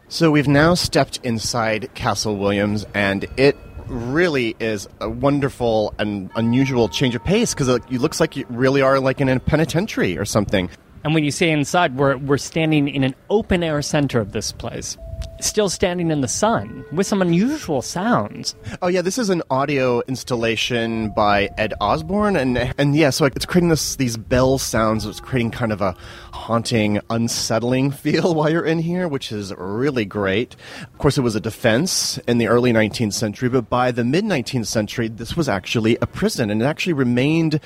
So 0.08 0.30
we've 0.32 0.48
now 0.48 0.76
stepped 0.76 1.20
inside 1.24 1.94
Castle 1.96 2.38
Williams, 2.38 2.86
and 2.94 3.26
it 3.36 3.58
really 3.88 4.56
is 4.60 4.88
a 5.02 5.10
wonderful 5.10 5.94
and 5.98 6.30
unusual 6.36 6.88
change 6.88 7.16
of 7.16 7.24
pace 7.24 7.54
because 7.54 7.68
it 7.68 7.82
uh, 7.82 7.98
looks 7.98 8.20
like 8.20 8.36
you 8.36 8.46
really 8.50 8.82
are 8.82 9.00
like 9.00 9.22
in 9.22 9.30
a 9.30 9.40
penitentiary 9.40 10.18
or 10.18 10.26
something. 10.26 10.70
And 11.04 11.14
when 11.14 11.24
you 11.24 11.32
say 11.32 11.52
inside, 11.52 11.96
we're, 11.96 12.18
we're 12.18 12.38
standing 12.38 12.88
in 12.88 13.04
an 13.04 13.16
open 13.30 13.64
air 13.64 13.82
center 13.82 14.20
of 14.20 14.32
this 14.32 14.52
place 14.52 14.98
still 15.44 15.70
standing 15.70 16.12
in 16.12 16.22
the 16.22 16.28
sun 16.28 16.86
with 16.92 17.08
some 17.08 17.22
unusual 17.22 17.82
sounds. 17.82 18.56
Oh 18.82 18.88
yeah, 18.88 19.02
this 19.02 19.18
is 19.18 19.30
an 19.30 19.44
audio 19.50 20.02
installation 20.08 21.10
by 21.10 21.50
Ed 21.58 21.74
Osborne, 21.82 22.36
and 22.36 22.58
and 22.78 22.96
yeah, 22.96 23.10
so 23.10 23.26
it's 23.26 23.46
creating 23.46 23.70
this 23.70 23.96
these 23.96 24.18
bell 24.18 24.58
sounds. 24.58 25.06
It's 25.06 25.20
creating 25.20 25.52
kind 25.52 25.72
of 25.72 25.82
a 25.82 25.96
haunting, 26.32 27.00
unsettling 27.10 27.92
feel 28.04 28.34
while 28.36 28.50
you're 28.50 28.66
in 28.66 28.80
here, 28.80 29.08
which 29.08 29.32
is 29.32 29.54
really 29.56 30.06
great. 30.06 30.56
Of 30.82 30.98
course, 30.98 31.18
it 31.18 31.22
was 31.22 31.36
a 31.36 31.40
defense 31.40 32.18
in 32.28 32.38
the 32.38 32.48
early 32.48 32.74
19th 32.74 33.14
century, 33.14 33.50
but 33.50 33.70
by 33.70 33.92
the 33.92 34.04
mid 34.04 34.26
19th 34.26 34.68
century, 34.68 35.08
this 35.08 35.36
was 35.36 35.50
actually 35.50 35.98
a 36.02 36.08
prison, 36.08 36.50
and 36.50 36.62
it 36.62 36.66
actually 36.66 36.94
remained 36.94 37.60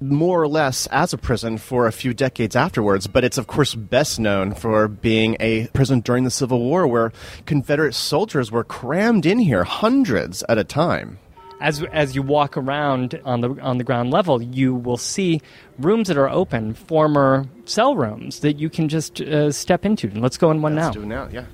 more 0.00 0.42
or 0.42 0.48
less 0.48 0.86
as 0.88 1.12
a 1.12 1.18
prison 1.18 1.58
for 1.58 1.86
a 1.86 1.92
few 1.92 2.14
decades 2.14 2.56
afterwards. 2.56 3.06
But 3.06 3.24
it's 3.24 3.38
of 3.38 3.46
course 3.46 3.74
best 3.74 4.18
known 4.18 4.54
for 4.54 4.88
being 4.88 5.36
a 5.40 5.66
prison 5.68 6.00
during 6.00 6.24
the 6.24 6.30
Civil 6.30 6.60
War, 6.60 6.86
where 6.86 7.12
Confederate 7.46 7.94
soldiers 7.94 8.50
were 8.50 8.64
crammed 8.64 9.26
in 9.26 9.38
here, 9.38 9.64
hundreds 9.64 10.42
at 10.48 10.58
a 10.58 10.64
time. 10.64 11.18
As, 11.60 11.82
as 11.84 12.14
you 12.14 12.20
walk 12.20 12.56
around 12.58 13.18
on 13.24 13.40
the 13.40 13.50
on 13.62 13.78
the 13.78 13.84
ground 13.84 14.10
level, 14.10 14.42
you 14.42 14.74
will 14.74 14.98
see 14.98 15.40
rooms 15.78 16.08
that 16.08 16.18
are 16.18 16.28
open, 16.28 16.74
former 16.74 17.46
cell 17.64 17.96
rooms 17.96 18.40
that 18.40 18.58
you 18.58 18.68
can 18.68 18.90
just 18.90 19.22
uh, 19.22 19.50
step 19.50 19.86
into. 19.86 20.08
And 20.08 20.20
let's 20.20 20.36
go 20.36 20.50
in 20.50 20.60
one 20.60 20.74
now. 20.74 20.86
Let's 20.86 20.96
do 20.96 21.02
it 21.02 21.06
now, 21.06 21.28
yeah. 21.32 21.46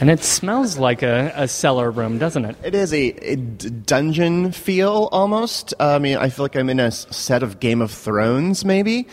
And 0.00 0.08
it 0.08 0.24
smells 0.24 0.78
like 0.78 1.02
a, 1.02 1.30
a 1.36 1.46
cellar 1.46 1.90
room, 1.90 2.18
doesn't 2.18 2.46
it? 2.46 2.56
It 2.64 2.74
is 2.74 2.90
a, 2.94 3.08
a 3.32 3.36
dungeon 3.36 4.50
feel 4.52 5.10
almost. 5.12 5.74
Uh, 5.78 5.96
I 5.96 5.98
mean, 5.98 6.16
I 6.16 6.30
feel 6.30 6.44
like 6.46 6.56
I'm 6.56 6.70
in 6.70 6.80
a 6.80 6.90
set 6.90 7.42
of 7.42 7.60
Game 7.60 7.82
of 7.82 7.90
Thrones, 7.90 8.64
maybe. 8.64 9.08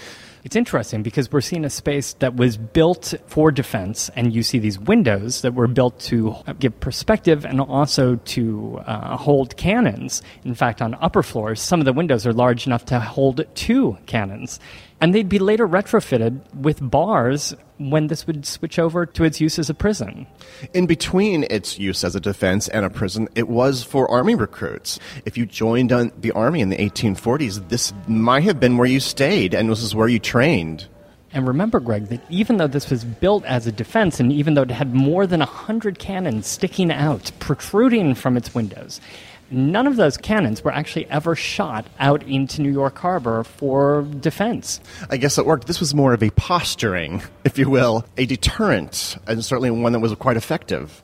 It's 0.48 0.56
interesting 0.56 1.04
because 1.04 1.30
we're 1.30 1.42
seeing 1.42 1.66
a 1.66 1.70
space 1.70 2.14
that 2.20 2.38
was 2.38 2.56
built 2.56 3.14
for 3.26 3.52
defense, 3.52 4.10
and 4.16 4.34
you 4.34 4.44
see 4.44 4.60
these 4.60 4.80
windows 4.80 5.42
that 5.42 5.54
were 5.54 5.68
built 5.68 6.00
to 6.08 6.38
give 6.58 6.80
perspective 6.80 7.46
and 7.46 7.60
also 7.60 8.16
to 8.16 8.80
uh, 8.86 9.18
hold 9.18 9.58
cannons. 9.58 10.22
In 10.46 10.56
fact, 10.56 10.82
on 10.82 10.96
upper 11.02 11.22
floors, 11.22 11.60
some 11.60 11.82
of 11.82 11.86
the 11.86 11.92
windows 11.92 12.26
are 12.26 12.32
large 12.32 12.66
enough 12.66 12.86
to 12.86 12.98
hold 13.02 13.46
two 13.56 13.98
cannons. 14.06 14.62
And 15.00 15.14
they'd 15.14 15.30
be 15.30 15.40
later 15.40 15.68
retrofitted 15.68 16.42
with 16.56 16.80
bars 16.82 17.56
when 17.78 18.08
this 18.08 18.26
would 18.26 18.46
switch 18.46 18.80
over 18.80 19.06
to 19.06 19.24
its 19.24 19.40
use 19.40 19.60
as 19.60 19.70
a 19.70 19.76
prison. 19.76 20.26
In 20.74 20.88
between 20.88 21.46
its 21.52 21.78
use 21.78 22.04
as 22.04 22.16
a 22.16 22.20
defense 22.20 22.68
and 22.68 22.84
a 22.84 22.90
prison, 22.90 23.28
it 23.36 23.48
was 23.48 23.84
for 23.84 24.10
army 24.10 24.34
recruits. 24.34 25.00
If 25.26 25.38
you 25.38 25.46
joined 25.46 25.92
the 25.92 26.32
army 26.32 26.62
in 26.62 26.70
the 26.70 26.78
1840s, 26.78 27.70
this 27.70 27.94
might 28.08 28.44
have 28.44 28.60
been 28.60 28.78
where 28.78 28.88
you 28.88 29.00
stayed 29.00 29.54
and 29.54 29.70
this 29.70 29.84
is 29.84 29.94
where 29.94 30.08
you 30.08 30.18
trained. 30.18 30.88
And 31.34 31.48
remember, 31.48 31.80
Greg, 31.80 32.08
that 32.08 32.22
even 32.30 32.58
though 32.58 32.68
this 32.68 32.90
was 32.90 33.04
built 33.04 33.46
as 33.46 33.68
a 33.68 33.72
defense, 33.72 34.20
and 34.20 34.32
even 34.32 34.54
though 34.54 34.64
it 34.64 34.72
had 34.72 34.96
more 34.96 35.28
than 35.28 35.42
100 35.42 36.00
cannons 36.00 36.48
sticking 36.48 36.92
out, 36.92 37.32
protruding 37.40 38.16
from 38.16 38.38
its 38.38 38.56
windows, 38.56 39.02
none 39.50 39.88
of 39.88 39.96
those 39.96 40.18
cannons 40.18 40.64
were 40.64 40.74
actually 40.74 41.06
ever 41.10 41.36
shot 41.36 41.86
out 42.00 42.24
into 42.24 42.62
New 42.62 42.72
York 42.72 42.98
Harbor 42.98 43.44
for 43.44 44.04
defense. 44.20 44.80
I 45.10 45.18
guess 45.18 45.38
it 45.38 45.46
worked. 45.46 45.68
This 45.68 45.80
was 45.80 45.94
more 45.94 46.14
of 46.14 46.24
a 46.24 46.30
posturing, 46.32 47.22
if 47.44 47.58
you 47.58 47.70
will, 47.70 48.06
a 48.18 48.26
deterrent, 48.26 49.18
and 49.28 49.44
certainly 49.44 49.72
one 49.72 49.94
that 49.94 50.00
was 50.00 50.14
quite 50.16 50.38
effective. 50.38 51.04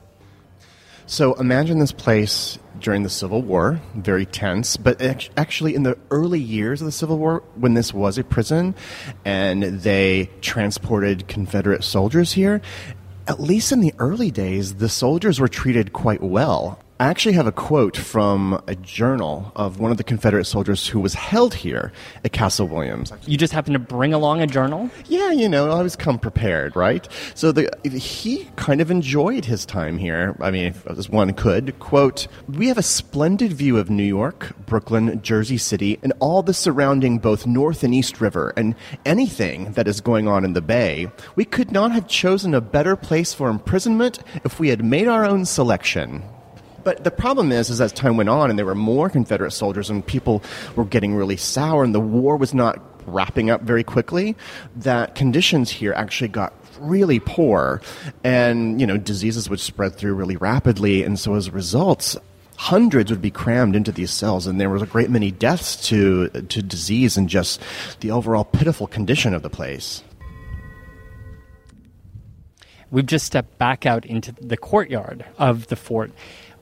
So 1.06 1.34
imagine 1.34 1.80
this 1.80 1.92
place 1.92 2.58
during 2.80 3.02
the 3.02 3.10
Civil 3.10 3.42
War, 3.42 3.80
very 3.94 4.24
tense, 4.24 4.78
but 4.78 5.02
actually 5.36 5.74
in 5.74 5.82
the 5.82 5.98
early 6.10 6.40
years 6.40 6.80
of 6.80 6.86
the 6.86 6.92
Civil 6.92 7.18
War, 7.18 7.42
when 7.56 7.74
this 7.74 7.92
was 7.92 8.16
a 8.16 8.24
prison 8.24 8.74
and 9.24 9.62
they 9.62 10.30
transported 10.40 11.28
Confederate 11.28 11.84
soldiers 11.84 12.32
here, 12.32 12.62
at 13.26 13.38
least 13.38 13.70
in 13.70 13.80
the 13.80 13.94
early 13.98 14.30
days, 14.30 14.76
the 14.76 14.88
soldiers 14.88 15.40
were 15.40 15.48
treated 15.48 15.92
quite 15.92 16.22
well. 16.22 16.78
I 17.00 17.08
actually 17.08 17.32
have 17.32 17.48
a 17.48 17.52
quote 17.52 17.96
from 17.96 18.62
a 18.68 18.76
journal 18.76 19.50
of 19.56 19.80
one 19.80 19.90
of 19.90 19.96
the 19.96 20.04
Confederate 20.04 20.44
soldiers 20.44 20.86
who 20.86 21.00
was 21.00 21.14
held 21.14 21.52
here 21.52 21.90
at 22.24 22.30
Castle 22.30 22.68
Williams. 22.68 23.12
You 23.26 23.36
just 23.36 23.52
happened 23.52 23.74
to 23.74 23.80
bring 23.80 24.14
along 24.14 24.42
a 24.42 24.46
journal? 24.46 24.88
Yeah, 25.06 25.32
you 25.32 25.48
know, 25.48 25.72
I 25.72 25.82
was 25.82 25.96
come 25.96 26.20
prepared, 26.20 26.76
right? 26.76 27.08
So 27.34 27.50
the, 27.50 27.68
he 27.82 28.48
kind 28.54 28.80
of 28.80 28.92
enjoyed 28.92 29.44
his 29.44 29.66
time 29.66 29.98
here. 29.98 30.36
I 30.40 30.52
mean, 30.52 30.72
as 30.86 31.08
one 31.10 31.32
could. 31.32 31.76
Quote, 31.80 32.28
We 32.46 32.68
have 32.68 32.78
a 32.78 32.82
splendid 32.82 33.52
view 33.52 33.76
of 33.76 33.90
New 33.90 34.04
York, 34.04 34.54
Brooklyn, 34.64 35.20
Jersey 35.20 35.58
City, 35.58 35.98
and 36.04 36.12
all 36.20 36.44
the 36.44 36.54
surrounding 36.54 37.18
both 37.18 37.44
North 37.44 37.82
and 37.82 37.92
East 37.92 38.20
River, 38.20 38.52
and 38.56 38.76
anything 39.04 39.72
that 39.72 39.88
is 39.88 40.00
going 40.00 40.28
on 40.28 40.44
in 40.44 40.52
the 40.52 40.62
Bay. 40.62 41.08
We 41.34 41.44
could 41.44 41.72
not 41.72 41.90
have 41.90 42.06
chosen 42.06 42.54
a 42.54 42.60
better 42.60 42.94
place 42.94 43.34
for 43.34 43.48
imprisonment 43.48 44.20
if 44.44 44.60
we 44.60 44.68
had 44.68 44.84
made 44.84 45.08
our 45.08 45.24
own 45.24 45.44
selection. 45.44 46.22
But 46.84 47.02
the 47.02 47.10
problem 47.10 47.50
is, 47.50 47.70
is 47.70 47.80
as 47.80 47.92
time 47.92 48.16
went 48.16 48.28
on 48.28 48.50
and 48.50 48.58
there 48.58 48.66
were 48.66 48.74
more 48.74 49.08
Confederate 49.08 49.52
soldiers 49.52 49.90
and 49.90 50.06
people 50.06 50.42
were 50.76 50.84
getting 50.84 51.14
really 51.14 51.36
sour 51.36 51.82
and 51.82 51.94
the 51.94 52.00
war 52.00 52.36
was 52.36 52.54
not 52.54 52.80
wrapping 53.06 53.50
up 53.50 53.62
very 53.62 53.82
quickly, 53.82 54.36
that 54.76 55.14
conditions 55.14 55.70
here 55.70 55.92
actually 55.94 56.28
got 56.28 56.52
really 56.78 57.20
poor 57.20 57.80
and, 58.22 58.80
you 58.80 58.86
know, 58.86 58.96
diseases 58.96 59.48
would 59.48 59.60
spread 59.60 59.94
through 59.96 60.14
really 60.14 60.36
rapidly. 60.36 61.02
And 61.02 61.18
so 61.18 61.34
as 61.34 61.48
a 61.48 61.52
result, 61.52 62.16
hundreds 62.56 63.10
would 63.10 63.22
be 63.22 63.30
crammed 63.30 63.76
into 63.76 63.92
these 63.92 64.10
cells 64.10 64.46
and 64.46 64.60
there 64.60 64.70
was 64.70 64.82
a 64.82 64.86
great 64.86 65.10
many 65.10 65.30
deaths 65.30 65.88
to, 65.88 66.28
to 66.28 66.62
disease 66.62 67.16
and 67.16 67.28
just 67.28 67.60
the 68.00 68.10
overall 68.10 68.44
pitiful 68.44 68.86
condition 68.86 69.34
of 69.34 69.42
the 69.42 69.50
place. 69.50 70.02
We've 72.90 73.06
just 73.06 73.26
stepped 73.26 73.58
back 73.58 73.86
out 73.86 74.06
into 74.06 74.32
the 74.40 74.56
courtyard 74.56 75.24
of 75.36 75.66
the 75.66 75.74
fort 75.74 76.12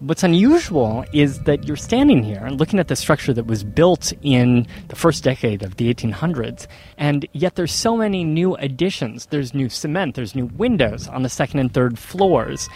what's 0.03 0.22
unusual 0.22 1.05
is 1.12 1.40
that 1.40 1.66
you're 1.66 1.76
standing 1.76 2.22
here 2.22 2.44
and 2.44 2.59
looking 2.59 2.78
at 2.78 2.88
the 2.88 2.96
structure 2.96 3.32
that 3.32 3.46
was 3.46 3.62
built 3.62 4.12
in 4.22 4.66
the 4.88 4.96
first 4.96 5.22
decade 5.22 5.62
of 5.62 5.76
the 5.76 5.92
1800s, 5.92 6.66
and 6.98 7.26
yet 7.32 7.55
there's 7.55 7.72
so 7.72 7.96
many 7.96 8.24
new 8.24 8.57
additions. 8.57 9.26
There's 9.26 9.55
new 9.55 9.68
cement, 9.68 10.16
there's 10.16 10.34
new 10.34 10.46
windows 10.46 11.09
on 11.09 11.22
the 11.22 11.28
second 11.28 11.61
and 11.61 11.72
third 11.72 11.98
floors 11.98 12.68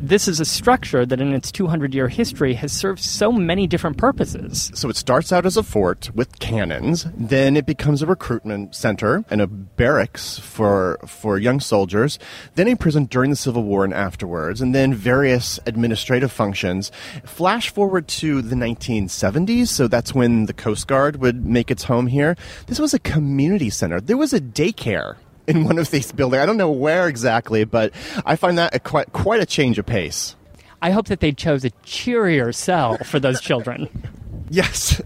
this 0.00 0.28
is 0.28 0.38
a 0.38 0.44
structure 0.44 1.04
that 1.04 1.20
in 1.20 1.32
its 1.34 1.50
200 1.50 1.92
year 1.92 2.08
history 2.08 2.54
has 2.54 2.72
served 2.72 3.00
so 3.00 3.32
many 3.32 3.66
different 3.66 3.98
purposes. 3.98 4.70
So 4.74 4.88
it 4.88 4.96
starts 4.96 5.32
out 5.32 5.44
as 5.44 5.56
a 5.56 5.62
fort 5.62 6.10
with 6.14 6.38
cannons, 6.38 7.06
then 7.16 7.56
it 7.56 7.66
becomes 7.66 8.00
a 8.00 8.06
recruitment 8.06 8.74
center 8.74 9.24
and 9.28 9.40
a 9.40 9.46
barracks 9.46 10.38
for 10.38 10.98
for 11.06 11.36
young 11.36 11.58
soldiers, 11.58 12.18
then 12.54 12.68
a 12.68 12.76
prison 12.76 13.06
during 13.06 13.30
the 13.30 13.36
Civil 13.36 13.64
War 13.64 13.84
and 13.84 13.92
afterwards, 13.92 14.60
and 14.60 14.74
then 14.74 14.94
various 14.94 15.58
administrative 15.66 16.30
functions. 16.30 16.92
Flash 17.24 17.70
forward 17.70 18.06
to 18.08 18.40
the 18.40 18.54
1970s, 18.54 19.68
so 19.68 19.88
that's 19.88 20.14
when 20.14 20.46
the 20.46 20.52
Coast 20.52 20.86
Guard 20.86 21.16
would 21.16 21.44
make 21.44 21.70
its 21.70 21.84
home 21.84 22.06
here. 22.06 22.36
This 22.66 22.78
was 22.78 22.94
a 22.94 22.98
community 23.00 23.70
center. 23.70 24.00
There 24.00 24.16
was 24.16 24.32
a 24.32 24.40
daycare 24.40 25.16
in 25.54 25.64
one 25.64 25.78
of 25.78 25.90
these 25.90 26.12
buildings. 26.12 26.42
I 26.42 26.46
don't 26.46 26.58
know 26.58 26.70
where 26.70 27.08
exactly, 27.08 27.64
but 27.64 27.92
I 28.26 28.36
find 28.36 28.58
that 28.58 28.74
a 28.74 28.78
quite 28.78 29.12
quite 29.12 29.40
a 29.40 29.46
change 29.46 29.78
of 29.78 29.86
pace. 29.86 30.36
I 30.80 30.90
hope 30.90 31.06
that 31.08 31.20
they 31.20 31.32
chose 31.32 31.64
a 31.64 31.70
cheerier 31.82 32.52
cell 32.52 32.98
for 32.98 33.18
those 33.18 33.40
children. 33.40 33.88
yes. 34.50 35.00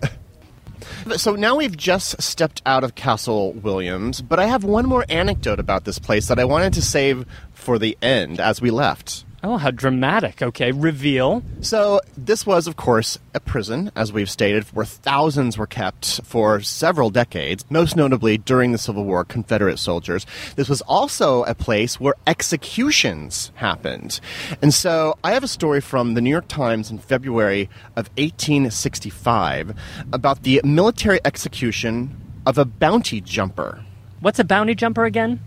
So 1.17 1.35
now 1.35 1.57
we've 1.57 1.77
just 1.77 2.21
stepped 2.21 2.61
out 2.67 2.85
of 2.85 2.95
Castle 2.95 3.53
Williams, 3.55 4.21
but 4.21 4.39
I 4.39 4.47
have 4.47 4.65
one 4.65 4.87
more 4.87 5.07
anecdote 5.09 5.59
about 5.59 5.85
this 5.85 5.99
place 5.99 6.29
that 6.29 6.39
I 6.39 6.45
wanted 6.45 6.75
to 6.75 6.83
save 6.83 7.25
for 7.53 7.79
the 7.79 7.97
end 8.03 8.39
as 8.39 8.61
we 8.61 8.71
left. 8.71 9.25
Oh, 9.45 9.57
how 9.57 9.73
dramatic. 9.73 10.41
Okay, 10.41 10.71
reveal. 10.71 11.43
So, 11.63 12.01
this 12.17 12.47
was, 12.47 12.69
of 12.69 12.77
course, 12.77 13.19
a 13.35 13.41
prison, 13.41 13.91
as 13.97 14.13
we've 14.13 14.31
stated, 14.31 14.63
where 14.73 14.87
thousands 14.87 15.59
were 15.59 15.67
kept 15.67 16.21
for 16.23 16.61
several 16.61 17.11
decades, 17.11 17.65
most 17.69 17.97
notably 17.97 18.39
during 18.39 18.71
the 18.71 18.79
Civil 18.79 19.05
War, 19.05 19.25
Confederate 19.25 19.81
soldiers. 19.81 20.27
This 20.55 20.69
was 20.69 20.81
also 20.83 21.43
a 21.43 21.57
place 21.57 21.99
where 21.99 22.15
executions 22.25 23.51
happened. 23.57 24.21
And 24.63 24.73
so, 24.73 25.19
I 25.25 25.33
have 25.33 25.43
a 25.43 25.49
story 25.49 25.81
from 25.81 26.15
the 26.15 26.21
New 26.21 26.31
York 26.31 26.47
Times 26.47 26.93
in 26.93 26.99
February 26.99 27.69
of 27.97 28.11
1865 28.17 29.75
about 30.13 30.45
the 30.45 30.61
military 30.63 31.19
execution 31.25 32.17
of 32.47 32.59
a 32.59 32.65
bounty 32.65 33.21
jumper. 33.21 33.83
What's 34.21 34.39
a 34.39 34.45
bounty 34.45 34.77
jumper 34.77 35.05
again? 35.05 35.41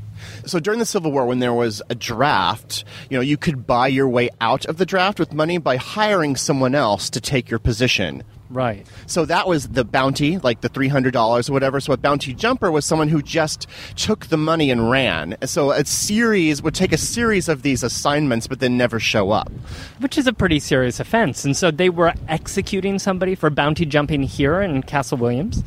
So 0.45 0.59
during 0.59 0.79
the 0.79 0.85
Civil 0.85 1.11
War, 1.11 1.25
when 1.25 1.39
there 1.39 1.53
was 1.53 1.81
a 1.89 1.95
draft, 1.95 2.83
you 3.09 3.17
know, 3.17 3.21
you 3.21 3.37
could 3.37 3.65
buy 3.67 3.87
your 3.87 4.07
way 4.07 4.29
out 4.41 4.65
of 4.65 4.77
the 4.77 4.85
draft 4.85 5.19
with 5.19 5.33
money 5.33 5.57
by 5.57 5.77
hiring 5.77 6.35
someone 6.35 6.75
else 6.75 7.09
to 7.11 7.21
take 7.21 7.49
your 7.49 7.59
position. 7.59 8.23
Right. 8.49 8.85
So 9.07 9.25
that 9.25 9.47
was 9.47 9.69
the 9.69 9.83
bounty, 9.83 10.37
like 10.37 10.61
the 10.61 10.69
$300 10.69 11.49
or 11.49 11.53
whatever. 11.53 11.79
So 11.79 11.93
a 11.93 11.97
bounty 11.97 12.33
jumper 12.33 12.71
was 12.71 12.85
someone 12.85 13.09
who 13.09 13.21
just 13.21 13.67
took 13.95 14.27
the 14.27 14.37
money 14.37 14.69
and 14.69 14.89
ran. 14.89 15.35
So 15.45 15.71
a 15.71 15.83
series 15.85 16.61
would 16.61 16.75
take 16.75 16.93
a 16.93 16.97
series 16.97 17.49
of 17.49 17.63
these 17.63 17.83
assignments 17.83 18.47
but 18.47 18.59
then 18.59 18.77
never 18.77 18.99
show 18.99 19.31
up. 19.31 19.51
Which 19.99 20.17
is 20.17 20.27
a 20.27 20.33
pretty 20.33 20.59
serious 20.59 20.99
offense. 20.99 21.43
And 21.43 21.57
so 21.57 21.71
they 21.71 21.89
were 21.89 22.13
executing 22.27 22.99
somebody 22.99 23.35
for 23.35 23.49
bounty 23.49 23.85
jumping 23.85 24.23
here 24.23 24.61
in 24.61 24.83
Castle 24.83 25.17
Williams? 25.17 25.63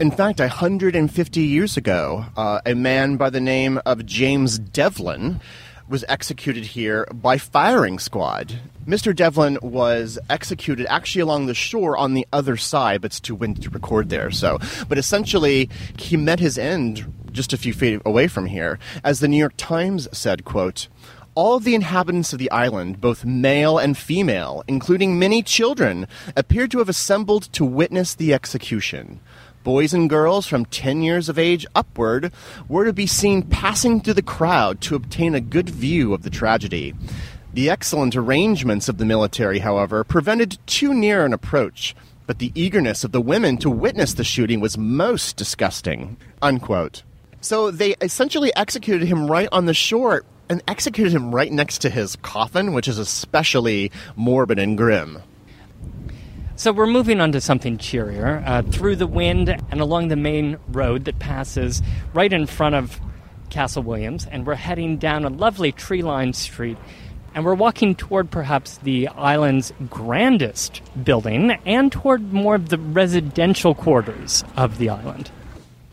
In 0.00 0.10
fact, 0.10 0.40
150 0.40 1.40
years 1.40 1.76
ago, 1.76 2.26
uh, 2.36 2.60
a 2.66 2.74
man 2.74 3.16
by 3.16 3.30
the 3.30 3.40
name 3.40 3.80
of 3.86 4.04
James 4.04 4.58
Devlin 4.58 5.40
was 5.88 6.04
executed 6.08 6.64
here 6.64 7.06
by 7.14 7.38
firing 7.38 8.00
squad. 8.00 8.58
Mr. 8.88 9.14
Devlin 9.14 9.56
was 9.62 10.18
executed 10.28 10.86
actually 10.88 11.20
along 11.20 11.46
the 11.46 11.54
shore 11.54 11.96
on 11.96 12.14
the 12.14 12.26
other 12.32 12.56
side, 12.56 13.02
but 13.02 13.12
it's 13.12 13.20
too 13.20 13.36
windy 13.36 13.60
to 13.62 13.70
record 13.70 14.08
there. 14.08 14.32
So, 14.32 14.58
but 14.88 14.98
essentially, 14.98 15.70
he 15.96 16.16
met 16.16 16.40
his 16.40 16.58
end 16.58 17.12
just 17.30 17.52
a 17.52 17.56
few 17.56 17.72
feet 17.72 18.02
away 18.04 18.26
from 18.26 18.46
here, 18.46 18.80
as 19.04 19.20
the 19.20 19.28
New 19.28 19.36
York 19.36 19.54
Times 19.56 20.08
said, 20.10 20.44
"quote." 20.44 20.88
All 21.36 21.56
of 21.56 21.64
the 21.64 21.74
inhabitants 21.74 22.32
of 22.32 22.38
the 22.38 22.50
island, 22.52 23.00
both 23.00 23.24
male 23.24 23.76
and 23.76 23.98
female, 23.98 24.62
including 24.68 25.18
many 25.18 25.42
children, 25.42 26.06
appeared 26.36 26.70
to 26.70 26.78
have 26.78 26.88
assembled 26.88 27.52
to 27.54 27.64
witness 27.64 28.14
the 28.14 28.32
execution. 28.32 29.18
Boys 29.64 29.94
and 29.94 30.10
girls 30.10 30.46
from 30.46 30.66
10 30.66 31.00
years 31.00 31.30
of 31.30 31.38
age 31.38 31.64
upward 31.74 32.30
were 32.68 32.84
to 32.84 32.92
be 32.92 33.06
seen 33.06 33.42
passing 33.42 33.98
through 33.98 34.12
the 34.12 34.20
crowd 34.20 34.82
to 34.82 34.94
obtain 34.94 35.34
a 35.34 35.40
good 35.40 35.70
view 35.70 36.12
of 36.12 36.22
the 36.22 36.28
tragedy. 36.28 36.92
The 37.54 37.70
excellent 37.70 38.14
arrangements 38.14 38.90
of 38.90 38.98
the 38.98 39.06
military, 39.06 39.60
however, 39.60 40.04
prevented 40.04 40.58
too 40.66 40.92
near 40.92 41.24
an 41.24 41.32
approach, 41.32 41.96
but 42.26 42.40
the 42.40 42.52
eagerness 42.54 43.04
of 43.04 43.12
the 43.12 43.22
women 43.22 43.56
to 43.56 43.70
witness 43.70 44.12
the 44.12 44.22
shooting 44.22 44.60
was 44.60 44.76
most 44.76 45.38
disgusting. 45.38 46.18
Unquote. 46.42 47.02
So 47.40 47.70
they 47.70 47.94
essentially 48.02 48.54
executed 48.54 49.08
him 49.08 49.30
right 49.30 49.48
on 49.50 49.64
the 49.64 49.72
shore 49.72 50.26
and 50.50 50.62
executed 50.68 51.14
him 51.14 51.34
right 51.34 51.50
next 51.50 51.78
to 51.78 51.88
his 51.88 52.16
coffin, 52.16 52.74
which 52.74 52.86
is 52.86 52.98
especially 52.98 53.90
morbid 54.14 54.58
and 54.58 54.76
grim. 54.76 55.22
So 56.64 56.72
we're 56.72 56.86
moving 56.86 57.20
on 57.20 57.30
to 57.32 57.42
something 57.42 57.76
cheerier. 57.76 58.42
Uh, 58.46 58.62
through 58.62 58.96
the 58.96 59.06
wind 59.06 59.50
and 59.50 59.82
along 59.82 60.08
the 60.08 60.16
main 60.16 60.56
road 60.68 61.04
that 61.04 61.18
passes 61.18 61.82
right 62.14 62.32
in 62.32 62.46
front 62.46 62.74
of 62.74 62.98
Castle 63.50 63.82
Williams, 63.82 64.24
and 64.24 64.46
we're 64.46 64.54
heading 64.54 64.96
down 64.96 65.26
a 65.26 65.28
lovely 65.28 65.72
tree 65.72 66.00
lined 66.00 66.34
street. 66.34 66.78
And 67.34 67.44
we're 67.44 67.52
walking 67.52 67.94
toward 67.94 68.30
perhaps 68.30 68.78
the 68.78 69.08
island's 69.08 69.74
grandest 69.90 70.80
building 71.04 71.50
and 71.66 71.92
toward 71.92 72.32
more 72.32 72.54
of 72.54 72.70
the 72.70 72.78
residential 72.78 73.74
quarters 73.74 74.42
of 74.56 74.78
the 74.78 74.88
island. 74.88 75.30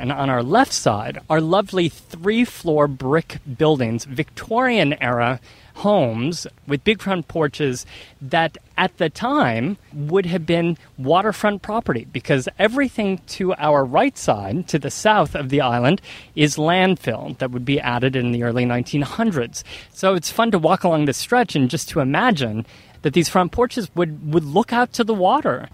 And 0.01 0.11
on 0.11 0.31
our 0.31 0.41
left 0.41 0.73
side 0.73 1.19
are 1.29 1.39
lovely 1.39 1.87
three 1.87 2.43
floor 2.43 2.87
brick 2.87 3.37
buildings, 3.55 4.03
Victorian 4.05 4.93
era 4.99 5.39
homes 5.75 6.47
with 6.65 6.83
big 6.83 7.03
front 7.03 7.27
porches 7.27 7.85
that 8.19 8.57
at 8.79 8.97
the 8.97 9.11
time 9.11 9.77
would 9.93 10.25
have 10.25 10.43
been 10.43 10.75
waterfront 10.97 11.61
property 11.61 12.07
because 12.11 12.49
everything 12.57 13.19
to 13.27 13.53
our 13.53 13.85
right 13.85 14.17
side, 14.17 14.67
to 14.69 14.79
the 14.79 14.89
south 14.89 15.35
of 15.35 15.49
the 15.49 15.61
island, 15.61 16.01
is 16.35 16.55
landfill 16.55 17.37
that 17.37 17.51
would 17.51 17.63
be 17.63 17.79
added 17.79 18.15
in 18.15 18.31
the 18.31 18.41
early 18.41 18.65
1900s. 18.65 19.61
So 19.93 20.15
it's 20.15 20.31
fun 20.31 20.49
to 20.49 20.57
walk 20.57 20.83
along 20.83 21.05
this 21.05 21.17
stretch 21.17 21.55
and 21.55 21.69
just 21.69 21.89
to 21.89 21.99
imagine 21.99 22.65
that 23.03 23.13
these 23.13 23.29
front 23.29 23.51
porches 23.51 23.87
would, 23.93 24.33
would 24.33 24.45
look 24.45 24.73
out 24.73 24.93
to 24.93 25.03
the 25.03 25.13
water. 25.13 25.69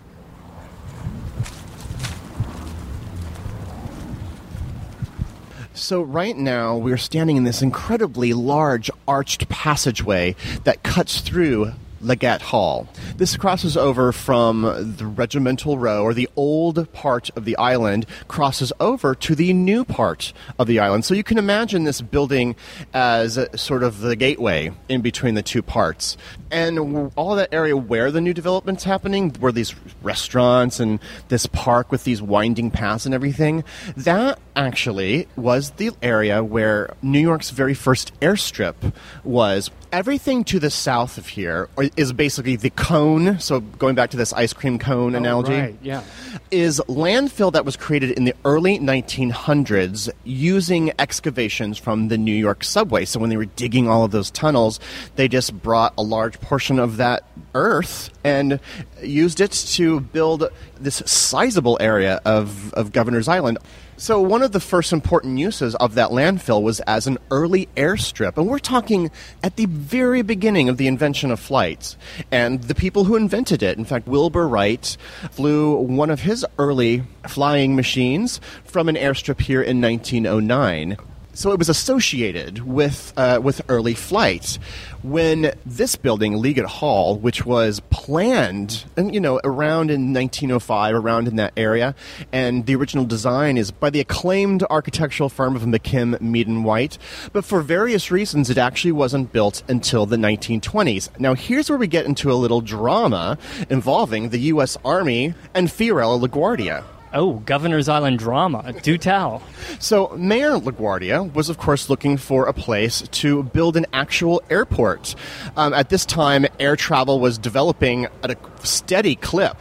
So 5.77 6.01
right 6.01 6.35
now 6.35 6.75
we're 6.75 6.97
standing 6.97 7.37
in 7.37 7.43
this 7.43 7.61
incredibly 7.61 8.33
large 8.33 8.89
arched 9.07 9.47
passageway 9.47 10.35
that 10.63 10.81
cuts 10.81 11.21
through 11.21 11.73
Liggett 12.01 12.41
Hall. 12.41 12.87
This 13.15 13.35
crosses 13.37 13.75
over 13.77 14.11
from 14.11 14.95
the 14.97 15.05
regimental 15.05 15.77
row, 15.77 16.03
or 16.03 16.13
the 16.13 16.29
old 16.35 16.91
part 16.93 17.29
of 17.35 17.45
the 17.45 17.57
island, 17.57 18.05
crosses 18.27 18.71
over 18.79 19.15
to 19.15 19.35
the 19.35 19.53
new 19.53 19.83
part 19.83 20.33
of 20.59 20.67
the 20.67 20.79
island. 20.79 21.05
So 21.05 21.13
you 21.13 21.23
can 21.23 21.37
imagine 21.37 21.83
this 21.83 22.01
building 22.01 22.55
as 22.93 23.39
sort 23.55 23.83
of 23.83 23.99
the 23.99 24.15
gateway 24.15 24.71
in 24.89 25.01
between 25.01 25.35
the 25.35 25.43
two 25.43 25.61
parts. 25.61 26.17
And 26.49 27.11
all 27.15 27.35
that 27.35 27.53
area 27.53 27.75
where 27.75 28.11
the 28.11 28.21
new 28.21 28.33
development's 28.33 28.83
happening, 28.83 29.31
where 29.39 29.51
these 29.51 29.75
restaurants 30.01 30.79
and 30.79 30.99
this 31.27 31.45
park 31.45 31.91
with 31.91 32.03
these 32.03 32.21
winding 32.21 32.71
paths 32.71 33.05
and 33.05 33.13
everything, 33.13 33.63
that 33.95 34.39
actually 34.55 35.27
was 35.35 35.71
the 35.71 35.91
area 36.01 36.43
where 36.43 36.93
New 37.01 37.19
York's 37.19 37.49
very 37.49 37.73
first 37.73 38.17
airstrip 38.21 38.93
was 39.23 39.69
everything 39.91 40.43
to 40.43 40.59
the 40.59 40.69
south 40.69 41.17
of 41.17 41.27
here 41.27 41.69
is 41.95 42.11
basically 42.13 42.55
the 42.55 42.69
cone. 42.71 43.39
So 43.39 43.59
going 43.61 43.95
back 43.95 44.09
to 44.11 44.17
this 44.17 44.33
ice 44.33 44.53
cream 44.53 44.79
cone 44.79 45.15
Oh, 45.15 45.17
analogy, 45.17 45.53
right, 45.53 45.75
yeah. 45.81 46.03
is 46.51 46.81
landfill 46.87 47.51
that 47.53 47.63
was 47.65 47.77
created 47.77 48.11
in 48.11 48.25
the 48.25 48.33
early 48.45 48.79
1900s 48.79 50.09
using 50.23 50.91
excavations 50.99 51.77
from 51.77 52.07
the 52.07 52.17
New 52.17 52.33
York 52.35 52.63
subway. 52.63 53.05
So 53.05 53.19
when 53.19 53.29
they 53.29 53.37
were 53.37 53.45
digging 53.45 53.87
all 53.87 54.03
of 54.03 54.11
those 54.11 54.31
tunnels, 54.31 54.79
they 55.15 55.27
just 55.27 55.61
brought 55.61 55.93
a 55.97 56.03
large 56.03 56.39
portion 56.41 56.79
of 56.79 56.97
that 56.97 57.23
earth 57.55 58.09
and 58.23 58.59
used 59.01 59.39
it 59.41 59.51
to 59.51 59.99
build 59.99 60.49
this 60.79 61.01
sizable 61.05 61.77
area 61.79 62.21
of, 62.25 62.73
of 62.73 62.91
Governor's 62.91 63.27
Island. 63.27 63.57
So 63.99 64.21
one 64.21 64.43
of 64.43 64.51
the 64.51 64.59
first 64.59 64.93
important 64.93 65.39
uses 65.39 65.73
of 65.73 65.95
that 65.95 66.11
landfill 66.11 66.61
was 66.61 66.79
as 66.81 67.07
an 67.07 67.17
early 67.31 67.67
airstrip, 67.75 68.37
and 68.37 68.47
we're 68.47 68.59
talking 68.59 69.09
at 69.41 69.55
the 69.55 69.65
very 69.65 70.21
beginning 70.21 70.69
of 70.69 70.77
the 70.77 70.85
invention 70.85 71.31
of 71.31 71.39
flights. 71.39 71.97
And 72.31 72.61
the 72.61 72.75
people 72.75 73.05
who 73.05 73.15
invented 73.15 73.63
it, 73.63 73.75
in 73.75 73.85
fact, 73.85 74.07
Wilbur 74.07 74.47
Wright 74.47 74.95
flew 75.31 75.73
one 75.77 76.11
of 76.11 76.21
his 76.21 76.45
early 76.59 77.05
flying 77.27 77.75
machines 77.75 78.39
from 78.63 78.87
an 78.87 78.95
airstrip 78.95 79.41
here 79.41 79.63
in 79.63 79.81
1909. 79.81 80.97
So 81.37 81.51
it 81.51 81.59
was 81.59 81.69
associated 81.69 82.65
with 82.65 83.13
uh, 83.15 83.39
with 83.43 83.61
early 83.69 83.93
flight. 83.93 84.57
When 85.03 85.53
this 85.67 85.95
building, 85.95 86.35
Liggett 86.35 86.65
Hall, 86.65 87.15
which 87.15 87.45
was 87.45 87.79
planned, 87.91 88.85
and 88.97 89.13
you 89.13 89.19
know, 89.19 89.39
around 89.43 89.91
in 89.91 90.13
1905, 90.15 90.95
around 90.95 91.27
in 91.27 91.35
that 91.35 91.53
area, 91.55 91.93
and 92.31 92.65
the 92.65 92.73
original 92.73 93.05
design 93.05 93.55
is 93.55 93.69
by 93.69 93.91
the 93.91 93.99
acclaimed 93.99 94.63
architectural 94.71 95.29
firm 95.29 95.55
of 95.55 95.61
McKim, 95.61 96.19
Mead 96.19 96.47
and 96.47 96.65
White, 96.65 96.97
but 97.33 97.45
for 97.45 97.61
various 97.61 98.09
reasons, 98.09 98.49
it 98.49 98.57
actually 98.57 98.93
wasn't 98.93 99.31
built 99.31 99.61
until 99.67 100.07
the 100.07 100.17
1920s. 100.17 101.19
Now, 101.19 101.35
here's 101.35 101.69
where 101.69 101.77
we 101.77 101.85
get 101.85 102.07
into 102.07 102.31
a 102.31 102.33
little 102.33 102.61
drama 102.61 103.37
involving 103.69 104.29
the 104.29 104.39
U.S. 104.53 104.75
Army 104.83 105.35
and 105.53 105.67
Fiorello 105.67 106.19
LaGuardia. 106.19 106.83
Oh, 107.13 107.35
Governor's 107.45 107.87
Island 107.87 108.19
drama. 108.19 108.73
Do 108.81 108.97
tell. 108.97 109.41
So, 109.79 110.09
Mayor 110.17 110.51
LaGuardia 110.51 111.33
was, 111.33 111.49
of 111.49 111.57
course, 111.57 111.89
looking 111.89 112.17
for 112.17 112.47
a 112.47 112.53
place 112.53 113.01
to 113.01 113.43
build 113.43 113.77
an 113.77 113.85
actual 113.93 114.41
airport. 114.49 115.15
Um, 115.55 115.73
at 115.73 115.89
this 115.89 116.05
time, 116.05 116.45
air 116.59 116.75
travel 116.75 117.19
was 117.19 117.37
developing 117.37 118.07
at 118.23 118.31
a 118.31 118.37
steady 118.65 119.15
clip. 119.15 119.57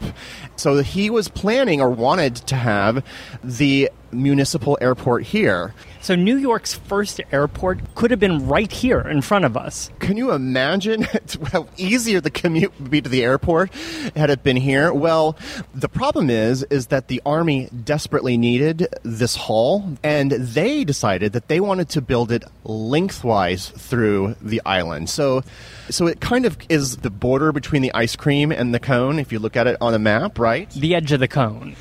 So, 0.56 0.82
he 0.82 1.08
was 1.08 1.28
planning 1.28 1.80
or 1.80 1.90
wanted 1.90 2.36
to 2.36 2.56
have 2.56 3.04
the 3.44 3.90
municipal 4.10 4.76
airport 4.80 5.24
here. 5.24 5.74
So, 6.06 6.14
New 6.14 6.36
York's 6.36 6.72
first 6.72 7.20
airport 7.32 7.80
could 7.96 8.12
have 8.12 8.20
been 8.20 8.46
right 8.46 8.70
here 8.70 9.00
in 9.00 9.22
front 9.22 9.44
of 9.44 9.56
us. 9.56 9.90
Can 9.98 10.16
you 10.16 10.30
imagine 10.30 11.02
how 11.52 11.66
easier 11.76 12.20
the 12.20 12.30
commute 12.30 12.72
would 12.78 12.90
be 12.90 13.00
to 13.00 13.08
the 13.08 13.24
airport 13.24 13.74
had 14.14 14.30
it 14.30 14.44
been 14.44 14.56
here? 14.56 14.92
Well, 14.92 15.36
the 15.74 15.88
problem 15.88 16.30
is 16.30 16.62
is 16.70 16.86
that 16.86 17.08
the 17.08 17.20
army 17.26 17.70
desperately 17.70 18.36
needed 18.36 18.86
this 19.02 19.34
hall 19.34 19.96
and 20.04 20.30
they 20.30 20.84
decided 20.84 21.32
that 21.32 21.48
they 21.48 21.58
wanted 21.58 21.88
to 21.88 22.00
build 22.00 22.30
it 22.30 22.44
lengthwise 22.62 23.70
through 23.70 24.36
the 24.40 24.62
island. 24.64 25.10
So 25.10 25.42
so 25.90 26.06
it 26.06 26.20
kind 26.20 26.46
of 26.46 26.56
is 26.68 26.98
the 26.98 27.10
border 27.10 27.50
between 27.50 27.82
the 27.82 27.92
ice 27.94 28.14
cream 28.14 28.52
and 28.52 28.72
the 28.72 28.78
cone 28.78 29.18
if 29.18 29.32
you 29.32 29.40
look 29.40 29.56
at 29.56 29.66
it 29.66 29.76
on 29.80 29.92
a 29.92 29.98
map, 29.98 30.38
right? 30.38 30.70
The 30.70 30.94
edge 30.94 31.10
of 31.10 31.18
the 31.18 31.26
cone. 31.26 31.74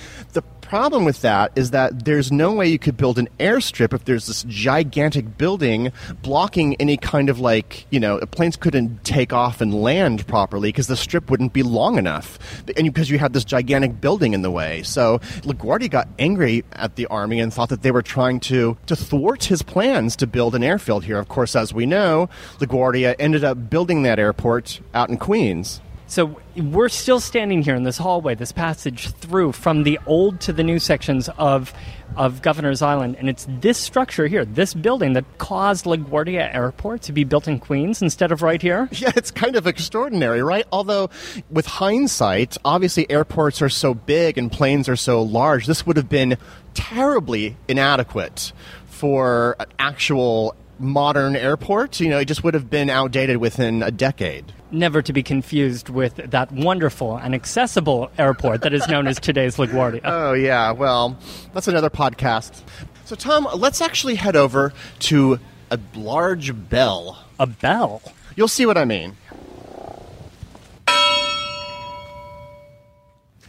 Problem 0.65 1.05
with 1.05 1.21
that 1.21 1.51
is 1.55 1.69
that 1.71 2.05
there's 2.05 2.31
no 2.31 2.51
way 2.51 2.67
you 2.67 2.79
could 2.79 2.97
build 2.97 3.19
an 3.19 3.29
airstrip 3.39 3.93
if 3.93 4.05
there's 4.05 4.25
this 4.25 4.43
gigantic 4.47 5.37
building 5.37 5.91
blocking 6.23 6.75
any 6.77 6.97
kind 6.97 7.29
of 7.29 7.39
like, 7.39 7.85
you 7.91 7.99
know, 7.99 8.17
planes 8.31 8.55
couldn't 8.55 9.03
take 9.03 9.31
off 9.31 9.61
and 9.61 9.75
land 9.75 10.25
properly 10.25 10.69
because 10.69 10.87
the 10.87 10.97
strip 10.97 11.29
wouldn't 11.29 11.53
be 11.53 11.61
long 11.61 11.99
enough. 11.99 12.39
And 12.75 12.91
because 12.91 13.11
you 13.11 13.19
had 13.19 13.33
this 13.33 13.45
gigantic 13.45 14.01
building 14.01 14.33
in 14.33 14.41
the 14.41 14.49
way. 14.49 14.81
So 14.81 15.19
LaGuardia 15.43 15.91
got 15.91 16.07
angry 16.17 16.65
at 16.71 16.95
the 16.95 17.05
army 17.07 17.39
and 17.39 17.53
thought 17.53 17.69
that 17.69 17.83
they 17.83 17.91
were 17.91 18.01
trying 18.01 18.39
to, 18.41 18.75
to 18.87 18.95
thwart 18.95 19.43
his 19.43 19.61
plans 19.61 20.15
to 20.15 20.25
build 20.25 20.55
an 20.55 20.63
airfield 20.63 21.03
here. 21.03 21.19
Of 21.19 21.27
course, 21.27 21.55
as 21.55 21.75
we 21.75 21.85
know, 21.85 22.27
LaGuardia 22.57 23.15
ended 23.19 23.43
up 23.43 23.69
building 23.69 24.01
that 24.01 24.17
airport 24.17 24.81
out 24.95 25.09
in 25.11 25.17
Queens. 25.17 25.79
So 26.07 26.39
we're 26.55 26.89
still 26.89 27.19
standing 27.19 27.63
here 27.63 27.75
in 27.75 27.83
this 27.83 27.97
hallway, 27.97 28.35
this 28.35 28.51
passage 28.51 29.09
through 29.09 29.53
from 29.53 29.83
the 29.83 29.99
old 30.05 30.39
to 30.41 30.53
the 30.53 30.63
new 30.63 30.79
sections 30.79 31.29
of 31.37 31.73
of 32.15 32.41
Governor's 32.41 32.81
Island, 32.81 33.17
and 33.19 33.27
it's 33.29 33.45
this 33.59 33.77
structure 33.77 34.27
here, 34.27 34.45
this 34.45 34.73
building, 34.73 35.13
that 35.13 35.25
caused 35.37 35.83
LaGuardia 35.85 36.53
Airport 36.53 37.01
to 37.03 37.11
be 37.11 37.25
built 37.25 37.47
in 37.47 37.59
Queens 37.59 38.01
instead 38.01 38.31
of 38.31 38.41
right 38.41 38.61
here. 38.61 38.89
Yeah, 38.95 39.11
it's 39.17 39.29
kind 39.29 39.57
of 39.57 39.67
extraordinary, 39.67 40.41
right? 40.41 40.65
Although, 40.71 41.09
with 41.49 41.65
hindsight, 41.65 42.57
obviously 42.63 43.09
airports 43.11 43.61
are 43.61 43.67
so 43.67 43.93
big 43.93 44.37
and 44.37 44.49
planes 44.49 44.87
are 44.87 44.95
so 44.95 45.21
large, 45.21 45.65
this 45.65 45.85
would 45.85 45.97
have 45.97 46.07
been 46.07 46.37
terribly 46.73 47.57
inadequate 47.67 48.53
for 48.85 49.57
an 49.59 49.65
actual 49.77 50.55
modern 50.79 51.35
airport. 51.35 51.99
You 51.99 52.09
know, 52.09 52.19
it 52.19 52.25
just 52.25 52.43
would 52.43 52.53
have 52.53 52.69
been 52.69 52.89
outdated 52.89 53.37
within 53.37 53.83
a 53.83 53.91
decade. 53.91 54.53
Never 54.75 55.01
to 55.03 55.13
be 55.13 55.23
confused 55.23 55.87
with 55.87 56.17
that 56.17 56.51
wonderful 56.51 57.15
and 57.15 57.33
accessible 57.33 58.11
airport 58.17 58.61
that 58.63 58.73
is 58.73 58.85
known 58.89 59.07
as 59.07 59.17
today's 59.21 59.55
LaGuardia. 59.55 60.01
Oh, 60.15 60.33
yeah, 60.33 60.71
well, 60.71 61.17
that's 61.53 61.69
another 61.69 61.89
podcast. 61.89 62.61
So, 63.05 63.15
Tom, 63.15 63.47
let's 63.55 63.79
actually 63.79 64.15
head 64.15 64.35
over 64.35 64.73
to 64.99 65.39
a 65.71 65.79
large 65.95 66.51
bell. 66.69 67.23
A 67.39 67.47
bell. 67.47 68.01
You'll 68.35 68.49
see 68.49 68.65
what 68.65 68.77
I 68.77 68.83
mean. 68.83 69.15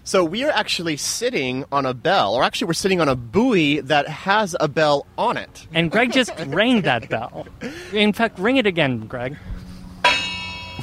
So 0.04 0.22
we 0.24 0.44
are 0.44 0.52
actually 0.52 0.96
sitting 0.96 1.64
on 1.72 1.84
a 1.86 1.92
bell, 1.92 2.36
or 2.36 2.44
actually 2.44 2.68
we're 2.68 2.74
sitting 2.74 3.00
on 3.00 3.08
a 3.08 3.16
buoy 3.16 3.80
that 3.80 4.06
has 4.06 4.54
a 4.60 4.68
bell 4.68 5.04
on 5.18 5.36
it. 5.36 5.66
And 5.74 5.90
Greg 5.90 6.12
just 6.12 6.30
rang 6.46 6.82
that 6.82 7.08
bell. 7.08 7.48
In 7.92 8.12
fact, 8.12 8.38
ring 8.38 8.58
it 8.58 8.66
again, 8.66 9.08
Greg. 9.08 9.36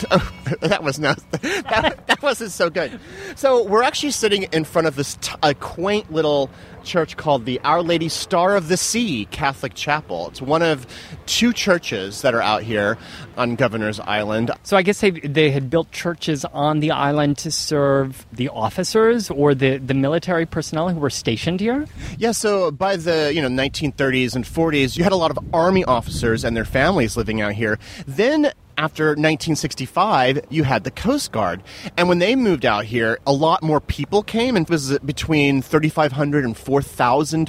that 0.62 0.84
was 0.84 1.00
not 1.00 1.20
that, 1.42 2.08
that 2.08 2.22
wasn't 2.22 2.52
so 2.52 2.70
good. 2.70 3.00
So 3.36 3.64
we're 3.64 3.84
actually 3.84 4.12
sitting 4.12 4.44
in 4.44 4.64
front 4.64 4.88
of 4.88 4.96
this 4.96 5.16
t- 5.22 5.34
a 5.42 5.54
quaint 5.54 6.12
little 6.12 6.50
church 6.84 7.18
called 7.18 7.46
the 7.46 7.60
Our 7.64 7.82
Lady 7.82 8.10
Star 8.10 8.56
of 8.56 8.68
the 8.68 8.78
Sea 8.78 9.26
Catholic 9.32 9.74
Chapel. 9.74 10.28
It's 10.28 10.42
one 10.42 10.62
of 10.62 10.86
two 11.26 11.54
churches 11.54 12.22
that 12.22 12.34
are 12.34 12.42
out 12.42 12.64
here 12.64 12.98
on 13.38 13.56
Governor's 13.56 14.00
Island. 14.00 14.52
So 14.64 14.78
I 14.78 14.82
guess 14.82 15.02
they 15.02 15.12
they 15.12 15.52
had 15.52 15.70
built 15.70 15.92
churches 15.92 16.46
on 16.46 16.80
the 16.80 16.92
island 16.92 17.38
to 17.40 17.52
serve 17.52 18.26
the 18.32 18.50
officers 18.50 19.30
or 19.30 19.56
the, 19.56 19.78
the 19.78 19.94
military 19.94 20.46
personnel 20.46 20.90
who 20.90 21.00
were 21.00 21.10
stationed 21.10 21.60
here. 21.60 21.88
Yeah, 22.18 22.32
so 22.32 22.72
by 22.72 22.96
the 22.96 23.32
you 23.34 23.42
know 23.42 23.50
1930s 23.50 24.36
and 24.36 24.46
40s, 24.46 24.98
you 24.98 25.04
had 25.04 25.14
a 25.14 25.18
lot 25.18 25.32
of 25.32 25.40
army 25.54 25.84
officers 25.84 26.44
and 26.44 26.56
their 26.56 26.66
families 26.66 27.18
living 27.18 27.42
out 27.42 27.54
here. 27.54 27.80
Then 28.08 28.52
after 28.78 29.10
1965, 29.10 30.46
you 30.50 30.64
had 30.64 30.84
the 30.84 30.92
Coast 30.92 31.32
Guard. 31.32 31.64
And 31.98 32.10
when 32.10 32.20
they 32.20 32.36
moved 32.36 32.66
out 32.66 32.86
here, 32.86 33.20
a 33.26 33.34
lot 33.34 33.62
more 33.62 33.80
people 33.80 34.24
came, 34.24 34.56
and 34.56 34.66
it 34.66 34.70
was 34.70 34.98
between 35.00 35.62
3,500 35.62 36.46
and 36.46 36.58
4,000 36.58 36.73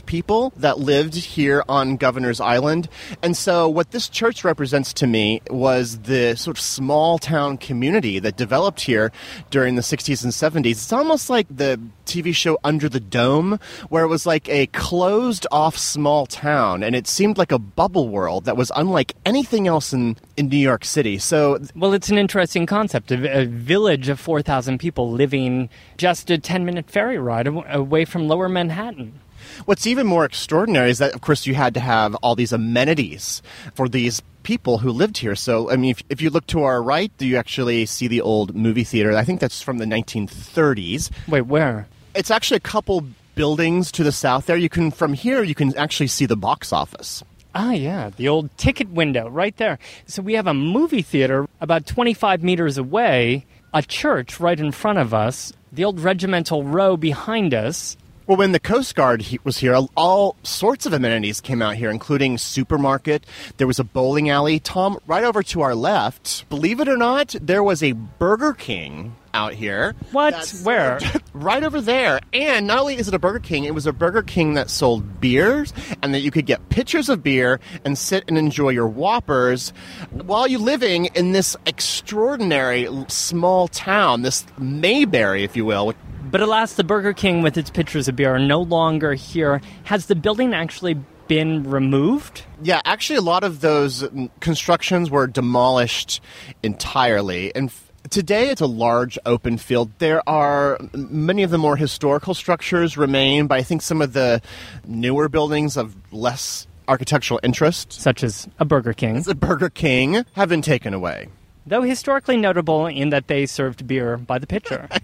people 0.06 0.52
that 0.56 0.78
lived 0.78 1.14
here 1.14 1.64
on 1.68 1.96
Governor's 1.96 2.40
Island. 2.40 2.88
And 3.22 3.36
so, 3.36 3.68
what 3.68 3.90
this 3.90 4.08
church 4.08 4.44
represents 4.44 4.92
to 4.94 5.06
me 5.06 5.40
was 5.50 6.00
the 6.00 6.34
sort 6.34 6.58
of 6.58 6.62
small 6.62 7.18
town 7.18 7.58
community 7.58 8.18
that 8.18 8.36
developed 8.36 8.82
here 8.82 9.12
during 9.50 9.76
the 9.76 9.82
60s 9.82 10.22
and 10.24 10.32
70s. 10.32 10.70
It's 10.72 10.92
almost 10.92 11.30
like 11.30 11.46
the 11.50 11.80
TV 12.04 12.34
show 12.34 12.58
Under 12.62 12.88
the 12.88 13.00
Dome, 13.00 13.58
where 13.88 14.04
it 14.04 14.08
was 14.08 14.26
like 14.26 14.48
a 14.48 14.66
closed 14.68 15.46
off 15.50 15.76
small 15.76 16.26
town, 16.26 16.82
and 16.82 16.94
it 16.94 17.06
seemed 17.06 17.38
like 17.38 17.52
a 17.52 17.58
bubble 17.58 18.08
world 18.08 18.44
that 18.44 18.56
was 18.56 18.70
unlike 18.76 19.14
anything 19.24 19.66
else 19.66 19.92
in, 19.92 20.16
in 20.36 20.48
New 20.48 20.56
York 20.56 20.84
City. 20.84 21.18
So, 21.18 21.60
well, 21.74 21.92
it's 21.92 22.08
an 22.08 22.18
interesting 22.18 22.66
concept 22.66 23.10
a, 23.10 23.40
a 23.42 23.44
village 23.46 24.08
of 24.08 24.20
4,000 24.20 24.78
people 24.78 25.10
living 25.10 25.68
just 25.96 26.30
a 26.30 26.38
10 26.38 26.64
minute 26.64 26.90
ferry 26.90 27.18
ride 27.18 27.46
away 27.46 28.04
from 28.04 28.28
lower 28.28 28.48
Manhattan. 28.48 29.20
What's 29.64 29.86
even 29.86 30.06
more 30.06 30.24
extraordinary 30.24 30.90
is 30.90 30.98
that, 30.98 31.14
of 31.14 31.20
course, 31.20 31.46
you 31.46 31.54
had 31.54 31.74
to 31.74 31.80
have 31.80 32.14
all 32.16 32.34
these 32.34 32.52
amenities 32.52 33.42
for 33.74 33.88
these 33.88 34.22
people 34.42 34.78
who 34.78 34.90
lived 34.90 35.18
here. 35.18 35.34
So, 35.34 35.70
I 35.70 35.76
mean, 35.76 35.90
if, 35.90 36.02
if 36.08 36.22
you 36.22 36.30
look 36.30 36.46
to 36.48 36.62
our 36.62 36.82
right, 36.82 37.10
do 37.18 37.26
you 37.26 37.36
actually 37.36 37.86
see 37.86 38.08
the 38.08 38.20
old 38.20 38.54
movie 38.54 38.84
theater? 38.84 39.16
I 39.16 39.24
think 39.24 39.40
that's 39.40 39.62
from 39.62 39.78
the 39.78 39.86
1930s. 39.86 41.10
Wait, 41.28 41.42
where? 41.42 41.88
It's 42.14 42.30
actually 42.30 42.58
a 42.58 42.60
couple 42.60 43.04
buildings 43.34 43.90
to 43.92 44.04
the 44.04 44.12
south 44.12 44.46
there. 44.46 44.56
You 44.56 44.68
can, 44.68 44.92
from 44.92 45.14
here, 45.14 45.42
you 45.42 45.54
can 45.54 45.76
actually 45.76 46.06
see 46.06 46.26
the 46.26 46.36
box 46.36 46.72
office. 46.72 47.24
Ah, 47.56 47.72
yeah, 47.72 48.10
the 48.16 48.28
old 48.28 48.56
ticket 48.56 48.88
window 48.90 49.28
right 49.28 49.56
there. 49.56 49.78
So 50.06 50.22
we 50.22 50.34
have 50.34 50.46
a 50.46 50.54
movie 50.54 51.02
theater 51.02 51.48
about 51.60 51.86
25 51.86 52.42
meters 52.42 52.78
away, 52.78 53.46
a 53.72 53.82
church 53.82 54.38
right 54.38 54.58
in 54.58 54.70
front 54.70 54.98
of 54.98 55.12
us, 55.12 55.52
the 55.72 55.84
old 55.84 56.00
regimental 56.00 56.62
row 56.62 56.96
behind 56.96 57.52
us, 57.52 57.96
well, 58.26 58.38
when 58.38 58.52
the 58.52 58.60
Coast 58.60 58.94
Guard 58.94 59.24
was 59.44 59.58
here, 59.58 59.76
all 59.96 60.36
sorts 60.42 60.86
of 60.86 60.92
amenities 60.92 61.40
came 61.40 61.60
out 61.60 61.76
here, 61.76 61.90
including 61.90 62.38
supermarket. 62.38 63.26
There 63.58 63.66
was 63.66 63.78
a 63.78 63.84
bowling 63.84 64.30
alley. 64.30 64.58
Tom, 64.60 64.98
right 65.06 65.24
over 65.24 65.42
to 65.42 65.60
our 65.60 65.74
left, 65.74 66.48
believe 66.48 66.80
it 66.80 66.88
or 66.88 66.96
not, 66.96 67.34
there 67.40 67.62
was 67.62 67.82
a 67.82 67.92
Burger 67.92 68.54
King 68.54 69.14
out 69.34 69.52
here. 69.52 69.94
What? 70.12 70.48
Where? 70.62 71.00
right 71.34 71.62
over 71.62 71.80
there. 71.80 72.20
And 72.32 72.66
not 72.66 72.78
only 72.78 72.96
is 72.96 73.08
it 73.08 73.14
a 73.14 73.18
Burger 73.18 73.40
King, 73.40 73.64
it 73.64 73.74
was 73.74 73.86
a 73.86 73.92
Burger 73.92 74.22
King 74.22 74.54
that 74.54 74.70
sold 74.70 75.20
beers 75.20 75.74
and 76.02 76.14
that 76.14 76.20
you 76.20 76.30
could 76.30 76.46
get 76.46 76.68
pitchers 76.70 77.08
of 77.08 77.22
beer 77.22 77.60
and 77.84 77.98
sit 77.98 78.24
and 78.28 78.38
enjoy 78.38 78.70
your 78.70 78.86
Whoppers 78.86 79.72
while 80.12 80.46
you're 80.46 80.60
living 80.60 81.06
in 81.14 81.32
this 81.32 81.56
extraordinary 81.66 82.88
small 83.08 83.68
town, 83.68 84.22
this 84.22 84.46
Mayberry, 84.56 85.42
if 85.42 85.56
you 85.56 85.64
will, 85.64 85.94
but 86.34 86.42
alas, 86.42 86.74
the 86.74 86.82
Burger 86.82 87.12
King 87.12 87.42
with 87.42 87.56
its 87.56 87.70
pitchers 87.70 88.08
of 88.08 88.16
beer 88.16 88.34
are 88.34 88.40
no 88.40 88.60
longer 88.60 89.14
here. 89.14 89.60
Has 89.84 90.06
the 90.06 90.16
building 90.16 90.52
actually 90.52 90.94
been 91.28 91.62
removed? 91.62 92.42
Yeah, 92.60 92.82
actually, 92.84 93.18
a 93.18 93.22
lot 93.22 93.44
of 93.44 93.60
those 93.60 94.04
constructions 94.40 95.10
were 95.10 95.28
demolished 95.28 96.20
entirely. 96.64 97.54
And 97.54 97.68
f- 97.68 97.92
today 98.10 98.48
it's 98.48 98.60
a 98.60 98.66
large 98.66 99.16
open 99.24 99.58
field. 99.58 99.92
There 99.98 100.28
are 100.28 100.80
many 100.92 101.44
of 101.44 101.52
the 101.52 101.58
more 101.58 101.76
historical 101.76 102.34
structures 102.34 102.96
remain, 102.96 103.46
but 103.46 103.58
I 103.58 103.62
think 103.62 103.80
some 103.80 104.02
of 104.02 104.12
the 104.12 104.42
newer 104.84 105.28
buildings 105.28 105.76
of 105.76 105.94
less 106.12 106.66
architectural 106.88 107.38
interest, 107.44 107.92
such 107.92 108.24
as 108.24 108.48
a 108.58 108.64
Burger 108.64 108.92
King, 108.92 109.22
the 109.22 109.36
Burger 109.36 109.70
King, 109.70 110.24
have 110.32 110.48
been 110.48 110.62
taken 110.62 110.94
away. 110.94 111.28
Though 111.64 111.82
historically 111.82 112.36
notable 112.36 112.88
in 112.88 113.10
that 113.10 113.28
they 113.28 113.46
served 113.46 113.86
beer 113.86 114.16
by 114.16 114.40
the 114.40 114.48
pitcher. 114.48 114.88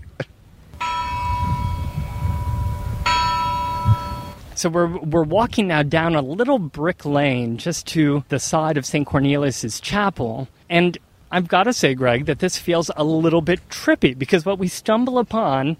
So 4.60 4.68
we're 4.68 4.98
we're 4.98 5.22
walking 5.22 5.68
now 5.68 5.82
down 5.82 6.14
a 6.14 6.20
little 6.20 6.58
brick 6.58 7.06
lane 7.06 7.56
just 7.56 7.86
to 7.94 8.24
the 8.28 8.38
side 8.38 8.76
of 8.76 8.84
St. 8.84 9.06
Cornelius's 9.06 9.80
chapel, 9.80 10.48
and 10.68 10.98
I've 11.30 11.48
got 11.48 11.62
to 11.62 11.72
say, 11.72 11.94
Greg, 11.94 12.26
that 12.26 12.40
this 12.40 12.58
feels 12.58 12.90
a 12.94 13.02
little 13.02 13.40
bit 13.40 13.66
trippy 13.70 14.18
because 14.18 14.44
what 14.44 14.58
we 14.58 14.68
stumble 14.68 15.18
upon 15.18 15.78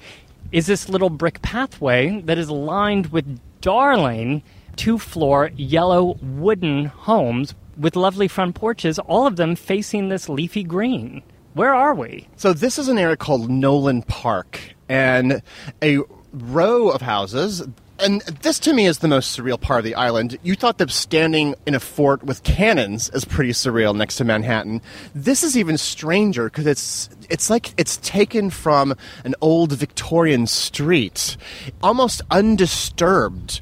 is 0.50 0.66
this 0.66 0.88
little 0.88 1.10
brick 1.10 1.42
pathway 1.42 2.22
that 2.22 2.38
is 2.38 2.48
lined 2.48 3.08
with 3.08 3.38
darling 3.60 4.42
two-floor 4.76 5.50
yellow 5.56 6.16
wooden 6.22 6.86
homes 6.86 7.54
with 7.76 7.96
lovely 7.96 8.28
front 8.28 8.54
porches, 8.54 8.98
all 9.00 9.26
of 9.26 9.36
them 9.36 9.56
facing 9.56 10.08
this 10.08 10.26
leafy 10.26 10.64
green. 10.64 11.22
Where 11.52 11.74
are 11.74 11.94
we? 11.94 12.28
So 12.36 12.54
this 12.54 12.78
is 12.78 12.88
an 12.88 12.96
area 12.96 13.18
called 13.18 13.50
Nolan 13.50 14.00
Park, 14.04 14.74
and 14.88 15.42
a 15.82 15.98
row 16.32 16.88
of 16.88 17.02
houses 17.02 17.62
and 18.00 18.20
this 18.22 18.58
to 18.60 18.72
me 18.72 18.86
is 18.86 18.98
the 18.98 19.08
most 19.08 19.38
surreal 19.38 19.60
part 19.60 19.78
of 19.78 19.84
the 19.84 19.94
island. 19.94 20.38
You 20.42 20.54
thought 20.54 20.78
that 20.78 20.90
standing 20.90 21.54
in 21.66 21.74
a 21.74 21.80
fort 21.80 22.22
with 22.22 22.42
cannons 22.42 23.10
is 23.10 23.24
pretty 23.24 23.52
surreal 23.52 23.94
next 23.94 24.16
to 24.16 24.24
Manhattan. 24.24 24.80
This 25.14 25.42
is 25.42 25.56
even 25.56 25.78
stranger 25.78 26.44
because 26.44 26.66
it's 26.66 27.10
it's 27.28 27.50
like 27.50 27.72
it's 27.76 27.96
taken 27.98 28.50
from 28.50 28.94
an 29.24 29.34
old 29.40 29.72
Victorian 29.72 30.46
street, 30.46 31.36
almost 31.82 32.22
undisturbed. 32.30 33.60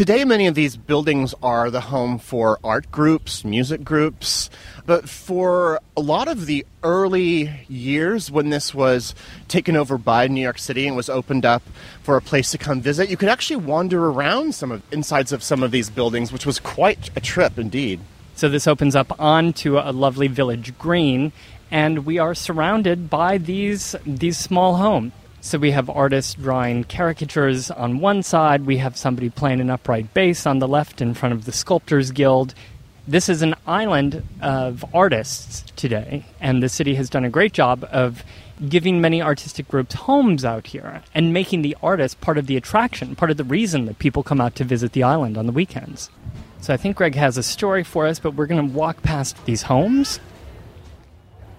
Today, 0.00 0.24
many 0.24 0.46
of 0.46 0.54
these 0.54 0.78
buildings 0.78 1.34
are 1.42 1.70
the 1.70 1.82
home 1.82 2.18
for 2.18 2.58
art 2.64 2.90
groups, 2.90 3.44
music 3.44 3.84
groups, 3.84 4.48
but 4.86 5.06
for 5.06 5.78
a 5.94 6.00
lot 6.00 6.26
of 6.26 6.46
the 6.46 6.64
early 6.82 7.66
years 7.68 8.30
when 8.30 8.48
this 8.48 8.74
was 8.74 9.14
taken 9.46 9.76
over 9.76 9.98
by 9.98 10.26
New 10.26 10.40
York 10.40 10.58
City 10.58 10.86
and 10.86 10.96
was 10.96 11.10
opened 11.10 11.44
up 11.44 11.62
for 12.02 12.16
a 12.16 12.22
place 12.22 12.50
to 12.52 12.56
come 12.56 12.80
visit, 12.80 13.10
you 13.10 13.18
could 13.18 13.28
actually 13.28 13.56
wander 13.56 14.06
around 14.06 14.54
some 14.54 14.72
of 14.72 14.82
insides 14.90 15.32
of 15.32 15.42
some 15.42 15.62
of 15.62 15.70
these 15.70 15.90
buildings, 15.90 16.32
which 16.32 16.46
was 16.46 16.58
quite 16.58 17.10
a 17.14 17.20
trip 17.20 17.58
indeed. 17.58 18.00
So 18.36 18.48
this 18.48 18.66
opens 18.66 18.96
up 18.96 19.20
onto 19.20 19.76
a 19.76 19.92
lovely 19.92 20.28
village 20.28 20.78
green, 20.78 21.30
and 21.70 22.06
we 22.06 22.16
are 22.16 22.34
surrounded 22.34 23.10
by 23.10 23.36
these 23.36 23.94
these 24.06 24.38
small 24.38 24.76
homes. 24.76 25.12
So 25.42 25.58
we 25.58 25.70
have 25.70 25.88
artists 25.88 26.34
drawing 26.34 26.84
caricatures 26.84 27.70
on 27.70 28.00
one 28.00 28.22
side, 28.22 28.66
we 28.66 28.76
have 28.76 28.94
somebody 28.94 29.30
playing 29.30 29.62
an 29.62 29.70
upright 29.70 30.12
bass 30.12 30.46
on 30.46 30.58
the 30.58 30.68
left 30.68 31.00
in 31.00 31.14
front 31.14 31.32
of 31.32 31.46
the 31.46 31.52
Sculptors 31.52 32.10
Guild. 32.10 32.54
This 33.08 33.30
is 33.30 33.40
an 33.40 33.54
island 33.66 34.22
of 34.42 34.84
artists 34.94 35.64
today, 35.76 36.26
and 36.40 36.62
the 36.62 36.68
city 36.68 36.94
has 36.96 37.08
done 37.08 37.24
a 37.24 37.30
great 37.30 37.54
job 37.54 37.88
of 37.90 38.22
giving 38.68 39.00
many 39.00 39.22
artistic 39.22 39.66
groups 39.66 39.94
homes 39.94 40.44
out 40.44 40.66
here 40.66 41.02
and 41.14 41.32
making 41.32 41.62
the 41.62 41.74
artists 41.82 42.18
part 42.20 42.36
of 42.36 42.46
the 42.46 42.58
attraction, 42.58 43.16
part 43.16 43.30
of 43.30 43.38
the 43.38 43.44
reason 43.44 43.86
that 43.86 43.98
people 43.98 44.22
come 44.22 44.42
out 44.42 44.54
to 44.56 44.64
visit 44.64 44.92
the 44.92 45.02
island 45.02 45.38
on 45.38 45.46
the 45.46 45.52
weekends. 45.52 46.10
So 46.60 46.74
I 46.74 46.76
think 46.76 46.96
Greg 46.96 47.14
has 47.14 47.38
a 47.38 47.42
story 47.42 47.82
for 47.82 48.06
us, 48.06 48.18
but 48.18 48.34
we're 48.34 48.46
going 48.46 48.68
to 48.68 48.76
walk 48.76 49.02
past 49.02 49.42
these 49.46 49.62
homes. 49.62 50.20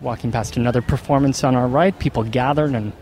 Walking 0.02 0.32
past 0.32 0.56
another 0.56 0.84
performance 0.84 1.44
on 1.44 1.56
our 1.56 1.68
right, 1.68 1.98
people 1.98 2.24
gathered 2.24 2.76
and 2.76 2.94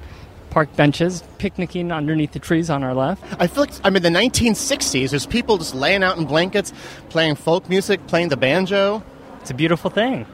park 0.50 0.76
benches, 0.76 1.24
picnicking 1.38 1.91
underneath 1.91 2.32
the 2.32 2.39
trees 2.39 2.70
on 2.70 2.84
our 2.84 2.93
left. 2.93 3.24
I 3.39 3.47
feel 3.47 3.64
like 3.64 3.74
I'm 3.84 3.95
in 3.95 4.04
the 4.04 4.10
1960s. 4.10 5.12
There's 5.12 5.26
people 5.26 5.58
just 5.58 5.76
laying 5.76 6.04
out 6.04 6.18
in 6.18 6.26
blankets, 6.26 6.74
playing 7.10 7.36
folk 7.36 7.70
music, 7.70 8.06
playing 8.08 8.30
the 8.30 8.38
banjo. 8.38 9.04
It's 9.41 9.52
a 9.52 9.54
beautiful 9.54 9.89
thing. 9.89 10.26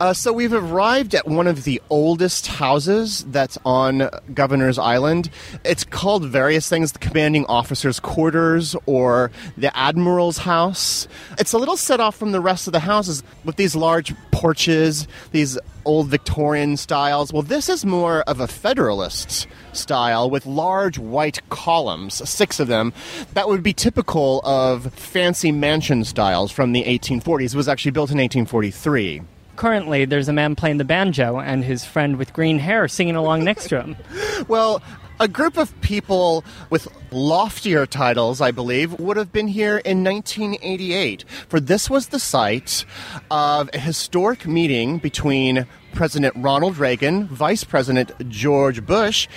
Uh, 0.00 0.12
so 0.12 0.32
we've 0.32 0.52
arrived 0.52 1.14
at 1.14 1.28
one 1.28 1.46
of 1.46 1.62
the 1.62 1.80
oldest 1.88 2.48
houses 2.48 3.24
that's 3.28 3.56
on 3.64 4.10
Governor's 4.34 4.76
Island. 4.76 5.30
It's 5.64 5.84
called 5.84 6.24
various 6.24 6.68
things 6.68 6.90
the 6.90 6.98
commanding 6.98 7.46
officer's 7.46 8.00
quarters 8.00 8.74
or 8.86 9.30
the 9.56 9.74
admiral's 9.76 10.38
house. 10.38 11.06
It's 11.38 11.52
a 11.52 11.58
little 11.58 11.76
set 11.76 12.00
off 12.00 12.16
from 12.16 12.32
the 12.32 12.40
rest 12.40 12.66
of 12.66 12.72
the 12.72 12.80
houses 12.80 13.22
with 13.44 13.54
these 13.54 13.76
large 13.76 14.12
porches, 14.32 15.06
these 15.30 15.56
old 15.84 16.08
Victorian 16.08 16.76
styles. 16.76 17.32
Well, 17.32 17.42
this 17.42 17.68
is 17.68 17.84
more 17.84 18.22
of 18.22 18.40
a 18.40 18.48
Federalist 18.48 19.46
style 19.72 20.28
with 20.28 20.44
large 20.44 20.98
white 20.98 21.40
columns, 21.50 22.28
six 22.28 22.58
of 22.58 22.66
them, 22.66 22.92
that 23.34 23.48
would 23.48 23.62
be 23.62 23.72
typical 23.72 24.40
of 24.44 24.92
fancy 24.94 25.52
mansion 25.52 26.02
styles 26.02 26.50
from 26.50 26.72
the 26.72 26.82
1840s. 26.82 27.54
It 27.54 27.54
was 27.54 27.68
actually 27.68 27.92
built 27.92 28.10
in 28.10 28.18
1843 28.18 29.22
currently 29.56 30.04
there's 30.04 30.28
a 30.28 30.32
man 30.32 30.54
playing 30.56 30.78
the 30.78 30.84
banjo 30.84 31.38
and 31.38 31.64
his 31.64 31.84
friend 31.84 32.16
with 32.16 32.32
green 32.32 32.58
hair 32.58 32.88
singing 32.88 33.16
along 33.16 33.44
next 33.44 33.68
to 33.68 33.80
him. 33.80 33.96
well, 34.48 34.82
a 35.20 35.28
group 35.28 35.56
of 35.56 35.80
people 35.80 36.44
with 36.70 36.88
loftier 37.12 37.86
titles, 37.86 38.40
I 38.40 38.50
believe, 38.50 38.98
would 38.98 39.16
have 39.16 39.32
been 39.32 39.46
here 39.46 39.78
in 39.78 40.02
1988. 40.02 41.24
For 41.48 41.60
this 41.60 41.88
was 41.88 42.08
the 42.08 42.18
site 42.18 42.84
of 43.30 43.70
a 43.72 43.78
historic 43.78 44.46
meeting 44.46 44.98
between 44.98 45.66
President 45.92 46.34
Ronald 46.36 46.78
Reagan, 46.78 47.28
Vice 47.28 47.62
President 47.62 48.10
George 48.28 48.84
Bush, 48.84 49.28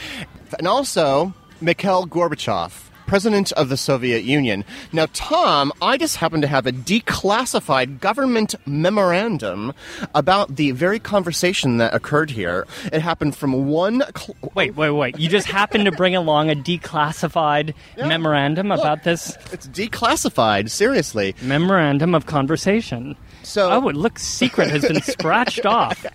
and 0.57 0.67
also 0.67 1.33
Mikhail 1.61 2.07
Gorbachev. 2.07 2.86
President 3.07 3.51
of 3.53 3.69
the 3.69 3.77
Soviet 3.77 4.23
Union. 4.23 4.63
Now, 4.91 5.07
Tom, 5.13 5.71
I 5.81 5.97
just 5.97 6.17
happen 6.17 6.41
to 6.41 6.47
have 6.47 6.67
a 6.67 6.71
declassified 6.71 7.99
government 7.99 8.53
memorandum 8.65 9.73
about 10.13 10.55
the 10.57 10.71
very 10.71 10.99
conversation 10.99 11.77
that 11.77 11.93
occurred 11.93 12.29
here. 12.31 12.67
It 12.91 13.01
happened 13.01 13.35
from 13.35 13.67
one. 13.67 14.03
Cl- 14.15 14.35
Wait, 14.53 14.75
wait, 14.75 14.91
wait. 14.91 15.17
You 15.19 15.29
just 15.29 15.47
happened 15.47 15.85
to 15.85 15.91
bring 15.91 16.15
along 16.15 16.49
a 16.49 16.55
declassified 16.55 17.73
memorandum 17.97 18.71
about 18.71 19.03
this 19.03 19.35
it's 19.51 19.67
declassified, 19.67 20.69
seriously. 20.69 21.35
memorandum 21.41 22.13
of 22.13 22.25
conversation. 22.25 23.15
So- 23.47 23.71
oh, 23.71 23.87
it 23.87 23.95
looks 23.95 24.23
secret 24.23 24.69
has 24.69 24.81
been 24.83 25.01
scratched 25.01 25.65
off. 25.65 26.05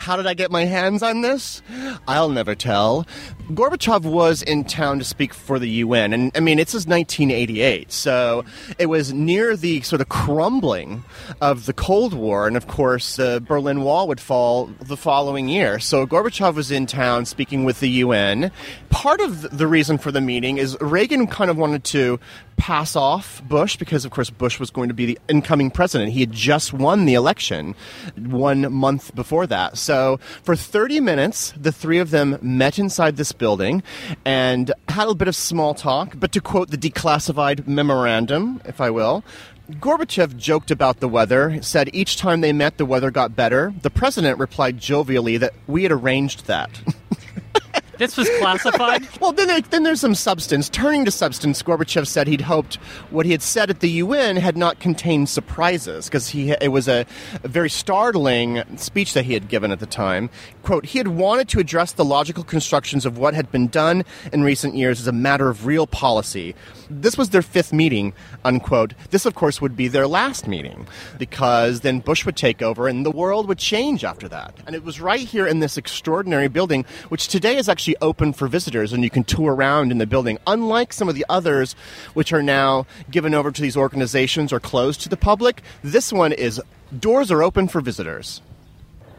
How 0.00 0.16
did 0.16 0.26
I 0.26 0.34
get 0.34 0.50
my 0.50 0.64
hands 0.64 1.02
on 1.02 1.22
this? 1.22 1.62
I'll 2.06 2.28
never 2.28 2.54
tell. 2.54 3.06
Gorbachev 3.50 4.02
was 4.02 4.42
in 4.42 4.64
town 4.64 4.98
to 4.98 5.04
speak 5.04 5.32
for 5.32 5.58
the 5.58 5.68
UN, 5.68 6.12
and 6.12 6.32
I 6.34 6.40
mean, 6.40 6.58
it's 6.58 6.72
since 6.72 6.86
1988, 6.86 7.90
so 7.90 8.44
it 8.78 8.86
was 8.86 9.12
near 9.12 9.56
the 9.56 9.80
sort 9.82 10.02
of 10.02 10.08
crumbling 10.08 11.04
of 11.40 11.64
the 11.66 11.72
Cold 11.72 12.12
War, 12.12 12.46
and 12.46 12.56
of 12.56 12.66
course, 12.66 13.16
the 13.16 13.42
Berlin 13.46 13.82
Wall 13.82 14.06
would 14.08 14.20
fall 14.20 14.66
the 14.80 14.96
following 14.96 15.48
year. 15.48 15.78
So 15.78 16.06
Gorbachev 16.06 16.54
was 16.54 16.70
in 16.70 16.84
town 16.86 17.24
speaking 17.24 17.64
with 17.64 17.80
the 17.80 17.88
UN. 17.88 18.50
Part 18.90 19.20
of 19.20 19.56
the 19.56 19.66
reason 19.66 19.96
for 19.96 20.10
the 20.12 20.20
meeting 20.20 20.58
is 20.58 20.76
Reagan 20.80 21.26
kind 21.28 21.50
of 21.50 21.56
wanted 21.56 21.84
to 21.84 22.18
pass 22.56 22.96
off 22.96 23.40
Bush 23.44 23.76
because, 23.76 24.04
of 24.04 24.10
course, 24.10 24.30
Bush 24.30 24.58
was 24.58 24.70
going 24.70 24.88
to 24.88 24.94
be 24.94 25.06
the 25.06 25.18
incoming 25.28 25.70
president. 25.70 26.10
He 26.10 26.20
had 26.20 26.32
just 26.32 26.57
won 26.72 27.04
the 27.04 27.14
election 27.14 27.74
one 28.16 28.72
month 28.72 29.14
before 29.14 29.46
that. 29.46 29.78
So 29.78 30.18
for 30.42 30.56
30 30.56 31.00
minutes, 31.00 31.52
the 31.56 31.72
three 31.72 31.98
of 31.98 32.10
them 32.10 32.38
met 32.42 32.78
inside 32.78 33.16
this 33.16 33.32
building 33.32 33.82
and 34.24 34.72
had 34.88 35.08
a 35.08 35.14
bit 35.14 35.28
of 35.28 35.36
small 35.36 35.74
talk. 35.74 36.18
But 36.18 36.32
to 36.32 36.40
quote 36.40 36.70
the 36.70 36.78
declassified 36.78 37.66
memorandum, 37.66 38.60
if 38.64 38.80
I 38.80 38.90
will, 38.90 39.24
Gorbachev 39.70 40.36
joked 40.36 40.70
about 40.70 41.00
the 41.00 41.08
weather, 41.08 41.60
said 41.62 41.90
each 41.92 42.16
time 42.16 42.40
they 42.40 42.54
met, 42.54 42.78
the 42.78 42.86
weather 42.86 43.10
got 43.10 43.36
better. 43.36 43.74
The 43.82 43.90
president 43.90 44.38
replied 44.38 44.78
jovially 44.78 45.38
that 45.38 45.52
we 45.66 45.82
had 45.82 45.92
arranged 45.92 46.46
that. 46.46 46.70
This 47.98 48.16
was 48.16 48.28
classified. 48.38 49.06
Well, 49.20 49.32
then, 49.32 49.48
there, 49.48 49.60
then 49.60 49.82
there's 49.82 50.00
some 50.00 50.14
substance. 50.14 50.68
Turning 50.68 51.04
to 51.04 51.10
substance, 51.10 51.62
Gorbachev 51.62 52.06
said 52.06 52.28
he'd 52.28 52.42
hoped 52.42 52.76
what 53.10 53.26
he 53.26 53.32
had 53.32 53.42
said 53.42 53.68
at 53.68 53.80
the 53.80 53.90
UN 53.90 54.36
had 54.36 54.56
not 54.56 54.78
contained 54.78 55.28
surprises, 55.28 56.06
because 56.06 56.28
he 56.28 56.50
it 56.52 56.70
was 56.70 56.88
a, 56.88 57.04
a 57.42 57.48
very 57.48 57.68
startling 57.68 58.62
speech 58.76 59.14
that 59.14 59.24
he 59.24 59.32
had 59.32 59.48
given 59.48 59.72
at 59.72 59.80
the 59.80 59.86
time. 59.86 60.30
Quote, 60.62 60.86
he 60.86 60.98
had 60.98 61.08
wanted 61.08 61.48
to 61.48 61.58
address 61.58 61.92
the 61.92 62.04
logical 62.04 62.44
constructions 62.44 63.04
of 63.04 63.18
what 63.18 63.34
had 63.34 63.50
been 63.50 63.66
done 63.66 64.04
in 64.32 64.44
recent 64.44 64.76
years 64.76 65.00
as 65.00 65.08
a 65.08 65.12
matter 65.12 65.48
of 65.48 65.66
real 65.66 65.86
policy. 65.86 66.54
This 66.88 67.18
was 67.18 67.30
their 67.30 67.42
fifth 67.42 67.72
meeting, 67.72 68.12
unquote. 68.44 68.94
This, 69.10 69.26
of 69.26 69.34
course, 69.34 69.60
would 69.60 69.76
be 69.76 69.88
their 69.88 70.06
last 70.06 70.46
meeting, 70.46 70.86
because 71.18 71.80
then 71.80 71.98
Bush 72.00 72.24
would 72.24 72.36
take 72.36 72.62
over 72.62 72.86
and 72.86 73.04
the 73.04 73.10
world 73.10 73.48
would 73.48 73.58
change 73.58 74.04
after 74.04 74.28
that. 74.28 74.54
And 74.66 74.76
it 74.76 74.84
was 74.84 75.00
right 75.00 75.20
here 75.20 75.46
in 75.46 75.58
this 75.58 75.76
extraordinary 75.76 76.48
building, 76.48 76.84
which 77.08 77.28
today 77.28 77.56
is 77.56 77.68
actually 77.68 77.87
open 78.00 78.32
for 78.32 78.48
visitors 78.48 78.92
and 78.92 79.02
you 79.04 79.10
can 79.10 79.24
tour 79.24 79.54
around 79.54 79.90
in 79.90 79.98
the 79.98 80.06
building, 80.06 80.38
unlike 80.46 80.92
some 80.92 81.08
of 81.08 81.14
the 81.14 81.26
others 81.28 81.74
which 82.14 82.32
are 82.32 82.42
now 82.42 82.86
given 83.10 83.34
over 83.34 83.50
to 83.50 83.62
these 83.62 83.76
organizations 83.76 84.52
or 84.52 84.60
closed 84.60 85.00
to 85.02 85.08
the 85.08 85.16
public. 85.16 85.62
This 85.82 86.12
one 86.12 86.32
is 86.32 86.60
doors 86.98 87.30
are 87.30 87.42
open 87.42 87.68
for 87.68 87.80
visitors. 87.80 88.42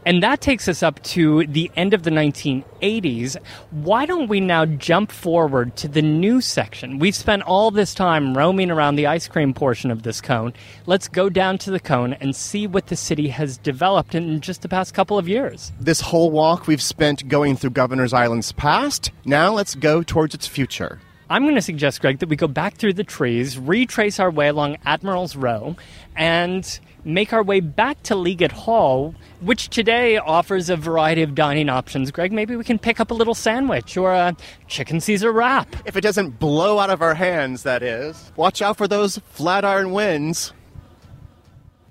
And 0.06 0.22
that 0.22 0.40
takes 0.40 0.66
us 0.68 0.82
up 0.82 1.02
to 1.04 1.46
the 1.46 1.70
end 1.76 1.92
of 1.92 2.04
the 2.04 2.10
1980s. 2.10 3.36
Why 3.70 4.06
don't 4.06 4.28
we 4.28 4.40
now 4.40 4.64
jump 4.64 5.12
forward 5.12 5.76
to 5.76 5.88
the 5.88 6.02
new 6.02 6.40
section? 6.40 6.98
We've 6.98 7.14
spent 7.14 7.42
all 7.42 7.70
this 7.70 7.94
time 7.94 8.36
roaming 8.36 8.70
around 8.70 8.96
the 8.96 9.06
ice 9.06 9.28
cream 9.28 9.52
portion 9.52 9.90
of 9.90 10.02
this 10.02 10.20
cone. 10.20 10.54
Let's 10.86 11.08
go 11.08 11.28
down 11.28 11.58
to 11.58 11.70
the 11.70 11.80
cone 11.80 12.14
and 12.14 12.34
see 12.34 12.66
what 12.66 12.86
the 12.86 12.96
city 12.96 13.28
has 13.28 13.58
developed 13.58 14.14
in 14.14 14.40
just 14.40 14.62
the 14.62 14.68
past 14.68 14.94
couple 14.94 15.18
of 15.18 15.28
years. 15.28 15.72
This 15.78 16.00
whole 16.00 16.30
walk 16.30 16.66
we've 16.66 16.82
spent 16.82 17.28
going 17.28 17.56
through 17.56 17.70
Governor's 17.70 18.12
Island's 18.12 18.52
past. 18.52 19.10
Now 19.24 19.52
let's 19.52 19.74
go 19.74 20.02
towards 20.02 20.34
its 20.34 20.46
future. 20.46 20.98
I'm 21.30 21.44
going 21.44 21.54
to 21.54 21.62
suggest, 21.62 22.00
Greg, 22.00 22.18
that 22.18 22.28
we 22.28 22.34
go 22.34 22.48
back 22.48 22.74
through 22.74 22.94
the 22.94 23.04
trees, 23.04 23.56
retrace 23.56 24.18
our 24.18 24.32
way 24.32 24.48
along 24.48 24.78
Admiral's 24.84 25.36
Row, 25.36 25.76
and 26.16 26.80
make 27.04 27.32
our 27.32 27.42
way 27.42 27.60
back 27.60 28.02
to 28.04 28.14
Liggett 28.14 28.52
Hall, 28.52 29.14
which 29.40 29.68
today 29.68 30.16
offers 30.16 30.70
a 30.70 30.76
variety 30.76 31.22
of 31.22 31.34
dining 31.34 31.68
options. 31.68 32.10
Greg, 32.10 32.32
maybe 32.32 32.56
we 32.56 32.64
can 32.64 32.78
pick 32.78 33.00
up 33.00 33.10
a 33.10 33.14
little 33.14 33.34
sandwich 33.34 33.96
or 33.96 34.12
a 34.12 34.36
chicken 34.68 35.00
Caesar 35.00 35.32
wrap. 35.32 35.74
If 35.86 35.96
it 35.96 36.02
doesn't 36.02 36.38
blow 36.38 36.78
out 36.78 36.90
of 36.90 37.02
our 37.02 37.14
hands, 37.14 37.62
that 37.62 37.82
is. 37.82 38.32
Watch 38.36 38.62
out 38.62 38.76
for 38.76 38.88
those 38.88 39.18
flat 39.30 39.64
iron 39.64 39.92
winds. 39.92 40.52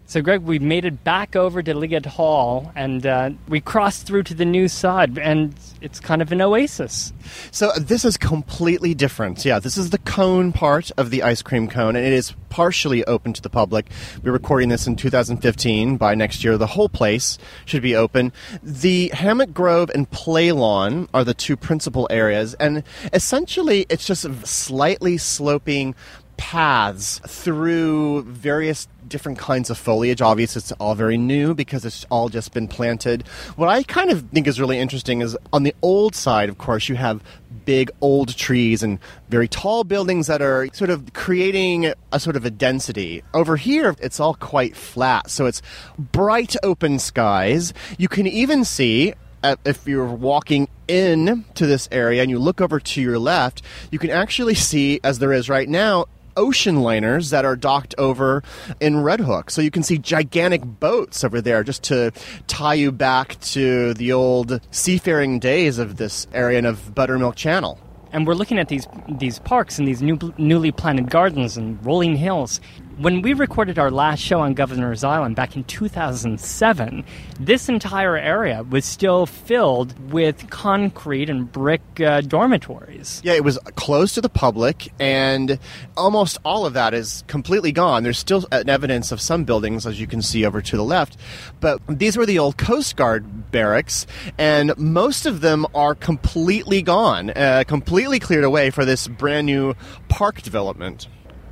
So, 0.10 0.24
Greg, 0.24 0.42
we 0.42 0.58
made 0.58 0.86
it 0.86 1.04
back 1.04 1.36
over 1.36 1.62
to 1.62 1.76
Liggett 1.76 2.08
Hall, 2.08 2.72
and 2.76 3.06
uh, 3.06 3.30
we 3.48 3.62
crossed 3.62 4.08
through 4.08 4.24
to 4.24 4.34
the 4.34 4.44
new 4.44 4.68
side, 4.68 5.20
and 5.20 5.54
it's 5.82 6.00
kind 6.00 6.24
of 6.24 6.32
an 6.32 6.42
oasis. 6.42 7.14
So 7.52 7.72
this 7.78 8.04
is 8.04 8.18
completely 8.18 8.96
different. 8.96 9.46
Yeah, 9.46 9.60
this 9.60 9.78
is 9.78 9.92
the 9.92 10.00
cone 10.00 10.52
part 10.52 10.90
of 10.98 11.12
the 11.12 11.22
ice 11.22 11.44
cream 11.44 11.68
cone, 11.68 11.96
and 11.96 12.04
it 12.04 12.12
is 12.12 12.34
partially 12.50 13.06
open 13.06 13.34
to 13.34 13.42
the 13.44 13.52
public. 13.52 13.92
We're 14.24 14.32
recording 14.32 14.70
this 14.70 14.88
in 14.88 14.96
2015. 14.96 15.98
By 15.98 16.16
next 16.16 16.44
year, 16.44 16.58
the 16.58 16.66
whole 16.66 16.90
place 16.90 17.38
should 17.66 17.84
be 17.84 17.96
open. 17.96 18.34
The 18.64 19.10
Hammock 19.14 19.54
Grove 19.54 19.92
and 19.94 20.10
Play 20.10 20.52
Lawn 20.52 21.08
are 21.14 21.24
the 21.24 21.36
two 21.36 21.56
principal 21.56 22.08
areas, 22.10 22.56
and 22.56 22.82
essentially, 23.14 23.86
it's 23.90 24.08
just 24.08 24.26
slightly 24.48 25.20
sloping 25.20 25.94
paths 26.40 27.20
through 27.28 28.24
various 28.24 28.88
different 29.10 29.38
kinds 29.38 29.70
of 29.70 29.78
foliage. 29.78 30.22
Obviously, 30.22 30.60
it's 30.60 30.72
all 30.74 30.96
very 30.96 31.18
new 31.18 31.54
because 31.54 31.86
it's 31.86 32.06
all 32.10 32.30
just 32.30 32.54
been 32.54 32.68
planted. 32.68 33.28
What 33.56 33.70
I 33.70 33.84
kind 33.84 34.12
of 34.12 34.30
think 34.30 34.48
is 34.48 34.60
really 34.60 34.80
interesting 34.80 35.22
is 35.22 35.38
on 35.52 35.64
the 35.64 35.76
old 35.82 36.16
side, 36.16 36.50
of 36.50 36.58
course, 36.58 36.88
you 36.88 36.96
have 36.96 37.22
big 37.66 37.92
old 38.02 38.36
trees 38.36 38.82
and 38.82 39.00
very 39.30 39.48
tall 39.48 39.84
buildings 39.84 40.28
that 40.28 40.42
are 40.42 40.68
sort 40.74 40.90
of 40.90 41.14
creating 41.14 41.94
a 42.12 42.20
sort 42.20 42.36
of 42.36 42.46
a 42.46 42.50
density. 42.50 43.24
Over 43.34 43.58
here, 43.58 43.96
it's 44.00 44.20
all 44.20 44.36
quite 44.36 44.76
flat, 44.76 45.30
so 45.30 45.46
it's 45.46 45.62
bright 45.98 46.56
open 46.64 47.00
skies. 47.00 47.74
You 47.98 48.08
can 48.08 48.28
even 48.28 48.64
see 48.64 49.14
uh, 49.44 49.56
if 49.66 49.88
you're 49.88 50.06
walking 50.06 50.68
in 50.88 51.46
to 51.56 51.66
this 51.66 51.88
area 51.92 52.22
and 52.22 52.30
you 52.30 52.40
look 52.40 52.62
over 52.62 52.80
to 52.80 53.02
your 53.02 53.20
left, 53.20 53.62
you 53.92 54.00
can 54.00 54.10
actually 54.10 54.56
see, 54.56 55.00
as 55.04 55.20
there 55.20 55.34
is 55.34 55.50
right 55.50 55.70
now, 55.70 56.06
ocean 56.40 56.82
liners 56.82 57.32
that 57.32 57.44
are 57.44 57.58
docked 57.58 57.94
over 57.98 58.42
in 58.80 59.02
Red 59.02 59.20
Hook. 59.20 59.52
So 59.52 59.62
you 59.62 59.70
can 59.70 59.84
see 59.84 59.98
gigantic 59.98 60.64
boats 60.64 61.24
over 61.24 61.42
there 61.42 61.64
just 61.64 61.84
to 61.84 62.12
tie 62.48 62.76
you 62.76 62.92
back 62.94 63.40
to 63.42 63.94
the 63.96 64.14
old 64.14 64.62
seafaring 64.72 65.40
days 65.40 65.78
of 65.78 65.98
this 65.98 66.28
area 66.34 66.60
and 66.60 66.68
of 66.68 66.96
Buttermilk 66.96 67.36
Channel. 67.36 67.78
And 68.12 68.26
we're 68.26 68.34
looking 68.34 68.58
at 68.58 68.70
these 68.70 68.88
these 69.08 69.38
parks 69.40 69.78
and 69.78 69.88
these 69.88 70.02
new, 70.02 70.18
newly 70.38 70.72
planted 70.72 71.10
gardens 71.12 71.58
and 71.58 71.86
rolling 71.86 72.16
hills. 72.16 72.60
When 73.00 73.22
we 73.22 73.32
recorded 73.32 73.80
our 73.80 73.92
last 73.92 74.20
show 74.20 74.42
on 74.42 74.56
Governor's 74.56 75.06
Island 75.06 75.38
back 75.38 75.56
in 75.56 75.64
2007, 75.64 77.06
this 77.40 77.70
entire 77.70 78.18
area 78.18 78.64
was 78.64 78.84
still 78.84 79.26
filled 79.26 80.12
with 80.12 80.50
concrete 80.50 81.30
and 81.30 81.50
brick 81.50 81.80
uh, 82.02 82.20
dormitories. 82.20 83.22
Yeah, 83.24 83.36
it 83.36 83.46
was 83.46 83.58
closed 83.78 84.16
to 84.16 84.22
the 84.22 84.28
public, 84.28 84.92
and 85.00 85.60
almost 85.96 86.40
all 86.44 86.66
of 86.66 86.74
that 86.74 86.94
is 86.94 87.24
completely 87.28 87.72
gone. 87.72 88.04
There's 88.04 88.20
still 88.20 88.46
evidence 88.52 89.14
of 89.14 89.22
some 89.22 89.46
buildings, 89.46 89.88
as 89.88 89.98
you 89.98 90.06
can 90.06 90.22
see 90.22 90.44
over 90.44 90.62
to 90.62 90.76
the 90.76 90.84
left, 90.84 91.16
but 91.62 91.80
these 91.88 92.18
were 92.18 92.26
the 92.26 92.40
old 92.40 92.58
Coast 92.58 92.98
Guard 92.98 93.50
barracks, 93.50 94.08
and 94.38 94.78
most 94.78 95.26
of 95.26 95.40
them 95.40 95.66
are 95.74 95.96
completely 95.96 96.82
gone, 96.82 97.30
uh, 97.30 97.64
completely 97.66 98.20
cleared 98.20 98.44
away 98.44 98.72
for 98.72 98.84
this 98.84 99.08
brand 99.08 99.46
new 99.46 99.74
park 100.10 100.42
development. 100.42 101.08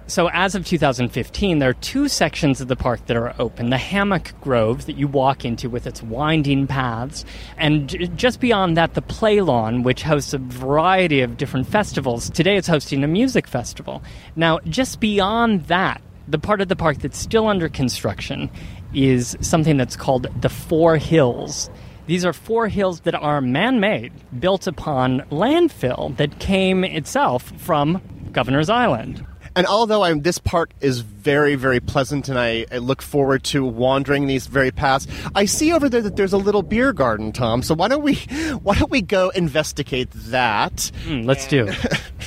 So, 0.09 0.29
as 0.29 0.55
of 0.55 0.65
2015, 0.65 1.59
there 1.59 1.69
are 1.69 1.73
two 1.73 2.07
sections 2.07 2.61
of 2.61 2.69
the 2.69 2.77
park 2.77 3.05
that 3.07 3.17
are 3.17 3.35
open 3.39 3.71
the 3.71 3.77
Hammock 3.77 4.31
Grove 4.39 4.85
that 4.85 4.95
you 4.95 5.05
walk 5.05 5.43
into 5.43 5.69
with 5.69 5.85
its 5.85 6.01
winding 6.01 6.65
paths, 6.65 7.25
and 7.57 7.89
just 8.17 8.39
beyond 8.39 8.77
that, 8.77 8.93
the 8.93 9.01
Play 9.01 9.41
Lawn, 9.41 9.83
which 9.83 10.03
hosts 10.03 10.33
a 10.33 10.37
variety 10.37 11.19
of 11.19 11.35
different 11.35 11.67
festivals. 11.67 12.29
Today, 12.29 12.55
it's 12.55 12.69
hosting 12.69 13.03
a 13.03 13.07
music 13.07 13.47
festival. 13.47 14.01
Now, 14.37 14.59
just 14.59 15.01
beyond 15.01 15.65
that, 15.65 16.01
the 16.25 16.39
part 16.39 16.61
of 16.61 16.69
the 16.69 16.77
park 16.77 16.99
that's 16.99 17.17
still 17.17 17.47
under 17.49 17.67
construction 17.67 18.49
is 18.93 19.35
something 19.41 19.75
that's 19.75 19.97
called 19.97 20.27
the 20.39 20.49
Four 20.49 20.95
Hills. 20.95 21.69
These 22.05 22.23
are 22.23 22.31
four 22.31 22.69
hills 22.69 23.01
that 23.01 23.15
are 23.15 23.41
man 23.41 23.81
made, 23.81 24.13
built 24.39 24.67
upon 24.67 25.19
landfill 25.31 26.15
that 26.15 26.39
came 26.39 26.85
itself 26.85 27.51
from 27.57 28.01
Governor's 28.31 28.69
Island. 28.69 29.25
And 29.57 29.65
although 29.65 30.03
I'm, 30.03 30.21
this 30.21 30.37
park 30.37 30.69
is 30.81 30.99
very, 30.99 31.55
very 31.55 31.79
pleasant, 31.79 32.29
and 32.29 32.37
I, 32.37 32.67
I, 32.71 32.77
look 32.77 33.01
forward 33.01 33.43
to 33.45 33.65
wandering 33.65 34.27
these 34.27 34.45
very 34.45 34.69
paths, 34.69 35.07
I 35.33 35.45
see 35.45 35.73
over 35.73 35.89
there 35.89 36.03
that 36.03 36.15
there's 36.15 36.31
a 36.31 36.37
little 36.37 36.61
beer 36.61 36.93
garden, 36.93 37.31
Tom. 37.31 37.63
So 37.63 37.73
why 37.73 37.87
don't 37.87 38.03
we, 38.03 38.13
why 38.61 38.77
don't 38.77 38.91
we 38.91 39.01
go 39.01 39.29
investigate 39.29 40.11
that? 40.11 40.91
Mm, 41.05 41.25
let's 41.25 41.47
do. 41.47 41.71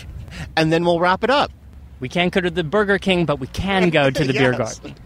and 0.57 0.73
then 0.73 0.85
we'll 0.85 0.99
wrap 0.99 1.23
it 1.23 1.31
up. 1.31 1.53
We 2.01 2.09
can't 2.09 2.33
go 2.33 2.41
to 2.41 2.51
the 2.51 2.65
Burger 2.65 2.99
King, 2.99 3.27
but 3.27 3.39
we 3.39 3.47
can 3.47 3.91
go 3.91 4.11
to 4.11 4.25
the 4.25 4.33
beer 4.33 4.51
garden. 4.57 4.97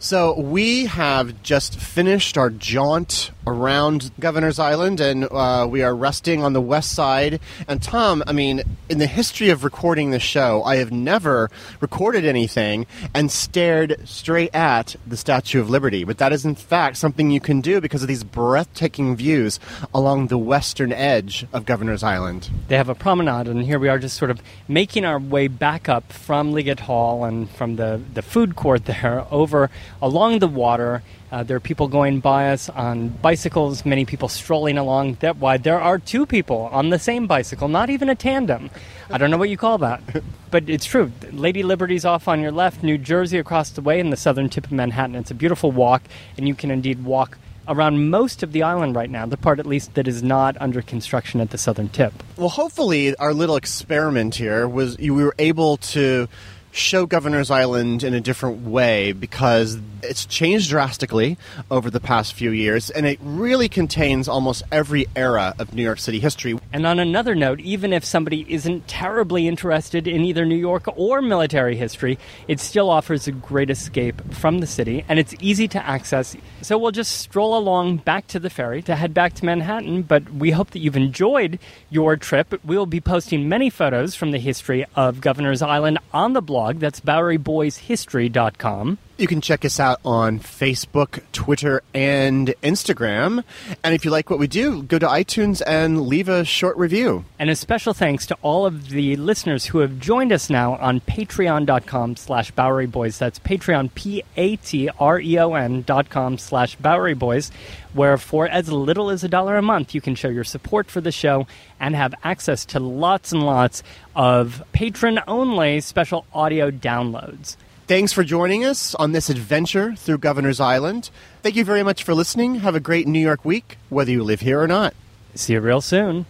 So 0.00 0.36
we 0.40 0.86
have 0.86 1.40
just 1.44 1.78
finished 1.78 2.36
our 2.36 2.50
jaunt 2.50 3.30
around 3.46 4.10
Governor's 4.18 4.58
Island, 4.58 5.00
and 5.00 5.24
uh, 5.24 5.66
we 5.68 5.82
are 5.82 5.94
resting 5.94 6.42
on 6.42 6.52
the 6.52 6.60
west 6.60 6.92
side. 6.92 7.40
And 7.68 7.82
Tom, 7.82 8.22
I 8.26 8.32
mean, 8.32 8.62
in 8.88 8.98
the 8.98 9.06
history 9.06 9.50
of 9.50 9.64
recording 9.64 10.10
the 10.10 10.18
show, 10.18 10.62
I 10.64 10.76
have 10.76 10.90
never 10.90 11.50
recorded 11.80 12.24
anything 12.24 12.86
and 13.14 13.30
stared 13.30 13.96
straight 14.04 14.54
at 14.54 14.96
the 15.06 15.16
Statue 15.16 15.60
of 15.60 15.70
Liberty. 15.70 16.04
But 16.04 16.18
that 16.18 16.32
is, 16.32 16.44
in 16.44 16.54
fact, 16.54 16.96
something 16.96 17.30
you 17.30 17.40
can 17.40 17.60
do 17.60 17.80
because 17.80 18.02
of 18.02 18.08
these 18.08 18.24
breathtaking 18.24 19.16
views 19.16 19.60
along 19.94 20.26
the 20.26 20.38
western 20.38 20.92
edge 20.92 21.46
of 21.52 21.66
Governor's 21.66 22.02
Island. 22.02 22.50
They 22.68 22.76
have 22.76 22.88
a 22.88 22.94
promenade, 22.94 23.48
and 23.48 23.62
here 23.62 23.78
we 23.78 23.88
are 23.88 23.98
just 23.98 24.16
sort 24.16 24.30
of 24.30 24.42
making 24.68 25.04
our 25.04 25.18
way 25.18 25.48
back 25.48 25.88
up 25.88 26.12
from 26.12 26.52
Liggett 26.52 26.80
Hall 26.80 27.24
and 27.24 27.48
from 27.50 27.76
the, 27.76 28.00
the 28.14 28.22
food 28.22 28.56
court 28.56 28.84
there 28.86 29.24
over 29.30 29.70
along 30.02 30.40
the 30.40 30.48
water. 30.48 31.02
Uh, 31.30 31.42
there 31.42 31.56
are 31.56 31.60
people 31.60 31.88
going 31.88 32.20
by 32.20 32.50
us 32.50 32.68
on 32.68 33.08
bicycles, 33.08 33.84
many 33.84 34.04
people 34.04 34.28
strolling 34.28 34.78
along. 34.78 35.14
That 35.20 35.38
why 35.38 35.56
there 35.56 35.80
are 35.80 35.98
two 35.98 36.24
people 36.24 36.68
on 36.72 36.90
the 36.90 36.98
same 36.98 37.26
bicycle, 37.26 37.68
not 37.68 37.90
even 37.90 38.08
a 38.08 38.14
tandem. 38.14 38.70
I 39.10 39.18
don't 39.18 39.30
know 39.30 39.38
what 39.38 39.50
you 39.50 39.56
call 39.56 39.78
that, 39.78 40.02
but 40.50 40.68
it's 40.68 40.84
true. 40.84 41.10
Lady 41.32 41.62
Liberty's 41.62 42.04
off 42.04 42.28
on 42.28 42.40
your 42.40 42.52
left, 42.52 42.82
New 42.82 42.98
Jersey 42.98 43.38
across 43.38 43.70
the 43.70 43.82
way 43.82 43.98
in 43.98 44.10
the 44.10 44.16
southern 44.16 44.48
tip 44.48 44.66
of 44.66 44.72
Manhattan. 44.72 45.16
It's 45.16 45.30
a 45.30 45.34
beautiful 45.34 45.72
walk, 45.72 46.02
and 46.36 46.46
you 46.46 46.54
can 46.54 46.70
indeed 46.70 47.04
walk 47.04 47.38
around 47.68 48.10
most 48.10 48.42
of 48.42 48.52
the 48.52 48.62
island 48.62 48.94
right 48.94 49.10
now, 49.10 49.26
the 49.26 49.36
part 49.36 49.58
at 49.58 49.66
least 49.66 49.94
that 49.94 50.06
is 50.06 50.22
not 50.22 50.56
under 50.60 50.82
construction 50.82 51.40
at 51.40 51.50
the 51.50 51.58
southern 51.58 51.88
tip. 51.88 52.12
Well, 52.36 52.48
hopefully, 52.48 53.16
our 53.16 53.34
little 53.34 53.56
experiment 53.56 54.36
here 54.36 54.68
was 54.68 54.96
you 54.98 55.14
were 55.14 55.34
able 55.38 55.78
to 55.78 56.28
show 56.76 57.06
Governor's 57.06 57.50
Island 57.50 58.04
in 58.04 58.14
a 58.14 58.20
different 58.20 58.62
way 58.66 59.12
because 59.12 59.78
it's 60.02 60.26
changed 60.26 60.70
drastically 60.70 61.36
over 61.70 61.90
the 61.90 62.00
past 62.00 62.34
few 62.34 62.50
years, 62.50 62.90
and 62.90 63.06
it 63.06 63.18
really 63.22 63.68
contains 63.68 64.28
almost 64.28 64.62
every 64.70 65.06
era 65.16 65.54
of 65.58 65.74
New 65.74 65.82
York 65.82 65.98
City 65.98 66.20
history. 66.20 66.58
And 66.72 66.86
on 66.86 66.98
another 66.98 67.34
note, 67.34 67.60
even 67.60 67.92
if 67.92 68.04
somebody 68.04 68.46
isn't 68.48 68.86
terribly 68.88 69.48
interested 69.48 70.06
in 70.06 70.22
either 70.22 70.44
New 70.44 70.56
York 70.56 70.84
or 70.96 71.22
military 71.22 71.76
history, 71.76 72.18
it 72.48 72.60
still 72.60 72.90
offers 72.90 73.26
a 73.26 73.32
great 73.32 73.70
escape 73.70 74.34
from 74.34 74.58
the 74.58 74.66
city 74.66 75.04
and 75.08 75.18
it's 75.18 75.34
easy 75.40 75.68
to 75.68 75.84
access. 75.84 76.36
So 76.62 76.78
we'll 76.78 76.92
just 76.92 77.18
stroll 77.18 77.56
along 77.56 77.98
back 77.98 78.26
to 78.28 78.38
the 78.38 78.50
ferry 78.50 78.82
to 78.82 78.96
head 78.96 79.14
back 79.14 79.34
to 79.34 79.44
Manhattan, 79.44 80.02
but 80.02 80.30
we 80.30 80.50
hope 80.50 80.70
that 80.70 80.80
you've 80.80 80.96
enjoyed 80.96 81.58
your 81.90 82.16
trip. 82.16 82.60
We'll 82.64 82.86
be 82.86 83.00
posting 83.00 83.48
many 83.48 83.70
photos 83.70 84.14
from 84.14 84.30
the 84.30 84.38
history 84.38 84.84
of 84.94 85.20
Governor's 85.20 85.62
Island 85.62 85.98
on 86.12 86.32
the 86.32 86.42
blog. 86.66 86.80
That's 86.80 87.00
BoweryBoysHistory.com. 87.00 88.98
You 89.18 89.26
can 89.26 89.40
check 89.40 89.64
us 89.64 89.80
out 89.80 89.98
on 90.04 90.40
Facebook, 90.40 91.22
Twitter, 91.32 91.82
and 91.94 92.54
Instagram. 92.62 93.44
And 93.82 93.94
if 93.94 94.04
you 94.04 94.10
like 94.10 94.28
what 94.28 94.38
we 94.38 94.46
do, 94.46 94.82
go 94.82 94.98
to 94.98 95.06
iTunes 95.06 95.62
and 95.66 96.02
leave 96.02 96.28
a 96.28 96.44
short 96.44 96.76
review. 96.76 97.24
And 97.38 97.48
a 97.48 97.56
special 97.56 97.94
thanks 97.94 98.26
to 98.26 98.36
all 98.42 98.66
of 98.66 98.90
the 98.90 99.16
listeners 99.16 99.64
who 99.64 99.78
have 99.78 99.98
joined 99.98 100.32
us 100.32 100.50
now 100.50 100.74
on 100.74 101.00
patreon.com 101.00 102.16
slash 102.16 102.50
Bowery 102.50 102.84
Boys. 102.86 103.18
That's 103.18 103.38
Patreon, 103.38 103.94
P-A-T-R-E-O-N 103.94 105.82
dot 105.86 106.10
com 106.10 106.36
slash 106.36 106.76
Bowery 106.76 107.14
Boys, 107.14 107.50
where 107.94 108.18
for 108.18 108.46
as 108.46 108.70
little 108.70 109.08
as 109.08 109.24
a 109.24 109.28
dollar 109.28 109.56
a 109.56 109.62
month, 109.62 109.94
you 109.94 110.02
can 110.02 110.14
show 110.14 110.28
your 110.28 110.44
support 110.44 110.90
for 110.90 111.00
the 111.00 111.10
show 111.10 111.46
and 111.80 111.96
have 111.96 112.14
access 112.22 112.66
to 112.66 112.80
lots 112.80 113.32
and 113.32 113.42
lots 113.42 113.82
of 114.14 114.62
patron-only 114.72 115.80
special 115.80 116.26
audio 116.34 116.70
downloads. 116.70 117.56
Thanks 117.86 118.12
for 118.12 118.24
joining 118.24 118.64
us 118.64 118.96
on 118.96 119.12
this 119.12 119.30
adventure 119.30 119.94
through 119.94 120.18
Governor's 120.18 120.58
Island. 120.58 121.08
Thank 121.44 121.54
you 121.54 121.64
very 121.64 121.84
much 121.84 122.02
for 122.02 122.14
listening. 122.14 122.56
Have 122.56 122.74
a 122.74 122.80
great 122.80 123.06
New 123.06 123.20
York 123.20 123.44
week, 123.44 123.78
whether 123.90 124.10
you 124.10 124.24
live 124.24 124.40
here 124.40 124.60
or 124.60 124.66
not. 124.66 124.92
See 125.36 125.52
you 125.52 125.60
real 125.60 125.80
soon. 125.80 126.26